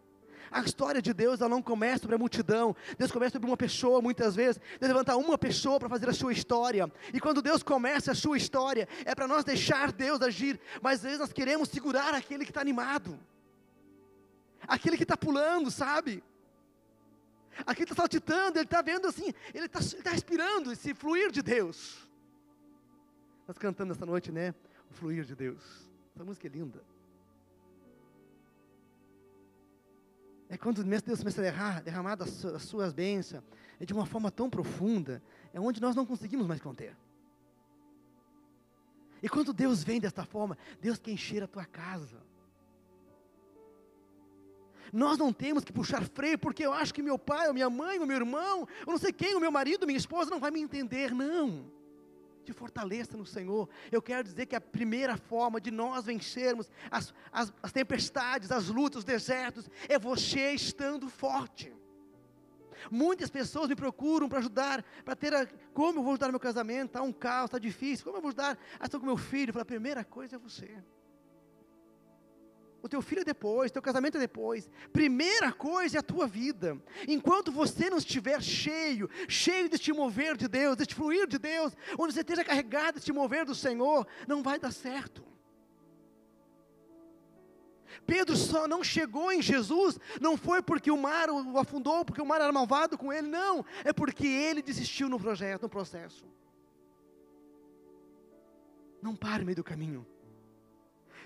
A 0.51 0.61
história 0.61 1.03
de 1.03 1.13
Deus 1.13 1.41
ela 1.41 1.51
não 1.51 1.63
começa 1.63 2.03
sobre 2.03 2.15
a 2.15 2.19
multidão. 2.19 2.75
Deus 2.97 3.11
começa 3.11 3.33
sobre 3.33 3.49
uma 3.49 3.57
pessoa, 3.57 4.01
muitas 4.01 4.35
vezes. 4.35 4.61
Deus 4.81 4.89
levanta 4.89 5.17
uma 5.17 5.37
pessoa 5.37 5.79
para 5.79 5.89
fazer 5.89 6.09
a 6.09 6.15
sua 6.15 6.33
história. 6.33 6.91
E 7.13 7.21
quando 7.21 7.43
Deus 7.43 7.63
começa 7.63 8.13
a 8.13 8.15
sua 8.15 8.37
história, 8.37 8.89
é 9.05 9.15
para 9.15 9.27
nós 9.27 9.45
deixar 9.45 9.93
Deus 9.93 10.23
agir. 10.23 10.59
Mas 10.81 11.01
às 11.01 11.03
vezes 11.03 11.19
nós 11.19 11.33
queremos 11.33 11.69
segurar 11.69 12.15
aquele 12.15 12.45
que 12.45 12.51
está 12.51 12.61
animado. 12.61 13.19
Aquele 14.67 14.97
que 14.97 15.03
está 15.03 15.17
pulando, 15.17 15.71
sabe? 15.71 16.23
Aquele 17.67 17.87
que 17.87 17.93
está 17.93 18.03
saltitando, 18.03 18.59
ele 18.59 18.65
está 18.65 18.81
vendo 18.83 19.09
assim, 19.09 19.35
ele 19.53 19.67
está 19.67 19.81
tá 20.03 20.11
respirando 20.11 20.73
esse 20.73 20.95
fluir 20.95 21.31
de 21.31 21.43
Deus. 21.43 22.09
Nós 23.47 23.59
cantamos 23.59 23.97
essa 23.97 24.07
noite, 24.07 24.31
né? 24.31 24.55
O 24.91 24.95
fluir 24.95 25.25
de 25.25 25.35
Deus. 25.35 25.63
Essa 26.15 26.25
música 26.25 26.47
é 26.47 26.51
linda. 26.51 26.83
É 30.49 30.57
quando 30.57 30.83
Deus 30.83 31.19
começa 31.19 31.41
a 31.41 31.45
derramar, 31.45 31.83
derramar 31.83 32.19
as 32.23 32.63
suas 32.63 32.93
bênçãos, 32.93 33.43
é 33.79 33.85
de 33.85 33.93
uma 33.93 34.07
forma 34.07 34.31
tão 34.31 34.49
profunda, 34.49 35.23
é 35.53 35.61
onde 35.61 35.81
nós 35.81 35.95
não 35.95 36.07
conseguimos 36.07 36.47
mais 36.47 36.61
conter. 36.61 36.97
E 39.23 39.29
quando 39.29 39.53
Deus 39.53 39.83
vem 39.83 40.01
desta 40.01 40.25
forma, 40.25 40.57
Deus 40.81 40.99
quer 40.99 41.11
encher 41.11 41.43
a 41.43 41.47
tua 41.47 41.65
casa. 41.65 42.23
Nós 44.91 45.19
não 45.19 45.33
temos 45.33 45.65
que 45.65 45.73
puxar 45.73 46.03
freio, 46.03 46.39
porque 46.39 46.65
eu 46.65 46.73
acho 46.73 46.95
que 46.95 47.03
meu 47.03 47.19
pai, 47.19 47.49
ou 47.49 47.53
minha 47.53 47.69
mãe, 47.69 47.99
ou 47.99 48.07
meu 48.07 48.17
irmão, 48.17 48.67
ou 48.87 48.93
não 48.93 48.99
sei 48.99 49.13
quem, 49.13 49.35
o 49.35 49.41
meu 49.41 49.53
marido, 49.53 49.87
minha 49.87 49.99
esposa, 49.99 50.31
não 50.31 50.41
vai 50.41 50.51
me 50.51 50.61
entender, 50.61 51.13
não 51.13 51.78
te 52.49 52.53
fortaleça 52.53 53.17
no 53.17 53.27
Senhor. 53.27 53.69
Eu 53.93 54.01
quero 54.01 54.25
dizer 54.25 54.47
que 54.47 54.57
a 54.57 54.61
primeira 54.61 55.17
forma 55.17 55.61
de 55.61 55.71
nós 55.71 56.07
vencermos 56.07 56.71
as, 56.91 57.15
as, 57.31 57.53
as 57.63 57.73
tempestades, 57.73 58.51
as 58.51 58.69
lutas, 58.69 59.01
os 59.01 59.05
desertos, 59.05 59.69
é 59.89 59.99
você 59.99 60.53
estando 60.53 61.09
forte. 61.09 61.73
Muitas 62.91 63.29
pessoas 63.29 63.69
me 63.69 63.77
procuram 63.77 64.29
para 64.29 64.39
ajudar, 64.39 64.85
para 65.05 65.17
ter 65.17 65.35
a, 65.35 65.47
como 65.75 65.99
eu 65.99 66.03
vou 66.03 66.13
ajudar 66.13 66.27
no 66.27 66.33
meu 66.33 66.41
casamento, 66.41 66.87
está 66.87 67.03
um 67.03 67.13
caos, 67.13 67.47
está 67.47 67.59
difícil, 67.59 68.05
como 68.05 68.17
eu 68.17 68.23
vou 68.23 68.29
ajudar 68.29 68.57
a 68.79 68.87
estar 68.87 68.99
com 68.99 69.05
meu 69.05 69.17
filho? 69.17 69.51
Eu 69.51 69.55
falo, 69.55 69.63
a 69.63 69.67
primeira 69.67 70.05
coisa 70.05 70.37
é 70.37 70.39
você. 70.39 70.83
O 72.81 72.89
teu 72.89 73.03
filho 73.03 73.23
é 73.23 73.25
depois, 73.25 73.73
teu 73.73 73.83
casamento 73.83 74.17
é 74.17 74.21
depois. 74.21 74.71
Primeira 74.93 75.53
coisa 75.53 75.99
é 75.99 76.01
a 76.01 76.03
tua 76.03 76.27
vida. 76.27 76.81
Enquanto 77.09 77.51
você 77.51 77.91
não 77.91 77.99
estiver 77.99 78.41
cheio, 78.41 79.11
cheio 79.29 79.69
deste 79.69 79.93
mover 79.93 80.37
de 80.37 80.47
Deus, 80.47 80.77
deste 80.77 80.95
fluir 80.95 81.27
de 81.27 81.39
Deus, 81.39 81.77
onde 81.99 82.15
você 82.15 82.21
esteja 82.21 82.45
carregado 82.45 82.95
deste 82.95 83.13
mover 83.13 83.45
do 83.45 83.55
Senhor, 83.55 84.07
não 84.29 84.43
vai 84.43 84.59
dar 84.61 84.73
certo. 84.73 85.25
Pedro 88.07 88.37
só 88.37 88.69
não 88.69 88.83
chegou 88.85 89.33
em 89.33 89.43
Jesus, 89.43 89.99
não 90.21 90.37
foi 90.37 90.63
porque 90.63 90.91
o 90.91 90.97
mar 90.97 91.29
o 91.31 91.59
afundou, 91.59 92.05
porque 92.05 92.23
o 92.23 92.27
mar 92.27 92.41
era 92.41 92.53
malvado 92.53 92.97
com 92.97 93.13
ele, 93.13 93.29
não, 93.29 93.65
é 93.85 93.93
porque 93.93 94.27
ele 94.27 94.63
desistiu 94.63 95.09
no 95.09 95.19
projeto, 95.19 95.63
no 95.63 95.69
processo. 95.69 96.25
Não 99.03 99.17
pare 99.17 99.41
no 99.41 99.47
meio 99.47 99.57
do 99.57 99.65
caminho. 99.65 100.07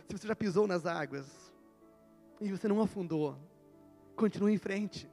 Se 0.09 0.17
você 0.17 0.27
já 0.27 0.37
pisou 0.37 0.67
nas 0.67 0.87
águas 0.87 1.27
e 2.41 2.51
você 2.51 2.69
não 2.69 2.81
afundou, 2.81 3.38
continue 4.17 4.53
em 4.53 4.59
frente. 4.59 5.09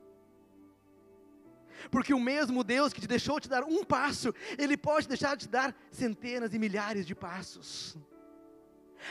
Porque 1.89 2.13
o 2.13 2.19
mesmo 2.19 2.63
Deus 2.63 2.91
que 2.91 3.01
te 3.01 3.07
deixou 3.07 3.39
te 3.39 3.47
dar 3.47 3.63
um 3.63 3.83
passo, 3.83 4.33
Ele 4.57 4.75
pode 4.75 5.07
deixar 5.07 5.35
de 5.35 5.45
te 5.45 5.49
dar 5.49 5.75
centenas 5.91 6.53
e 6.53 6.59
milhares 6.59 7.05
de 7.05 7.15
passos. 7.15 7.97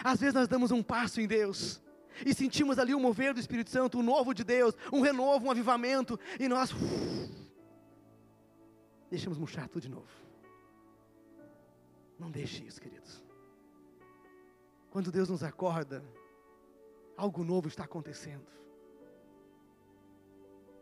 Às 0.04 0.20
vezes 0.20 0.34
nós 0.34 0.48
damos 0.48 0.70
um 0.70 0.82
passo 0.82 1.20
em 1.20 1.26
Deus 1.26 1.80
e 2.26 2.34
sentimos 2.34 2.78
ali 2.78 2.94
o 2.94 3.00
mover 3.00 3.32
do 3.32 3.40
Espírito 3.40 3.70
Santo, 3.70 3.98
o 3.98 4.02
novo 4.02 4.34
de 4.34 4.44
Deus, 4.44 4.74
um 4.92 5.00
renovo, 5.00 5.46
um 5.46 5.50
avivamento, 5.50 6.18
e 6.38 6.48
nós 6.48 6.72
uf, 6.72 7.30
deixamos 9.10 9.38
murchar 9.38 9.68
tudo 9.68 9.82
de 9.82 9.88
novo. 9.88 10.08
Não 12.18 12.30
deixe 12.30 12.64
isso, 12.64 12.80
queridos. 12.80 13.27
Quando 14.90 15.12
Deus 15.12 15.28
nos 15.28 15.42
acorda, 15.42 16.02
algo 17.16 17.44
novo 17.44 17.68
está 17.68 17.84
acontecendo. 17.84 18.46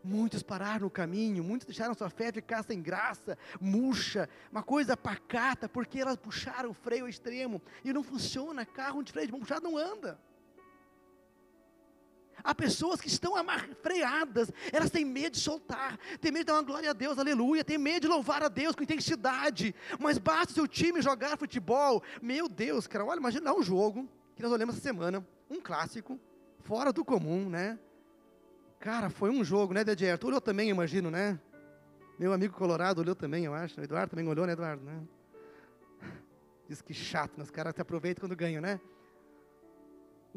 Muitos 0.03 0.41
pararam 0.41 0.85
no 0.85 0.89
caminho, 0.89 1.43
muitos 1.43 1.65
deixaram 1.67 1.93
sua 1.93 2.09
fé 2.09 2.31
ficar 2.31 2.63
sem 2.63 2.81
graça, 2.81 3.37
murcha, 3.59 4.29
uma 4.49 4.63
coisa 4.63 4.95
pacata, 4.95 5.67
porque 5.67 5.99
elas 5.99 6.15
puxaram 6.15 6.69
o 6.69 6.73
freio 6.73 7.03
ao 7.03 7.09
extremo 7.09 7.61
e 7.83 7.91
não 7.91 8.03
funciona. 8.03 8.65
Carro 8.65 9.03
de 9.03 9.11
freio 9.11 9.27
de 9.27 9.33
mão 9.33 9.41
puxado 9.41 9.69
não 9.69 9.77
anda. 9.77 10.17
Há 12.47 12.55
pessoas 12.55 13.01
que 13.01 13.09
estão 13.09 13.33
freadas, 13.81 14.49
elas 14.71 14.89
têm 14.89 15.03
medo 15.03 15.33
de 15.33 15.41
soltar, 15.41 15.99
têm 16.21 16.31
medo 16.31 16.43
de 16.43 16.45
dar 16.45 16.53
uma 16.53 16.63
glória 16.63 16.91
a 16.91 16.93
Deus, 16.93 17.19
aleluia, 17.19 17.61
têm 17.61 17.77
medo 17.77 18.03
de 18.03 18.07
louvar 18.07 18.41
a 18.41 18.47
Deus 18.47 18.73
com 18.73 18.83
intensidade, 18.83 19.75
mas 19.99 20.17
basta 20.17 20.53
o 20.53 20.55
seu 20.55 20.65
time 20.65 21.01
jogar 21.01 21.37
futebol, 21.37 22.01
meu 22.21 22.47
Deus, 22.47 22.87
cara, 22.87 23.03
olha, 23.03 23.19
imagina 23.19 23.53
um 23.53 23.61
jogo 23.61 24.07
que 24.33 24.41
nós 24.41 24.49
olhamos 24.49 24.75
essa 24.75 24.81
semana, 24.81 25.27
um 25.49 25.59
clássico, 25.59 26.17
fora 26.61 26.93
do 26.93 27.03
comum, 27.03 27.49
né? 27.49 27.77
Cara, 28.79 29.09
foi 29.09 29.29
um 29.29 29.43
jogo, 29.43 29.73
né, 29.73 29.83
Dedier? 29.83 30.17
Tu 30.17 30.27
olhou 30.27 30.39
também, 30.39 30.69
imagino, 30.69 31.11
né? 31.11 31.37
Meu 32.17 32.31
amigo 32.31 32.53
Colorado 32.53 33.01
olhou 33.01 33.13
também, 33.13 33.43
eu 33.43 33.53
acho. 33.53 33.77
O 33.77 33.83
Eduardo 33.83 34.11
também 34.11 34.25
olhou, 34.25 34.47
né, 34.47 34.53
Eduardo? 34.53 34.85
Né? 34.85 35.03
Diz 36.69 36.81
que 36.81 36.93
chato, 36.93 37.37
né? 37.37 37.43
os 37.43 37.51
caras 37.51 37.75
se 37.75 37.81
aproveitam 37.81 38.21
quando 38.21 38.37
ganham, 38.37 38.61
né? 38.61 38.79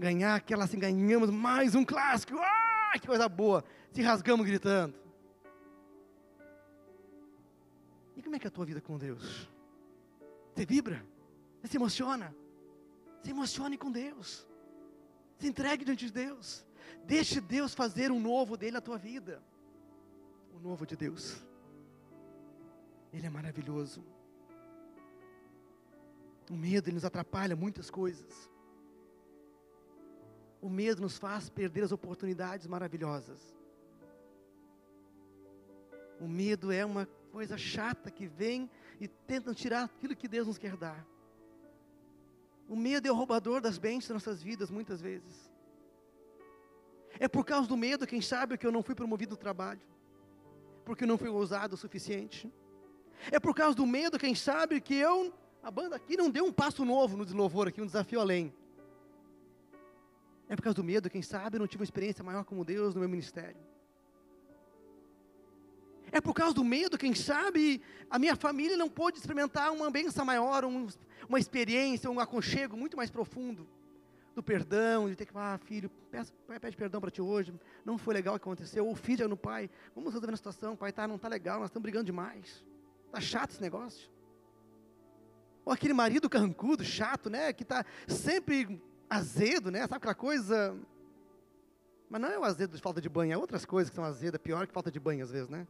Ganhar 0.01 0.34
aquela 0.34 0.64
assim, 0.64 0.78
ganhamos 0.78 1.28
mais 1.28 1.74
um 1.74 1.84
clássico, 1.84 2.38
ah, 2.38 2.98
que 2.98 3.07
coisa 3.07 3.28
boa, 3.28 3.62
se 3.92 4.01
rasgamos 4.01 4.46
gritando. 4.46 4.94
E 8.16 8.22
como 8.22 8.34
é 8.34 8.38
que 8.38 8.46
é 8.46 8.48
a 8.48 8.51
tua 8.51 8.64
vida 8.64 8.80
com 8.80 8.96
Deus? 8.96 9.46
Você 10.55 10.64
vibra? 10.64 11.05
Você 11.61 11.68
se 11.68 11.76
emociona? 11.76 12.34
Se 13.22 13.30
emocione 13.30 13.76
com 13.76 13.90
Deus. 13.90 14.46
Se 15.38 15.46
entregue 15.46 15.84
diante 15.84 16.07
de 16.07 16.12
Deus. 16.12 16.64
Deixe 17.05 17.38
Deus 17.40 17.74
fazer 17.74 18.11
um 18.11 18.18
novo 18.18 18.57
dele 18.57 18.72
na 18.72 18.80
tua 18.80 18.96
vida. 18.96 19.42
O 20.55 20.59
novo 20.59 20.86
de 20.86 20.96
Deus. 20.96 21.42
Ele 23.12 23.26
é 23.26 23.30
maravilhoso. 23.30 24.03
O 26.51 26.57
medo 26.57 26.88
ele 26.88 26.94
nos 26.94 27.05
atrapalha 27.05 27.55
muitas 27.55 27.90
coisas. 27.90 28.51
O 30.61 30.68
medo 30.68 31.00
nos 31.00 31.16
faz 31.16 31.48
perder 31.48 31.84
as 31.84 31.92
oportunidades 31.92 32.66
maravilhosas. 32.66 33.40
O 36.20 36.28
medo 36.28 36.70
é 36.70 36.84
uma 36.84 37.06
coisa 37.32 37.56
chata 37.56 38.11
que 38.11 38.26
vem 38.26 38.68
e 39.00 39.08
tenta 39.08 39.54
tirar 39.54 39.84
aquilo 39.84 40.14
que 40.14 40.28
Deus 40.28 40.46
nos 40.46 40.58
quer 40.58 40.76
dar. 40.76 41.06
O 42.68 42.76
medo 42.76 43.08
é 43.08 43.11
o 43.11 43.14
roubador 43.14 43.61
das 43.61 43.78
bênçãos 43.78 44.08
das 44.08 44.26
nossas 44.26 44.42
vidas, 44.42 44.70
muitas 44.70 45.00
vezes. 45.00 45.50
É 47.18 47.26
por 47.26 47.44
causa 47.44 47.66
do 47.66 47.76
medo, 47.76 48.06
quem 48.06 48.20
sabe, 48.20 48.56
que 48.58 48.66
eu 48.66 48.70
não 48.70 48.82
fui 48.82 48.94
promovido 48.94 49.32
no 49.32 49.36
trabalho, 49.36 49.80
porque 50.84 51.04
eu 51.04 51.08
não 51.08 51.18
fui 51.18 51.28
ousado 51.28 51.74
o 51.74 51.78
suficiente. 51.78 52.52
É 53.30 53.40
por 53.40 53.54
causa 53.54 53.74
do 53.74 53.86
medo, 53.86 54.18
quem 54.18 54.34
sabe, 54.34 54.80
que 54.80 54.94
eu, 54.94 55.32
a 55.62 55.70
banda 55.70 55.96
aqui 55.96 56.16
não 56.16 56.30
deu 56.30 56.44
um 56.44 56.52
passo 56.52 56.84
novo 56.84 57.16
no 57.16 57.24
deslouvor 57.24 57.68
aqui, 57.68 57.80
um 57.80 57.86
desafio 57.86 58.20
além. 58.20 58.54
É 60.51 60.57
por 60.57 60.62
causa 60.62 60.74
do 60.74 60.82
medo, 60.82 61.09
quem 61.09 61.22
sabe, 61.22 61.57
eu 61.57 61.61
não 61.61 61.66
tive 61.68 61.80
uma 61.80 61.84
experiência 61.84 62.24
maior 62.24 62.42
como 62.42 62.64
Deus 62.64 62.92
no 62.92 62.98
meu 62.98 63.09
ministério. 63.09 63.57
É 66.11 66.20
por 66.20 66.34
causa 66.34 66.53
do 66.53 66.64
medo, 66.64 66.98
quem 66.98 67.14
sabe, 67.14 67.80
a 68.11 68.18
minha 68.18 68.34
família 68.34 68.76
não 68.76 68.88
pôde 68.88 69.18
experimentar 69.18 69.70
uma 69.72 69.88
benção 69.92 70.24
maior, 70.24 70.64
um, 70.64 70.88
uma 71.28 71.38
experiência, 71.38 72.11
um 72.11 72.18
aconchego 72.18 72.76
muito 72.76 72.96
mais 72.96 73.12
profundo. 73.12 73.64
Do 74.34 74.42
perdão, 74.42 75.09
de 75.09 75.14
ter 75.14 75.24
que, 75.24 75.32
ah, 75.36 75.57
filho, 75.57 75.88
peça, 76.11 76.32
pede 76.61 76.76
perdão 76.76 77.01
para 77.01 77.12
ti 77.12 77.22
hoje, 77.22 77.55
não 77.84 77.96
foi 77.96 78.12
legal 78.12 78.34
o 78.34 78.38
que 78.40 78.42
aconteceu. 78.42 78.84
Ou 78.84 78.96
filho 78.96 79.28
no 79.28 79.36
pai, 79.36 79.70
vamos 79.94 80.12
resolver 80.12 80.34
a 80.34 80.36
situação, 80.36 80.74
pai, 80.74 80.90
tá, 80.90 81.07
não 81.07 81.14
está 81.14 81.28
legal, 81.28 81.61
nós 81.61 81.68
estamos 81.68 81.84
brigando 81.84 82.07
demais. 82.07 82.64
Está 83.07 83.20
chato 83.20 83.51
esse 83.51 83.62
negócio. 83.62 84.11
Ou 85.64 85.72
aquele 85.72 85.94
marido 85.94 86.28
carrancudo, 86.28 86.82
chato, 86.82 87.30
né, 87.30 87.53
que 87.53 87.62
está 87.62 87.86
sempre 88.09 88.82
azedo, 89.11 89.70
né, 89.70 89.80
sabe 89.80 89.96
aquela 89.96 90.14
coisa... 90.14 90.74
Mas 92.08 92.20
não 92.20 92.28
é 92.28 92.38
o 92.38 92.44
azedo 92.44 92.74
de 92.74 92.82
falta 92.82 93.00
de 93.00 93.08
banho, 93.08 93.32
é 93.32 93.36
outras 93.36 93.64
coisas 93.64 93.90
que 93.90 93.96
são 93.96 94.04
azedas, 94.04 94.40
pior 94.40 94.66
que 94.66 94.72
falta 94.72 94.90
de 94.90 94.98
banho 94.98 95.22
às 95.22 95.30
vezes, 95.30 95.48
né? 95.48 95.66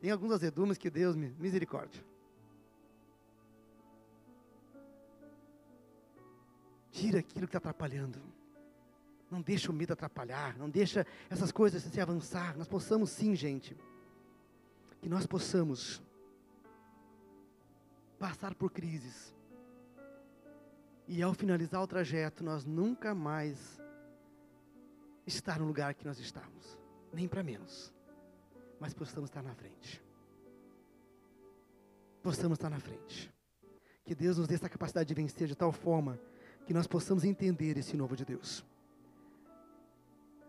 Tem 0.00 0.10
alguns 0.10 0.32
azedumes 0.32 0.78
que 0.78 0.88
Deus 0.88 1.16
me 1.16 1.28
misericórdia. 1.38 2.02
Tira 6.90 7.18
aquilo 7.18 7.46
que 7.46 7.56
está 7.56 7.58
atrapalhando. 7.58 8.18
Não 9.30 9.42
deixa 9.42 9.70
o 9.70 9.74
medo 9.74 9.92
atrapalhar. 9.92 10.56
Não 10.56 10.70
deixa 10.70 11.06
essas 11.28 11.52
coisas 11.52 11.82
se 11.82 12.00
avançar. 12.00 12.56
Nós 12.56 12.66
possamos 12.66 13.10
sim, 13.10 13.34
gente. 13.34 13.76
Que 15.02 15.08
nós 15.08 15.26
possamos 15.26 16.02
passar 18.18 18.54
por 18.54 18.70
crises. 18.70 19.34
E 21.08 21.22
ao 21.22 21.34
finalizar 21.34 21.82
o 21.82 21.86
trajeto, 21.86 22.44
nós 22.44 22.64
nunca 22.64 23.14
mais 23.14 23.80
estar 25.26 25.58
no 25.58 25.66
lugar 25.66 25.94
que 25.94 26.06
nós 26.06 26.20
estamos. 26.20 26.78
Nem 27.12 27.26
para 27.26 27.42
menos 27.42 27.92
mas 28.80 28.94
possamos 28.94 29.28
estar 29.28 29.42
na 29.42 29.54
frente. 29.54 30.02
Possamos 32.22 32.56
estar 32.56 32.70
na 32.70 32.78
frente. 32.78 33.32
Que 34.04 34.14
Deus 34.14 34.38
nos 34.38 34.46
dê 34.46 34.54
essa 34.54 34.68
capacidade 34.68 35.08
de 35.08 35.14
vencer 35.14 35.48
de 35.48 35.54
tal 35.54 35.72
forma 35.72 36.18
que 36.66 36.74
nós 36.74 36.86
possamos 36.86 37.24
entender 37.24 37.76
esse 37.76 37.96
novo 37.96 38.16
de 38.16 38.24
Deus. 38.24 38.64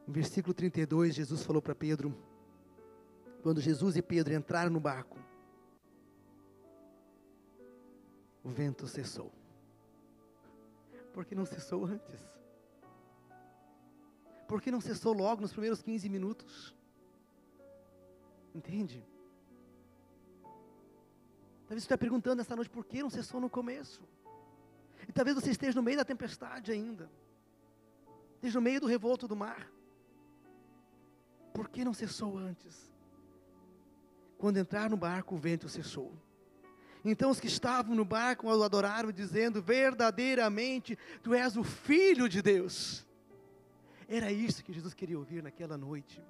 No 0.05 0.13
versículo 0.13 0.53
32, 0.53 1.15
Jesus 1.15 1.43
falou 1.43 1.61
para 1.61 1.75
Pedro, 1.75 2.15
quando 3.41 3.61
Jesus 3.61 3.95
e 3.95 4.01
Pedro 4.01 4.33
entraram 4.33 4.71
no 4.71 4.79
barco, 4.79 5.17
o 8.43 8.49
vento 8.49 8.87
cessou. 8.87 9.31
Porque 11.19 11.35
não 11.35 11.45
cessou 11.45 11.83
antes? 11.85 12.21
Porque 14.47 14.71
não 14.71 14.79
cessou 14.79 15.11
logo 15.11 15.41
nos 15.41 15.51
primeiros 15.51 15.81
15 15.81 16.07
minutos? 16.07 16.73
Entende? 18.55 19.05
Talvez 21.67 21.83
você 21.83 21.87
esteja 21.87 21.97
perguntando 21.97 22.41
essa 22.41 22.55
noite 22.55 22.69
por 22.69 22.85
que 22.85 23.03
não 23.03 23.09
cessou 23.09 23.41
no 23.41 23.49
começo. 23.49 24.01
E 25.09 25.11
talvez 25.11 25.35
você 25.35 25.51
esteja 25.51 25.75
no 25.75 25.83
meio 25.83 25.97
da 25.97 26.05
tempestade 26.05 26.71
ainda. 26.71 27.11
Esteja 28.35 28.57
no 28.57 28.63
meio 28.63 28.79
do 28.79 28.87
revolto 28.87 29.27
do 29.27 29.35
mar. 29.35 29.69
Por 31.53 31.67
que 31.67 31.83
não 31.83 31.93
cessou 31.93 32.37
antes? 32.37 32.95
Quando 34.37 34.55
entrar 34.55 34.89
no 34.89 34.95
barco, 34.95 35.35
o 35.35 35.37
vento 35.37 35.67
cessou. 35.67 36.13
Então 37.03 37.29
os 37.29 37.39
que 37.39 37.47
estavam 37.47 37.95
no 37.95 38.03
barco 38.03 38.47
o 38.47 38.63
adoraram, 38.63 39.11
dizendo: 39.11 39.61
Verdadeiramente 39.61 40.97
tu 41.23 41.33
és 41.33 41.55
o 41.55 41.63
Filho 41.63 42.27
de 42.27 42.41
Deus. 42.41 43.05
Era 44.07 44.31
isso 44.31 44.63
que 44.63 44.73
Jesus 44.73 44.93
queria 44.93 45.17
ouvir 45.17 45.43
naquela 45.43 45.77
noite. 45.77 46.21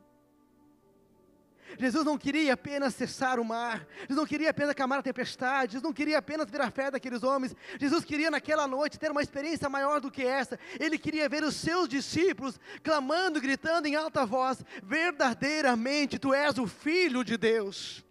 Jesus 1.78 2.04
não 2.04 2.18
queria 2.18 2.54
apenas 2.54 2.96
cessar 2.96 3.40
o 3.40 3.46
mar, 3.46 3.86
Jesus 4.02 4.16
não 4.16 4.26
queria 4.26 4.50
apenas 4.50 4.72
acalmar 4.72 5.00
a 5.00 5.04
tempestade, 5.04 5.74
Jesus 5.74 5.84
não 5.84 5.94
queria 5.94 6.18
apenas 6.18 6.50
ver 6.50 6.62
a 6.62 6.72
fé 6.72 6.90
daqueles 6.90 7.22
homens, 7.22 7.56
Jesus 7.80 8.04
queria 8.04 8.32
naquela 8.32 8.68
noite 8.68 8.98
ter 8.98 9.12
uma 9.12 9.22
experiência 9.22 9.70
maior 9.70 10.02
do 10.02 10.10
que 10.10 10.24
essa, 10.24 10.58
ele 10.80 10.98
queria 10.98 11.30
ver 11.30 11.44
os 11.44 11.56
seus 11.56 11.88
discípulos 11.88 12.60
clamando, 12.82 13.40
gritando 13.40 13.88
em 13.88 13.96
alta 13.96 14.26
voz: 14.26 14.64
verdadeiramente 14.84 16.18
tu 16.18 16.34
és 16.34 16.58
o 16.58 16.66
Filho 16.66 17.24
de 17.24 17.38
Deus. 17.38 18.04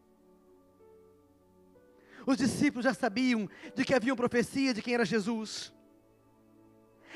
Os 2.28 2.36
discípulos 2.36 2.84
já 2.84 2.92
sabiam 2.92 3.48
de 3.74 3.86
que 3.86 3.94
havia 3.94 4.12
uma 4.12 4.16
profecia 4.16 4.74
de 4.74 4.82
quem 4.82 4.92
era 4.92 5.02
Jesus. 5.02 5.72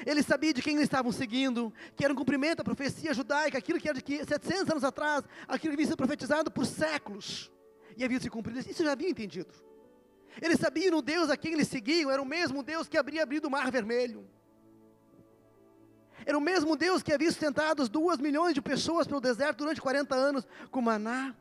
Ele 0.06 0.22
sabia 0.22 0.54
de 0.54 0.62
quem 0.62 0.72
eles 0.72 0.84
estavam 0.84 1.12
seguindo, 1.12 1.70
que 1.94 2.02
era 2.02 2.14
um 2.14 2.16
cumprimento 2.16 2.58
da 2.58 2.64
profecia 2.64 3.12
judaica, 3.12 3.58
aquilo 3.58 3.78
que 3.78 3.90
era 3.90 4.00
de 4.00 4.24
700 4.24 4.70
anos 4.70 4.84
atrás, 4.84 5.22
aquilo 5.46 5.72
que 5.72 5.74
havia 5.74 5.84
sido 5.84 5.98
profetizado 5.98 6.50
por 6.50 6.64
séculos, 6.64 7.52
e 7.94 8.02
havia 8.02 8.18
se 8.18 8.30
cumprido. 8.30 8.60
Isso 8.60 8.82
já 8.82 8.92
havia 8.92 9.10
entendido. 9.10 9.52
Eles 10.40 10.58
sabiam 10.58 10.92
no 10.92 11.02
Deus 11.02 11.28
a 11.28 11.36
quem 11.36 11.52
eles 11.52 11.68
seguiam, 11.68 12.10
era 12.10 12.22
o 12.22 12.24
mesmo 12.24 12.62
Deus 12.62 12.88
que 12.88 12.96
abria 12.96 13.22
abrido 13.22 13.48
o 13.48 13.50
mar 13.50 13.70
vermelho. 13.70 14.26
Era 16.24 16.38
o 16.38 16.40
mesmo 16.40 16.74
Deus 16.74 17.02
que 17.02 17.12
havia 17.12 17.30
sustentado 17.30 17.82
as 17.82 17.90
duas 17.90 18.16
milhões 18.16 18.54
de 18.54 18.62
pessoas 18.62 19.06
pelo 19.06 19.20
deserto 19.20 19.58
durante 19.58 19.78
40 19.78 20.14
anos, 20.14 20.46
com 20.70 20.80
maná, 20.80 21.36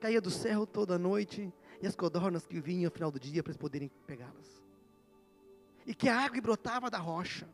caía 0.00 0.18
do 0.18 0.30
céu 0.30 0.66
toda 0.66 0.98
noite, 0.98 1.52
e 1.82 1.86
as 1.86 1.96
codornas 1.96 2.46
que 2.46 2.60
vinham 2.60 2.84
no 2.84 2.90
final 2.92 3.10
do 3.10 3.18
dia 3.18 3.42
para 3.42 3.50
eles 3.50 3.60
poderem 3.60 3.90
pegá-las. 4.06 4.62
E 5.84 5.92
que 5.92 6.08
a 6.08 6.16
água 6.16 6.40
brotava 6.40 6.88
da 6.88 6.98
rocha. 6.98 7.48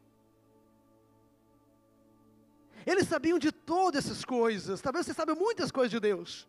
Eles 2.86 3.08
sabiam 3.08 3.38
de 3.38 3.50
todas 3.50 4.04
essas 4.04 4.26
coisas. 4.26 4.82
Talvez 4.82 5.06
você 5.06 5.14
saiba 5.14 5.34
muitas 5.34 5.70
coisas 5.70 5.90
de 5.90 5.98
Deus. 5.98 6.46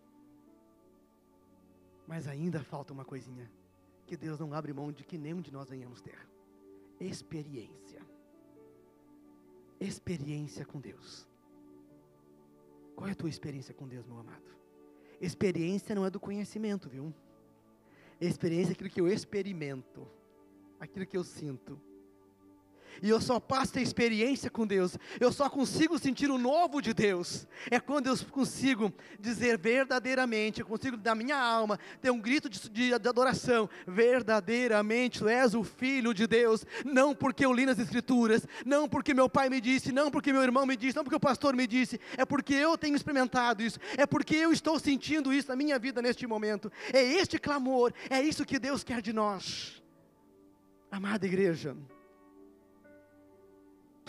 Mas 2.06 2.28
ainda 2.28 2.62
falta 2.62 2.92
uma 2.92 3.06
coisinha 3.06 3.50
que 4.06 4.18
Deus 4.18 4.40
não 4.40 4.54
abre 4.54 4.74
mão 4.74 4.92
de 4.92 5.06
que 5.06 5.18
nenhum 5.18 5.40
de 5.40 5.52
nós 5.52 5.70
venhamos 5.70 6.02
ter. 6.02 6.28
Experiência. 7.00 8.02
Experiência 9.80 10.66
com 10.66 10.82
Deus. 10.82 11.26
Qual 12.94 13.08
é 13.08 13.14
a 13.14 13.16
tua 13.16 13.30
experiência 13.30 13.74
com 13.74 13.88
Deus, 13.88 14.06
meu 14.06 14.20
amado? 14.20 14.50
Experiência 15.22 15.96
não 15.96 16.06
é 16.06 16.10
do 16.10 16.20
conhecimento, 16.20 16.90
viu? 16.90 17.14
Experiência 18.20 18.72
é 18.72 18.74
aquilo 18.74 18.90
que 18.90 19.00
eu 19.00 19.08
experimento, 19.08 20.06
aquilo 20.80 21.06
que 21.06 21.16
eu 21.16 21.24
sinto. 21.24 21.80
E 23.02 23.10
eu 23.10 23.22
só 23.22 23.40
passo 23.40 23.78
a 23.78 23.82
experiência 23.82 24.50
com 24.50 24.66
Deus. 24.66 24.98
Eu 25.20 25.32
só 25.32 25.50
consigo 25.50 25.98
sentir 25.98 26.30
o 26.30 26.38
novo 26.38 26.82
de 26.82 26.94
Deus. 26.94 27.48
É 27.72 27.80
quando 27.80 28.08
eu 28.08 28.18
consigo 28.32 28.94
dizer 29.20 29.58
verdadeiramente, 29.58 30.62
eu 30.62 30.66
consigo 30.66 30.98
da 30.98 31.16
minha 31.16 31.38
alma 31.38 31.80
ter 32.02 32.12
um 32.12 32.20
grito 32.20 32.50
de, 32.50 32.60
de, 32.70 32.90
de, 32.90 32.94
adoração. 32.94 33.70
Verdadeiramente 33.88 35.20
tu 35.20 35.28
és 35.28 35.54
o 35.54 35.64
Filho 35.64 36.14
de 36.14 36.28
Deus. 36.28 36.66
Não 36.86 37.16
porque 37.16 37.46
eu 37.46 37.54
li 37.54 37.66
nas 37.66 37.80
Escrituras, 37.80 38.46
não 38.66 38.88
porque 38.88 39.14
meu 39.14 39.30
pai 39.30 39.50
me 39.50 39.62
disse, 39.62 39.92
não 39.92 40.12
porque 40.12 40.34
meu 40.34 40.44
irmão 40.44 40.66
me 40.66 40.76
disse, 40.76 40.96
não 40.96 41.04
porque 41.04 41.18
o 41.18 41.20
pastor 41.20 41.56
me 41.56 41.68
disse. 41.68 42.00
É 42.18 42.26
porque 42.26 42.54
eu 42.54 42.78
tenho 42.78 42.96
experimentado 42.96 43.64
isso. 43.64 43.80
É 43.98 44.06
porque 44.06 44.36
eu 44.36 44.52
estou 44.52 44.80
sentindo 44.80 45.34
isso 45.34 45.50
na 45.50 45.56
minha 45.56 45.80
vida 45.80 46.02
neste 46.02 46.26
momento. 46.28 46.72
É 46.92 47.02
este 47.02 47.38
clamor, 47.38 47.94
é 48.10 48.22
isso 48.22 48.46
que 48.46 48.60
Deus 48.60 48.84
quer 48.84 49.02
de 49.02 49.14
nós. 49.14 49.82
Amada 50.92 51.26
igreja 51.26 51.76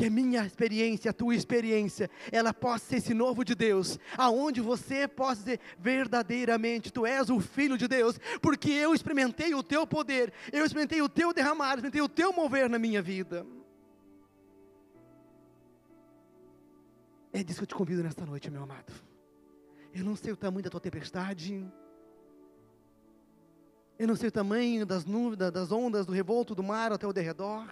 que 0.01 0.07
a 0.07 0.11
minha 0.11 0.47
experiência, 0.47 1.11
a 1.11 1.13
tua 1.13 1.35
experiência, 1.35 2.09
ela 2.33 2.55
possa 2.55 2.87
ser 2.87 2.97
esse 2.97 3.13
novo 3.13 3.45
de 3.45 3.55
Deus, 3.55 3.99
aonde 4.17 4.59
você 4.63 5.07
possa 5.07 5.43
dizer 5.43 5.61
verdadeiramente, 5.79 6.91
tu 6.91 7.05
és 7.05 7.29
o 7.29 7.39
filho 7.39 7.77
de 7.77 7.87
Deus, 7.87 8.19
porque 8.41 8.71
eu 8.71 8.95
experimentei 8.95 9.55
o 9.55 9.63
teu 9.63 9.87
poder, 9.87 10.33
eu 10.51 10.65
experimentei 10.65 11.03
o 11.03 11.09
teu 11.09 11.35
derramar, 11.35 11.75
experimentei 11.75 12.01
o 12.01 12.09
teu 12.09 12.33
mover 12.33 12.71
na 12.71 12.79
minha 12.79 13.03
vida. 13.03 13.47
É 17.31 17.45
disso 17.45 17.59
que 17.59 17.65
eu 17.65 17.69
te 17.69 17.75
convido 17.75 18.03
nesta 18.03 18.25
noite, 18.25 18.51
meu 18.51 18.63
amado. 18.63 18.91
Eu 19.93 20.03
não 20.03 20.17
sei 20.17 20.33
o 20.33 20.37
tamanho 20.37 20.65
da 20.65 20.71
tua 20.71 20.81
tempestade, 20.81 21.71
eu 23.99 24.09
não 24.09 24.17
sei 24.17 24.31
o 24.31 24.33
tamanho 24.33 24.87
das 24.87 25.05
nuvens, 25.05 25.37
das 25.53 25.71
ondas, 25.71 26.07
do 26.07 26.13
revolto 26.13 26.55
do 26.55 26.63
mar 26.63 26.91
ao 26.91 26.97
teu 26.97 27.13
derredor. 27.13 27.69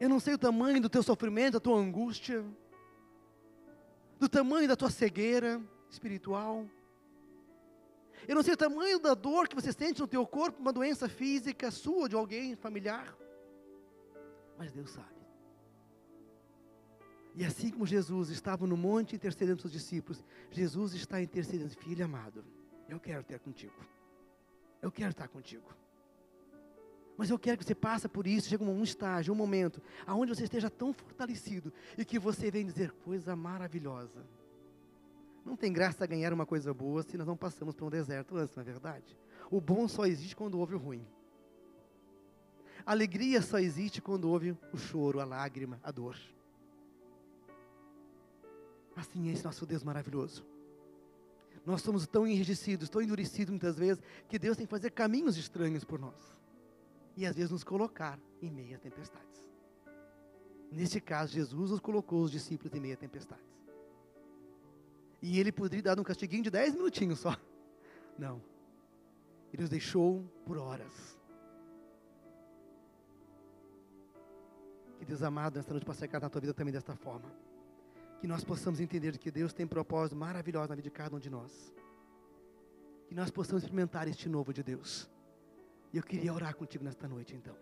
Eu 0.00 0.08
não 0.08 0.20
sei 0.20 0.34
o 0.34 0.38
tamanho 0.38 0.80
do 0.80 0.88
teu 0.88 1.02
sofrimento, 1.02 1.54
da 1.54 1.60
tua 1.60 1.76
angústia, 1.76 2.44
do 4.18 4.28
tamanho 4.28 4.68
da 4.68 4.76
tua 4.76 4.90
cegueira 4.90 5.60
espiritual. 5.90 6.68
Eu 8.26 8.34
não 8.34 8.42
sei 8.42 8.54
o 8.54 8.56
tamanho 8.56 8.98
da 8.98 9.14
dor 9.14 9.48
que 9.48 9.54
você 9.54 9.72
sente 9.72 10.00
no 10.00 10.06
teu 10.06 10.26
corpo, 10.26 10.60
uma 10.60 10.72
doença 10.72 11.08
física 11.08 11.70
sua, 11.70 12.08
de 12.08 12.14
alguém 12.14 12.54
familiar. 12.56 13.16
Mas 14.56 14.72
Deus 14.72 14.90
sabe. 14.90 15.18
E 17.34 17.44
assim 17.44 17.70
como 17.70 17.86
Jesus 17.86 18.30
estava 18.30 18.66
no 18.66 18.76
monte 18.76 19.14
intercedendo 19.14 19.60
seus 19.60 19.72
discípulos, 19.72 20.24
Jesus 20.50 20.92
está 20.94 21.22
intercedendo, 21.22 21.70
filho 21.70 22.04
amado, 22.04 22.44
eu 22.88 22.98
quero 22.98 23.22
ter 23.22 23.38
contigo. 23.38 23.74
Eu 24.82 24.90
quero 24.90 25.10
estar 25.10 25.28
contigo. 25.28 25.72
Mas 27.18 27.30
eu 27.30 27.38
quero 27.38 27.58
que 27.58 27.64
você 27.64 27.74
passe 27.74 28.08
por 28.08 28.28
isso, 28.28 28.48
chega 28.48 28.62
um 28.62 28.84
estágio, 28.84 29.34
um 29.34 29.36
momento, 29.36 29.82
aonde 30.06 30.32
você 30.32 30.44
esteja 30.44 30.70
tão 30.70 30.92
fortalecido 30.92 31.72
e 31.98 32.04
que 32.04 32.16
você 32.16 32.48
venha 32.48 32.64
dizer 32.64 32.92
coisa 32.92 33.34
maravilhosa. 33.34 34.24
Não 35.44 35.56
tem 35.56 35.72
graça 35.72 36.06
ganhar 36.06 36.32
uma 36.32 36.46
coisa 36.46 36.72
boa 36.72 37.02
se 37.02 37.18
nós 37.18 37.26
não 37.26 37.36
passamos 37.36 37.74
por 37.74 37.86
um 37.86 37.90
deserto 37.90 38.36
antes, 38.36 38.54
não 38.54 38.60
é 38.60 38.64
verdade? 38.64 39.18
O 39.50 39.60
bom 39.60 39.88
só 39.88 40.06
existe 40.06 40.36
quando 40.36 40.60
houve 40.60 40.76
o 40.76 40.78
ruim. 40.78 41.04
A 42.86 42.92
alegria 42.92 43.42
só 43.42 43.58
existe 43.58 44.00
quando 44.00 44.30
houve 44.30 44.56
o 44.72 44.76
choro, 44.76 45.18
a 45.18 45.24
lágrima, 45.24 45.80
a 45.82 45.90
dor. 45.90 46.16
Assim 48.94 49.28
é 49.28 49.32
esse 49.32 49.44
nosso 49.44 49.66
Deus 49.66 49.82
maravilhoso. 49.82 50.46
Nós 51.66 51.82
somos 51.82 52.06
tão 52.06 52.28
enrijecidos, 52.28 52.88
tão 52.88 53.02
endurecidos 53.02 53.50
muitas 53.50 53.76
vezes, 53.76 54.00
que 54.28 54.38
Deus 54.38 54.56
tem 54.56 54.66
que 54.66 54.70
fazer 54.70 54.92
caminhos 54.92 55.36
estranhos 55.36 55.82
por 55.82 55.98
nós 55.98 56.37
e 57.18 57.26
às 57.26 57.34
vezes 57.34 57.50
nos 57.50 57.64
colocar 57.64 58.16
em 58.40 58.48
meio 58.48 58.76
a 58.76 58.78
tempestades. 58.78 59.44
Neste 60.70 61.00
caso, 61.00 61.32
Jesus 61.32 61.72
nos 61.72 61.80
colocou 61.80 62.22
os 62.22 62.30
discípulos 62.30 62.72
em 62.72 62.78
meio 62.78 62.94
a 62.94 62.96
tempestades. 62.96 63.44
E 65.20 65.40
ele 65.40 65.50
poderia 65.50 65.82
dar 65.82 65.98
um 65.98 66.04
castiguinho 66.04 66.44
de 66.44 66.50
dez 66.50 66.76
minutinhos 66.76 67.18
só. 67.18 67.36
Não. 68.16 68.40
Ele 69.52 69.64
os 69.64 69.68
deixou 69.68 70.22
por 70.46 70.58
horas. 70.58 71.18
Que 75.00 75.04
Deus 75.04 75.20
amado, 75.20 75.56
nesta 75.56 75.72
noite 75.72 75.84
possa 75.84 75.98
chegar 75.98 76.20
na 76.20 76.30
tua 76.30 76.40
vida 76.40 76.54
também 76.54 76.72
desta 76.72 76.94
forma. 76.94 77.32
Que 78.20 78.28
nós 78.28 78.44
possamos 78.44 78.78
entender 78.78 79.18
que 79.18 79.32
Deus 79.32 79.52
tem 79.52 79.66
propósito 79.66 80.14
maravilhoso 80.14 80.68
na 80.68 80.76
vida 80.76 80.88
de 80.88 80.94
cada 80.94 81.16
um 81.16 81.18
de 81.18 81.30
nós. 81.30 81.74
Que 83.08 83.14
nós 83.16 83.28
possamos 83.28 83.64
experimentar 83.64 84.06
este 84.06 84.28
novo 84.28 84.52
de 84.52 84.62
Deus. 84.62 85.10
E 85.92 85.96
eu 85.96 86.02
queria 86.02 86.32
orar 86.32 86.54
contigo 86.54 86.84
nesta 86.84 87.08
noite, 87.08 87.34
então. 87.34 87.56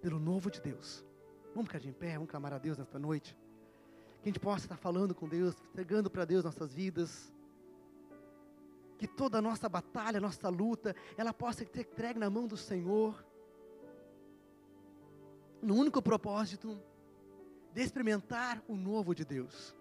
Pelo 0.00 0.18
novo 0.18 0.50
de 0.50 0.60
Deus. 0.60 1.04
Vamos 1.54 1.68
ficar 1.68 1.78
de 1.78 1.92
pé, 1.92 2.14
vamos 2.14 2.30
clamar 2.30 2.52
a 2.52 2.58
Deus 2.58 2.76
nesta 2.76 2.98
noite. 2.98 3.36
Que 4.22 4.28
a 4.28 4.32
gente 4.32 4.40
possa 4.40 4.64
estar 4.64 4.76
falando 4.76 5.14
com 5.14 5.28
Deus, 5.28 5.54
entregando 5.70 6.10
para 6.10 6.24
Deus 6.24 6.44
nossas 6.44 6.74
vidas. 6.74 7.32
Que 8.98 9.06
toda 9.06 9.38
a 9.38 9.42
nossa 9.42 9.68
batalha, 9.68 10.20
nossa 10.20 10.48
luta, 10.48 10.94
ela 11.16 11.32
possa 11.32 11.64
ser 11.64 11.80
entregue 11.80 12.18
na 12.18 12.28
mão 12.28 12.46
do 12.46 12.56
Senhor. 12.56 13.24
No 15.62 15.74
único 15.74 16.02
propósito 16.02 16.80
de 17.72 17.82
experimentar 17.82 18.62
o 18.66 18.74
novo 18.74 19.14
de 19.14 19.24
Deus. 19.24 19.74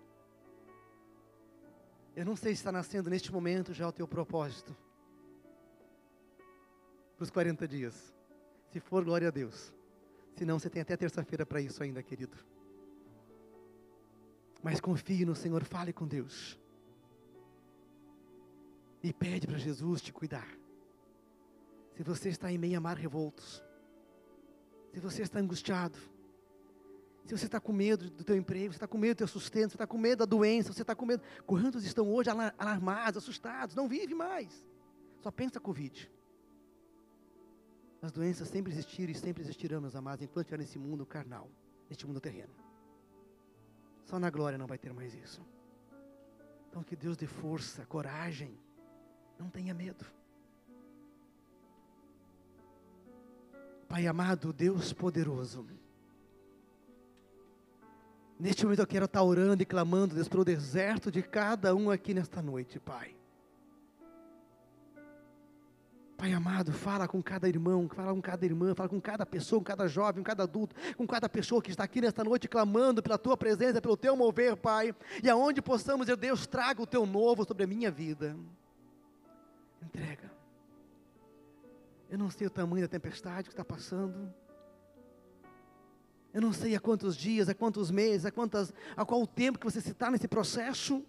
Eu 2.15 2.26
não 2.26 2.36
sei 2.36 2.53
se 2.53 2.61
está 2.61 2.72
nascendo 2.72 3.09
neste 3.09 3.32
momento 3.32 3.74
já 3.74 3.88
o 3.88 3.91
teu 3.91 4.07
propósito 4.07 4.76
para 7.18 7.24
os 7.24 7.32
40 7.32 7.68
dias. 7.68 8.13
Se 8.70 8.80
for, 8.80 9.03
glória 9.03 9.28
a 9.28 9.32
Deus. 9.32 9.74
Se 10.36 10.45
não, 10.45 10.59
você 10.59 10.70
tem 10.70 10.82
até 10.82 10.95
terça-feira 10.95 11.45
para 11.45 11.59
isso 11.59 11.82
ainda, 11.82 12.01
querido. 12.03 12.38
Mas 14.61 14.80
confie 14.80 15.26
no 15.26 15.36
Senhor, 15.36 15.63
fale 15.63 15.91
com 15.91 16.07
Deus. 16.07 16.59
E 19.01 19.11
pede 19.11 19.47
para 19.47 19.57
Jesus 19.57 20.01
te 20.01 20.13
cuidar. 20.13 20.47
Se 21.95 22.03
você 22.03 22.30
está 22.30 22.51
em 22.51 22.57
meio 22.57 22.78
a 22.78 22.82
mar 22.82 22.97
revoltos, 22.97 23.63
se 24.93 24.99
você 24.99 25.24
está 25.24 25.39
angustiado, 25.39 25.97
se 27.26 27.36
você 27.36 27.45
está 27.45 27.59
com 27.59 27.74
medo 27.74 28.09
do 28.11 28.24
teu 28.24 28.36
emprego, 28.36 28.72
você 28.72 28.78
está 28.78 28.88
com 28.88 28.97
medo 28.97 29.15
do 29.15 29.18
teu 29.18 29.28
sustento, 29.28 29.72
você 29.72 29.76
está 29.76 29.88
com 29.88 29.97
medo 29.97 30.20
da 30.20 30.26
doença, 30.26 30.72
você 30.72 30.84
está 30.84 30.95
com 30.95 31.05
medo. 31.05 31.24
Quantos 31.45 31.84
estão 31.84 32.11
hoje 32.13 32.30
alarmados, 32.30 33.24
assustados, 33.24 33.76
não 33.76 33.88
vive 33.88 34.13
mais. 34.13 34.63
Só 35.22 35.32
pensa 35.32 35.59
Covid. 35.59 36.09
As 38.01 38.11
doenças 38.11 38.47
sempre 38.47 38.71
existiram 38.71 39.11
e 39.11 39.15
sempre 39.15 39.43
existirão, 39.43 39.81
meus 39.81 39.95
amados, 39.95 40.23
enquanto 40.23 40.45
estiver 40.45 40.59
nesse 40.59 40.77
mundo 40.77 41.05
carnal, 41.05 41.49
neste 41.89 42.05
mundo 42.05 42.21
terreno. 42.21 42.53
Só 44.05 44.19
na 44.19 44.29
glória 44.29 44.57
não 44.57 44.67
vai 44.67 44.77
ter 44.77 44.93
mais 44.93 45.13
isso. 45.13 45.41
Então 46.69 46.83
que 46.83 46.95
Deus 46.95 47.17
dê 47.17 47.25
força, 47.25 47.85
coragem, 47.87 48.57
não 49.39 49.49
tenha 49.49 49.73
medo. 49.73 50.05
Pai 53.89 54.05
amado, 54.05 54.53
Deus 54.53 54.93
poderoso. 54.93 55.65
Neste 58.39 58.63
momento 58.63 58.79
eu 58.79 58.87
quero 58.87 59.05
estar 59.05 59.23
orando 59.23 59.63
e 59.63 59.65
clamando, 59.65 60.13
Deus, 60.13 60.27
pelo 60.27 60.45
deserto 60.45 61.11
de 61.11 61.23
cada 61.23 61.73
um 61.73 61.89
aqui 61.89 62.13
nesta 62.13 62.41
noite, 62.41 62.79
Pai. 62.79 63.16
Pai 66.18 66.34
amado, 66.34 66.74
fala 66.74 67.07
com 67.07 67.22
cada 67.22 67.47
irmão, 67.47 67.88
fala 67.88 68.11
com 68.11 68.22
cada 68.22 68.43
irmã, 68.43 68.74
fala 68.74 68.89
com 68.89 68.99
cada 68.99 69.24
pessoa, 69.24 69.59
com 69.59 69.65
cada 69.65 69.88
jovem, 69.88 70.24
com 70.24 70.28
cada 70.28 70.43
adulto, 70.43 70.76
com 70.97 71.05
cada 71.05 71.30
pessoa 71.30 71.61
que 71.61 71.70
está 71.70 71.84
aqui 71.84 72.01
nesta 72.01 72.24
noite 72.24 72.47
clamando 72.47 73.03
pela 73.03 73.20
tua 73.20 73.38
presença, 73.38 73.80
pelo 73.80 73.95
teu 73.95 74.15
mover, 74.15 74.57
Pai. 74.57 74.95
E 75.24 75.30
aonde 75.30 75.61
possamos, 75.61 76.07
Deus, 76.18 76.47
traga 76.47 76.82
o 76.82 76.88
teu 76.88 77.05
novo 77.05 77.45
sobre 77.45 77.65
a 77.65 77.68
minha 77.68 77.91
vida. 77.91 78.36
Entrega. 79.80 80.32
Eu 82.09 82.18
não 82.18 82.32
sei 82.32 82.47
o 82.47 82.49
tamanho 82.49 82.82
da 82.82 82.88
tempestade 82.88 83.47
que 83.47 83.53
está 83.53 83.63
passando. 83.63 84.34
Eu 86.34 86.41
não 86.41 86.51
sei 86.51 86.76
há 86.76 86.80
quantos 86.80 87.15
dias, 87.15 87.47
há 87.47 87.53
quantos 87.53 87.91
meses, 87.91 88.26
há, 88.26 88.32
quantas, 88.32 88.74
há 88.95 89.05
qual 89.05 89.28
tempo 89.28 89.59
que 89.59 89.65
você 89.65 89.80
está 89.80 90.09
nesse 90.09 90.28
processo. 90.28 91.05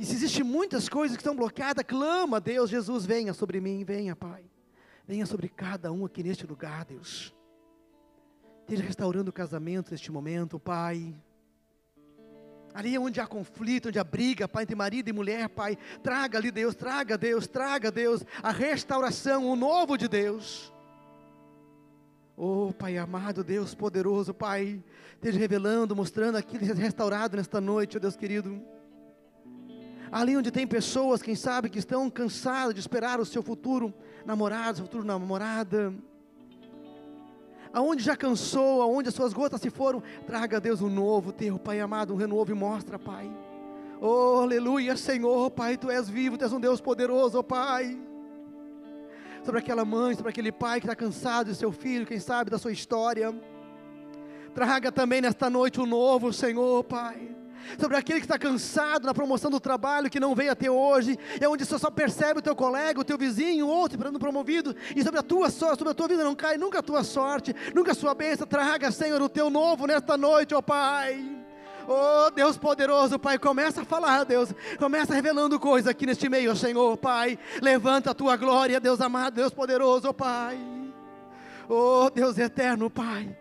E 0.00 0.04
se 0.06 0.14
existem 0.14 0.42
muitas 0.42 0.88
coisas 0.88 1.14
que 1.14 1.20
estão 1.20 1.36
bloqueadas, 1.36 1.84
clama 1.86 2.38
a 2.38 2.40
Deus, 2.40 2.70
Jesus, 2.70 3.04
venha 3.04 3.34
sobre 3.34 3.60
mim, 3.60 3.84
venha, 3.84 4.16
Pai. 4.16 4.42
Venha 5.06 5.26
sobre 5.26 5.46
cada 5.46 5.92
um 5.92 6.06
aqui 6.06 6.22
neste 6.22 6.46
lugar, 6.46 6.86
Deus. 6.86 7.34
Esteja 8.60 8.82
restaurando 8.82 9.28
o 9.28 9.32
casamento 9.32 9.90
neste 9.90 10.10
momento, 10.10 10.58
Pai. 10.58 11.14
Ali 12.72 12.96
onde 12.96 13.20
há 13.20 13.26
conflito, 13.26 13.88
onde 13.88 13.98
há 13.98 14.04
briga, 14.04 14.48
Pai, 14.48 14.62
entre 14.62 14.74
marido 14.74 15.10
e 15.10 15.12
mulher, 15.12 15.50
Pai, 15.50 15.76
traga 16.02 16.38
ali 16.38 16.50
Deus, 16.50 16.74
traga 16.74 17.18
Deus, 17.18 17.46
traga 17.46 17.90
Deus, 17.90 18.24
a 18.42 18.50
restauração, 18.50 19.50
o 19.50 19.54
novo 19.54 19.98
de 19.98 20.08
Deus. 20.08 20.72
Oh, 22.34 22.72
Pai 22.72 22.96
amado, 22.96 23.44
Deus 23.44 23.74
poderoso, 23.74 24.32
Pai, 24.32 24.82
esteja 25.12 25.38
revelando, 25.38 25.94
mostrando 25.94 26.36
aquilo 26.36 26.64
que 26.64 26.72
restaurado 26.72 27.36
nesta 27.36 27.60
noite, 27.60 27.98
oh 27.98 28.00
Deus 28.00 28.16
querido 28.16 28.79
ali 30.12 30.36
onde 30.36 30.50
tem 30.50 30.66
pessoas, 30.66 31.22
quem 31.22 31.34
sabe, 31.34 31.70
que 31.70 31.78
estão 31.78 32.10
cansadas 32.10 32.74
de 32.74 32.80
esperar 32.80 33.20
o 33.20 33.24
seu 33.24 33.42
futuro 33.42 33.94
namorado, 34.26 34.78
seu 34.78 34.86
futuro 34.86 35.04
namorada, 35.04 35.94
aonde 37.72 38.02
já 38.02 38.16
cansou, 38.16 38.82
aonde 38.82 39.08
as 39.08 39.14
suas 39.14 39.32
gotas 39.32 39.60
se 39.60 39.70
foram, 39.70 40.02
traga 40.26 40.56
a 40.56 40.60
Deus 40.60 40.82
um 40.82 40.90
novo 40.90 41.32
teu, 41.32 41.58
Pai 41.58 41.80
amado, 41.80 42.12
um 42.12 42.16
renovo 42.16 42.50
e 42.50 42.54
mostra, 42.54 42.98
Pai. 42.98 43.30
Oh, 44.00 44.40
aleluia, 44.42 44.96
Senhor, 44.96 45.50
Pai, 45.50 45.76
Tu 45.76 45.90
és 45.90 46.08
vivo, 46.08 46.36
Tu 46.36 46.44
és 46.44 46.52
um 46.52 46.60
Deus 46.60 46.80
poderoso, 46.80 47.38
oh, 47.38 47.44
Pai. 47.44 47.98
Sobre 49.44 49.60
aquela 49.60 49.84
mãe, 49.84 50.14
sobre 50.14 50.30
aquele 50.30 50.52
pai 50.52 50.80
que 50.80 50.86
está 50.86 50.94
cansado 50.94 51.46
do 51.46 51.54
seu 51.54 51.72
filho, 51.72 52.04
quem 52.04 52.18
sabe, 52.18 52.50
da 52.50 52.58
sua 52.58 52.72
história. 52.72 53.34
Traga 54.54 54.92
também 54.92 55.20
nesta 55.20 55.48
noite 55.48 55.80
o 55.80 55.84
um 55.84 55.86
novo, 55.86 56.32
Senhor, 56.32 56.84
Pai 56.84 57.39
sobre 57.78 57.96
aquele 57.96 58.20
que 58.20 58.26
está 58.26 58.38
cansado 58.38 59.06
na 59.06 59.14
promoção 59.14 59.50
do 59.50 59.58
trabalho, 59.58 60.10
que 60.10 60.20
não 60.20 60.34
veio 60.34 60.52
até 60.52 60.70
hoje, 60.70 61.18
é 61.40 61.48
onde 61.48 61.64
você 61.64 61.78
só 61.78 61.90
percebe 61.90 62.40
o 62.40 62.42
teu 62.42 62.54
colega, 62.54 63.00
o 63.00 63.04
teu 63.04 63.16
vizinho, 63.16 63.66
outro 63.66 63.98
sendo 64.10 64.18
promovido, 64.18 64.74
e 64.94 65.02
sobre 65.02 65.20
a 65.20 65.22
tua 65.22 65.50
sorte, 65.50 65.78
sobre 65.78 65.92
a 65.92 65.94
tua 65.94 66.08
vida 66.08 66.24
não 66.24 66.34
cai 66.34 66.58
nunca 66.58 66.80
a 66.80 66.82
tua 66.82 67.04
sorte, 67.04 67.54
nunca 67.74 67.92
a 67.92 67.94
sua 67.94 68.14
bênção, 68.14 68.46
traga, 68.46 68.90
Senhor, 68.90 69.22
o 69.22 69.28
teu 69.28 69.48
novo 69.48 69.86
nesta 69.86 70.16
noite, 70.16 70.54
ó 70.54 70.60
Pai. 70.60 71.24
Oh 71.86 72.30
Deus 72.30 72.58
poderoso, 72.58 73.18
Pai, 73.18 73.38
começa 73.38 73.82
a 73.82 73.84
falar, 73.84 74.24
Deus, 74.24 74.52
começa 74.78 75.14
revelando 75.14 75.58
coisas 75.58 75.88
aqui 75.88 76.06
neste 76.06 76.28
meio, 76.28 76.54
Senhor, 76.56 76.96
Pai, 76.96 77.38
levanta 77.62 78.10
a 78.10 78.14
tua 78.14 78.36
glória, 78.36 78.80
Deus 78.80 79.00
amado, 79.00 79.34
Deus 79.34 79.52
poderoso, 79.52 80.12
Pai. 80.12 80.58
Oh 81.68 82.10
Deus 82.10 82.36
eterno, 82.36 82.90
Pai. 82.90 83.39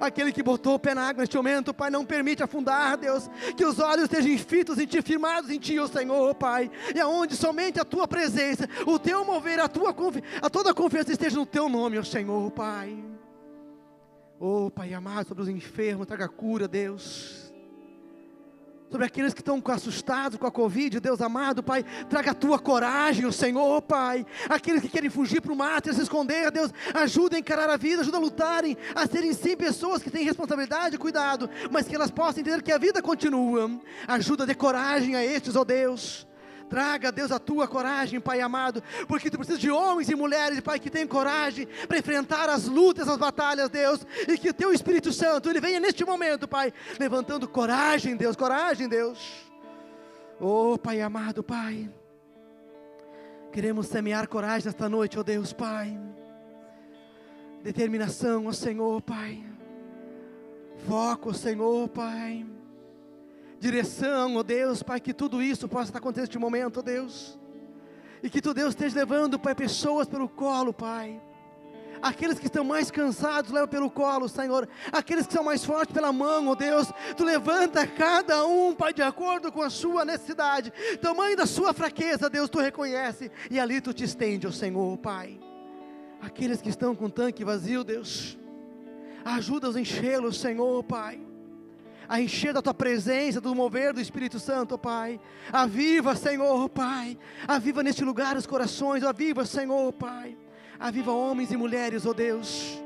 Aquele 0.00 0.32
que 0.32 0.42
botou 0.42 0.74
o 0.74 0.78
pé 0.78 0.94
na 0.94 1.08
água 1.08 1.22
neste 1.22 1.36
momento, 1.36 1.74
Pai, 1.74 1.90
não 1.90 2.04
permite 2.04 2.42
afundar, 2.42 2.96
Deus. 2.96 3.28
Que 3.56 3.64
os 3.64 3.78
olhos 3.78 4.04
estejam 4.04 4.36
fitos 4.38 4.78
em 4.78 4.86
Ti, 4.86 5.02
firmados 5.02 5.50
em 5.50 5.58
Ti, 5.58 5.78
ó 5.78 5.86
Senhor, 5.86 6.34
Pai. 6.34 6.70
E 6.94 7.00
aonde 7.00 7.36
somente 7.36 7.80
a 7.80 7.84
Tua 7.84 8.06
presença, 8.06 8.68
o 8.86 8.98
Teu 8.98 9.24
mover, 9.24 9.60
a, 9.60 9.68
tua, 9.68 9.94
a 10.40 10.50
toda 10.50 10.70
a 10.70 10.74
confiança 10.74 11.12
esteja 11.12 11.36
no 11.36 11.46
Teu 11.46 11.68
nome, 11.68 11.98
ó 11.98 12.02
Senhor, 12.02 12.50
Pai. 12.50 12.96
Oh, 14.38 14.70
Pai 14.70 14.92
amado, 14.92 15.28
sobre 15.28 15.42
os 15.42 15.48
enfermos, 15.48 16.06
traga 16.06 16.28
cura, 16.28 16.66
Deus 16.66 17.41
sobre 18.92 19.06
aqueles 19.06 19.32
que 19.32 19.40
estão 19.40 19.62
assustados 19.68 20.38
com 20.38 20.46
a 20.46 20.50
Covid, 20.50 21.00
Deus 21.00 21.22
amado, 21.22 21.62
Pai, 21.62 21.82
traga 22.10 22.32
a 22.32 22.34
tua 22.34 22.58
coragem, 22.58 23.24
o 23.24 23.32
Senhor, 23.32 23.80
Pai. 23.80 24.26
Aqueles 24.50 24.82
que 24.82 24.88
querem 24.88 25.08
fugir 25.08 25.40
para 25.40 25.52
o 25.52 25.56
mato, 25.56 25.92
se 25.94 26.02
esconder, 26.02 26.50
Deus, 26.50 26.70
ajuda 26.92 27.36
a 27.36 27.38
encarar 27.38 27.70
a 27.70 27.78
vida, 27.78 28.02
ajuda 28.02 28.18
a 28.18 28.20
lutarem, 28.20 28.76
a 28.94 29.06
serem 29.06 29.32
sim 29.32 29.56
pessoas 29.56 30.02
que 30.02 30.10
têm 30.10 30.24
responsabilidade 30.24 30.96
e 30.96 30.98
cuidado, 30.98 31.48
mas 31.70 31.88
que 31.88 31.94
elas 31.94 32.10
possam 32.10 32.42
entender 32.42 32.62
que 32.62 32.70
a 32.70 32.76
vida 32.76 33.00
continua. 33.00 33.70
Ajuda 34.06 34.46
de 34.46 34.54
coragem 34.54 35.16
a 35.16 35.24
estes, 35.24 35.56
ó 35.56 35.62
oh 35.62 35.64
Deus. 35.64 36.26
Traga, 36.72 37.12
Deus, 37.12 37.30
a 37.30 37.38
tua 37.38 37.68
coragem, 37.68 38.18
Pai 38.18 38.40
amado, 38.40 38.82
porque 39.06 39.28
tu 39.28 39.36
precisas 39.36 39.60
de 39.60 39.70
homens 39.70 40.08
e 40.08 40.14
mulheres, 40.14 40.58
Pai, 40.60 40.80
que 40.80 40.88
tenham 40.88 41.06
coragem 41.06 41.68
para 41.86 41.98
enfrentar 41.98 42.48
as 42.48 42.64
lutas, 42.64 43.06
as 43.06 43.18
batalhas, 43.18 43.68
Deus, 43.68 44.06
e 44.26 44.38
que 44.38 44.48
o 44.48 44.54
teu 44.54 44.72
Espírito 44.72 45.12
Santo, 45.12 45.50
ele 45.50 45.60
venha 45.60 45.78
neste 45.78 46.02
momento, 46.02 46.48
Pai, 46.48 46.72
levantando 46.98 47.46
coragem, 47.46 48.16
Deus, 48.16 48.34
coragem, 48.36 48.88
Deus. 48.88 49.18
Oh, 50.40 50.78
Pai 50.78 51.02
amado, 51.02 51.42
Pai, 51.42 51.90
queremos 53.52 53.88
semear 53.88 54.26
coragem 54.26 54.64
nesta 54.64 54.88
noite, 54.88 55.18
oh 55.18 55.22
Deus, 55.22 55.52
Pai. 55.52 56.00
Determinação, 57.62 58.46
ó 58.46 58.52
Senhor, 58.52 59.02
Pai. 59.02 59.44
Foco, 60.86 61.34
Senhor, 61.34 61.86
Pai 61.90 62.46
direção, 63.62 64.34
ó 64.34 64.40
oh 64.40 64.42
Deus, 64.42 64.82
Pai, 64.82 64.98
que 64.98 65.14
tudo 65.14 65.40
isso 65.40 65.68
possa 65.68 65.84
estar 65.84 65.98
acontecendo 66.00 66.24
neste 66.24 66.38
momento, 66.38 66.78
ó 66.78 66.80
oh 66.80 66.82
Deus. 66.82 67.38
E 68.20 68.28
que 68.28 68.42
tu, 68.42 68.52
Deus, 68.52 68.70
esteja 68.70 68.96
levando, 68.96 69.38
Pai, 69.38 69.54
pessoas 69.54 70.08
pelo 70.08 70.28
colo, 70.28 70.72
Pai. 70.72 71.22
Aqueles 72.02 72.40
que 72.40 72.46
estão 72.46 72.64
mais 72.64 72.90
cansados, 72.90 73.52
leva 73.52 73.68
pelo 73.68 73.88
colo, 73.88 74.28
Senhor. 74.28 74.68
Aqueles 74.90 75.28
que 75.28 75.32
são 75.32 75.44
mais 75.44 75.64
fortes 75.64 75.94
pela 75.94 76.12
mão, 76.12 76.48
ó 76.48 76.50
oh 76.50 76.56
Deus. 76.56 76.92
Tu 77.16 77.24
levanta 77.24 77.86
cada 77.86 78.44
um, 78.44 78.74
Pai, 78.74 78.92
de 78.92 79.02
acordo 79.02 79.52
com 79.52 79.62
a 79.62 79.70
sua 79.70 80.04
necessidade. 80.04 80.72
Tamanho 81.00 81.36
da 81.36 81.46
sua 81.46 81.72
fraqueza, 81.72 82.28
Deus, 82.28 82.50
tu 82.50 82.58
reconhece. 82.58 83.30
E 83.48 83.60
ali 83.60 83.80
tu 83.80 83.92
te 83.92 84.02
estende, 84.02 84.44
ó 84.44 84.50
Senhor, 84.50 84.98
Pai. 84.98 85.38
Aqueles 86.20 86.60
que 86.60 86.68
estão 86.68 86.96
com 86.96 87.08
tanque 87.08 87.44
vazio, 87.44 87.84
Deus. 87.84 88.36
Ajuda-os 89.24 89.76
a 89.76 89.80
enchê-los, 89.80 90.40
Senhor, 90.40 90.82
Pai 90.82 91.31
a 92.08 92.20
encher 92.20 92.52
da 92.52 92.62
tua 92.62 92.74
presença, 92.74 93.40
do 93.40 93.54
mover 93.54 93.92
do 93.92 94.00
Espírito 94.00 94.38
Santo, 94.38 94.78
Pai. 94.78 95.20
Aviva, 95.52 96.14
Senhor, 96.14 96.68
Pai. 96.68 97.18
Aviva 97.46 97.82
neste 97.82 98.04
lugar 98.04 98.36
os 98.36 98.46
corações, 98.46 99.02
aviva, 99.02 99.44
Senhor, 99.44 99.92
Pai. 99.92 100.36
Aviva 100.78 101.12
homens 101.12 101.52
e 101.52 101.56
mulheres, 101.56 102.06
ó 102.06 102.12
Deus 102.12 102.82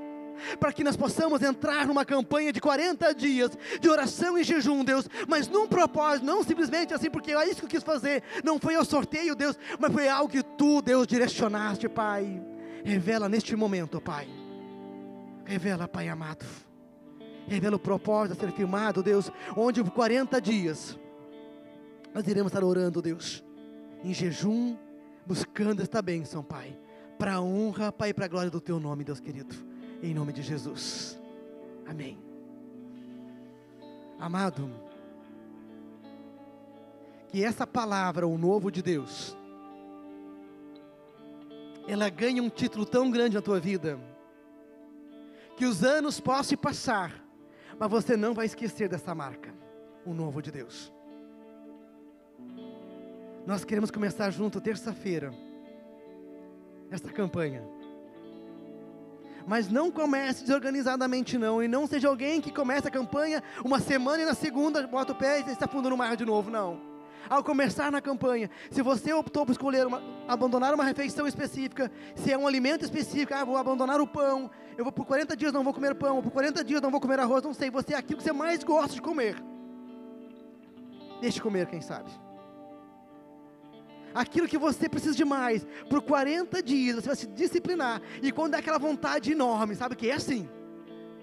para 0.60 0.72
que 0.72 0.84
nós 0.84 0.96
possamos 0.96 1.42
entrar 1.42 1.86
numa 1.86 2.04
campanha 2.04 2.52
de 2.52 2.60
40 2.60 3.14
dias 3.14 3.56
de 3.80 3.88
oração 3.88 4.38
e 4.38 4.44
jejum, 4.44 4.84
Deus, 4.84 5.08
mas 5.26 5.48
num 5.48 5.66
propósito, 5.66 6.26
não 6.26 6.42
simplesmente 6.42 6.94
assim, 6.94 7.10
porque 7.10 7.32
é 7.32 7.48
isso 7.48 7.56
que 7.56 7.64
eu 7.64 7.68
quis 7.70 7.82
fazer, 7.82 8.22
não 8.44 8.58
foi 8.58 8.74
ao 8.74 8.84
sorteio, 8.84 9.34
Deus, 9.34 9.58
mas 9.78 9.92
foi 9.92 10.08
algo 10.08 10.28
que 10.28 10.42
tu, 10.42 10.80
Deus, 10.82 11.06
direcionaste, 11.06 11.88
Pai. 11.88 12.40
Revela 12.84 13.28
neste 13.28 13.56
momento, 13.56 14.00
Pai. 14.00 14.28
Revela, 15.44 15.88
Pai 15.88 16.08
amado. 16.08 16.65
Revela 17.46 17.76
o 17.76 17.80
propósito 17.80 18.36
a 18.36 18.40
ser 18.40 18.52
firmado, 18.52 19.02
Deus, 19.02 19.30
onde 19.56 19.82
por 19.82 19.92
40 19.92 20.40
dias 20.40 20.98
nós 22.12 22.26
iremos 22.26 22.50
estar 22.50 22.64
orando, 22.64 23.02
Deus, 23.02 23.44
em 24.02 24.14
jejum, 24.14 24.76
buscando 25.26 25.82
esta 25.82 26.00
bênção, 26.00 26.42
Pai, 26.42 26.78
para 27.18 27.34
a 27.34 27.42
honra, 27.42 27.92
Pai, 27.92 28.14
para 28.14 28.24
a 28.24 28.28
glória 28.28 28.50
do 28.50 28.60
Teu 28.60 28.80
nome, 28.80 29.04
Deus 29.04 29.20
querido, 29.20 29.54
em 30.02 30.14
nome 30.14 30.32
de 30.32 30.42
Jesus. 30.42 31.20
Amém. 31.86 32.18
Amado, 34.18 34.70
que 37.28 37.44
essa 37.44 37.66
palavra, 37.66 38.26
o 38.26 38.38
novo 38.38 38.70
de 38.70 38.80
Deus, 38.80 39.36
ela 41.86 42.08
ganha 42.08 42.42
um 42.42 42.48
título 42.48 42.86
tão 42.86 43.10
grande 43.10 43.36
na 43.36 43.42
tua 43.42 43.60
vida, 43.60 43.98
que 45.56 45.66
os 45.66 45.84
anos 45.84 46.18
possam 46.18 46.56
passar, 46.56 47.25
mas 47.78 47.90
você 47.90 48.16
não 48.16 48.34
vai 48.34 48.46
esquecer 48.46 48.88
dessa 48.88 49.14
marca, 49.14 49.54
o 50.04 50.12
novo 50.12 50.40
de 50.40 50.50
Deus. 50.50 50.92
Nós 53.46 53.64
queremos 53.64 53.90
começar 53.90 54.30
junto 54.30 54.60
terça-feira, 54.60 55.32
esta 56.90 57.12
campanha. 57.12 57.62
Mas 59.46 59.68
não 59.68 59.92
comece 59.92 60.42
desorganizadamente 60.42 61.38
não, 61.38 61.62
e 61.62 61.68
não 61.68 61.86
seja 61.86 62.08
alguém 62.08 62.40
que 62.40 62.50
comece 62.50 62.88
a 62.88 62.90
campanha 62.90 63.42
uma 63.64 63.78
semana 63.78 64.22
e 64.22 64.26
na 64.26 64.34
segunda 64.34 64.84
bota 64.86 65.12
o 65.12 65.16
pé 65.16 65.40
e 65.40 65.54
se 65.54 65.62
afunda 65.62 65.88
no 65.88 65.96
mar 65.96 66.16
de 66.16 66.24
novo, 66.24 66.50
não 66.50 66.95
ao 67.28 67.42
começar 67.42 67.90
na 67.90 68.00
campanha, 68.00 68.50
se 68.70 68.82
você 68.82 69.12
optou 69.12 69.44
por 69.44 69.52
escolher 69.52 69.86
uma, 69.86 70.02
abandonar 70.28 70.74
uma 70.74 70.84
refeição 70.84 71.26
específica, 71.26 71.90
se 72.14 72.32
é 72.32 72.38
um 72.38 72.46
alimento 72.46 72.84
específico, 72.84 73.34
ah, 73.34 73.44
vou 73.44 73.56
abandonar 73.56 74.00
o 74.00 74.06
pão, 74.06 74.50
eu 74.76 74.84
vou 74.84 74.92
por 74.92 75.06
40 75.06 75.36
dias 75.36 75.52
não 75.52 75.64
vou 75.64 75.72
comer 75.72 75.94
pão, 75.94 76.22
por 76.22 76.30
40 76.30 76.62
dias 76.64 76.80
não 76.80 76.90
vou 76.90 77.00
comer 77.00 77.18
arroz, 77.18 77.42
não 77.42 77.54
sei, 77.54 77.70
você 77.70 77.94
é 77.94 77.96
aquilo 77.96 78.18
que 78.18 78.24
você 78.24 78.32
mais 78.32 78.62
gosta 78.62 78.94
de 78.94 79.02
comer. 79.02 79.36
Deixe 81.20 81.40
comer, 81.40 81.66
quem 81.66 81.80
sabe. 81.80 82.10
Aquilo 84.14 84.48
que 84.48 84.56
você 84.56 84.88
precisa 84.88 85.14
de 85.14 85.24
mais, 85.24 85.66
por 85.90 86.00
40 86.02 86.62
dias, 86.62 86.96
você 86.96 87.06
vai 87.06 87.16
se 87.16 87.26
disciplinar, 87.26 88.00
e 88.22 88.32
quando 88.32 88.52
dá 88.52 88.58
aquela 88.58 88.78
vontade 88.78 89.32
enorme, 89.32 89.74
sabe 89.74 89.96
que 89.96 90.08
é 90.08 90.14
assim? 90.14 90.48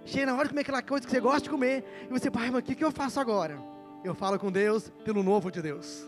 Chega 0.05 0.27
na 0.27 0.33
hora 0.33 0.43
de 0.43 0.49
comer 0.49 0.61
aquela 0.61 0.81
coisa 0.81 1.05
que 1.05 1.11
você 1.11 1.19
gosta 1.19 1.41
de 1.41 1.49
comer, 1.49 1.83
e 2.07 2.11
você, 2.11 2.29
pai, 2.29 2.51
mas 2.51 2.61
o 2.61 2.63
que, 2.63 2.75
que 2.75 2.83
eu 2.83 2.91
faço 2.91 3.19
agora? 3.19 3.72
Eu 4.03 4.13
falo 4.13 4.37
com 4.37 4.51
Deus 4.51 4.91
pelo 5.05 5.23
novo 5.23 5.49
de 5.49 5.61
Deus. 5.61 6.05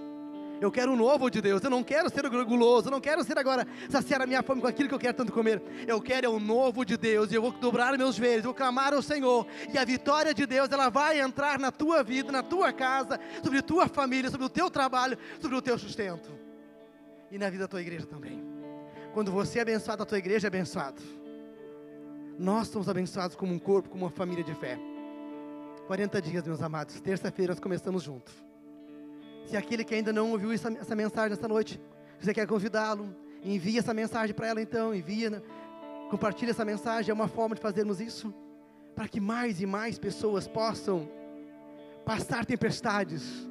Eu 0.60 0.72
quero 0.72 0.93
o 0.93 0.96
novo 0.96 1.30
de 1.30 1.41
Deus. 1.41 1.64
Eu 1.64 1.70
não 1.70 1.84
quero 1.84 2.10
ser 2.10 2.28
guloso. 2.30 2.88
Eu 2.88 2.91
não 2.91 3.02
quero 3.02 3.24
ser 3.24 3.38
agora 3.38 3.68
saciar 3.89 4.22
a 4.22 4.26
minha 4.26 4.41
fome 4.41 4.62
com 4.62 4.68
aquilo 4.68 4.89
que 4.89 4.96
eu 4.96 5.00
quero 5.00 5.16
tanto 5.16 5.32
comer. 5.32 5.62
Eu 5.88 6.02
quero 6.02 6.26
é 6.26 6.30
o 6.30 6.39
novo 6.39 6.86
de 6.86 6.98
Deus. 6.98 7.32
E 7.32 7.36
eu 7.36 7.41
vou 7.41 7.52
dobrar 7.52 7.98
meus 7.98 8.16
joelhos. 8.16 8.46
Vou 8.46 8.54
clamar 8.54 8.93
ao 8.93 9.02
Senhor. 9.02 9.46
E 9.74 9.78
a 9.78 9.86
vitória 9.86 10.34
de 10.34 10.46
Deus, 10.46 10.70
ela 10.72 10.89
vai 10.89 11.20
entrar 11.20 11.60
na 11.60 11.72
tua 11.72 12.04
vida, 12.04 12.32
na 12.32 12.43
tua 12.43 12.72
casa, 12.72 13.20
sobre 13.43 13.60
a 13.60 13.62
tua 13.62 13.88
família, 13.88 14.30
sobre 14.30 14.46
o 14.46 14.50
teu 14.50 14.70
trabalho, 14.70 15.18
sobre 15.39 15.58
o 15.58 15.62
teu 15.62 15.78
sustento. 15.78 16.32
E 17.32 17.38
na 17.38 17.50
vida 17.50 17.64
da 17.64 17.68
tua 17.68 17.82
igreja 17.82 18.06
também. 18.06 18.43
Quando 19.14 19.32
você 19.32 19.60
é 19.60 19.62
abençoado, 19.62 20.04
a 20.04 20.06
tua 20.06 20.18
igreja 20.18 20.48
é 20.48 20.50
abençoado. 20.50 21.02
Nós 22.38 22.68
somos 22.68 22.89
abençoados 22.89 23.36
como 23.36 23.54
um 23.54 23.60
corpo, 23.60 23.89
como 23.89 24.06
uma 24.06 24.12
família 24.12 24.43
de 24.43 24.54
fé. 24.56 24.78
40 25.88 26.21
dias, 26.21 26.47
meus 26.47 26.61
amados. 26.61 26.99
Terça-feira 26.99 27.53
nós 27.53 27.59
começamos 27.59 28.01
juntos. 28.03 28.33
Se 29.45 29.55
aquele 29.55 29.83
que 29.83 29.93
ainda 29.93 30.11
não 30.11 30.31
ouviu 30.31 30.51
essa, 30.51 30.71
essa 30.73 30.95
mensagem 30.95 31.33
essa 31.33 31.47
noite, 31.47 31.79
você 32.19 32.33
quer 32.33 32.47
convidá-lo, 32.47 33.15
envie 33.43 33.77
essa 33.77 33.93
mensagem 33.93 34.36
para 34.36 34.47
ela 34.47 34.61
então, 34.61 34.93
envia, 34.93 35.29
né? 35.29 35.41
compartilhe 36.09 36.51
essa 36.51 36.65
mensagem, 36.65 37.11
é 37.11 37.13
uma 37.13 37.27
forma 37.27 37.55
de 37.55 37.61
fazermos 37.61 38.01
isso, 38.01 38.33
para 38.95 39.07
que 39.07 39.19
mais 39.19 39.61
e 39.61 39.65
mais 39.65 39.99
pessoas 39.99 40.47
possam 40.47 41.07
passar 42.03 42.45
tempestades, 42.45 43.47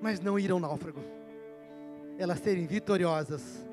mas 0.00 0.20
não 0.20 0.38
ir 0.38 0.50
ao 0.50 0.60
náufrago, 0.60 1.02
elas 2.18 2.38
serem 2.38 2.66
vitoriosas, 2.66 3.66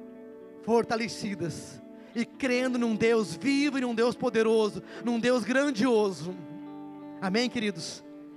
fortalecidas, 0.63 1.81
e 2.15 2.25
crendo 2.25 2.79
num 2.79 2.95
Deus 2.95 3.35
vivo 3.35 3.77
e 3.77 3.81
num 3.81 3.93
Deus 3.93 4.15
poderoso, 4.15 4.81
num 5.03 5.19
Deus 5.19 5.43
grandioso, 5.43 6.33
Amém, 7.21 7.49
queridos? 7.49 8.04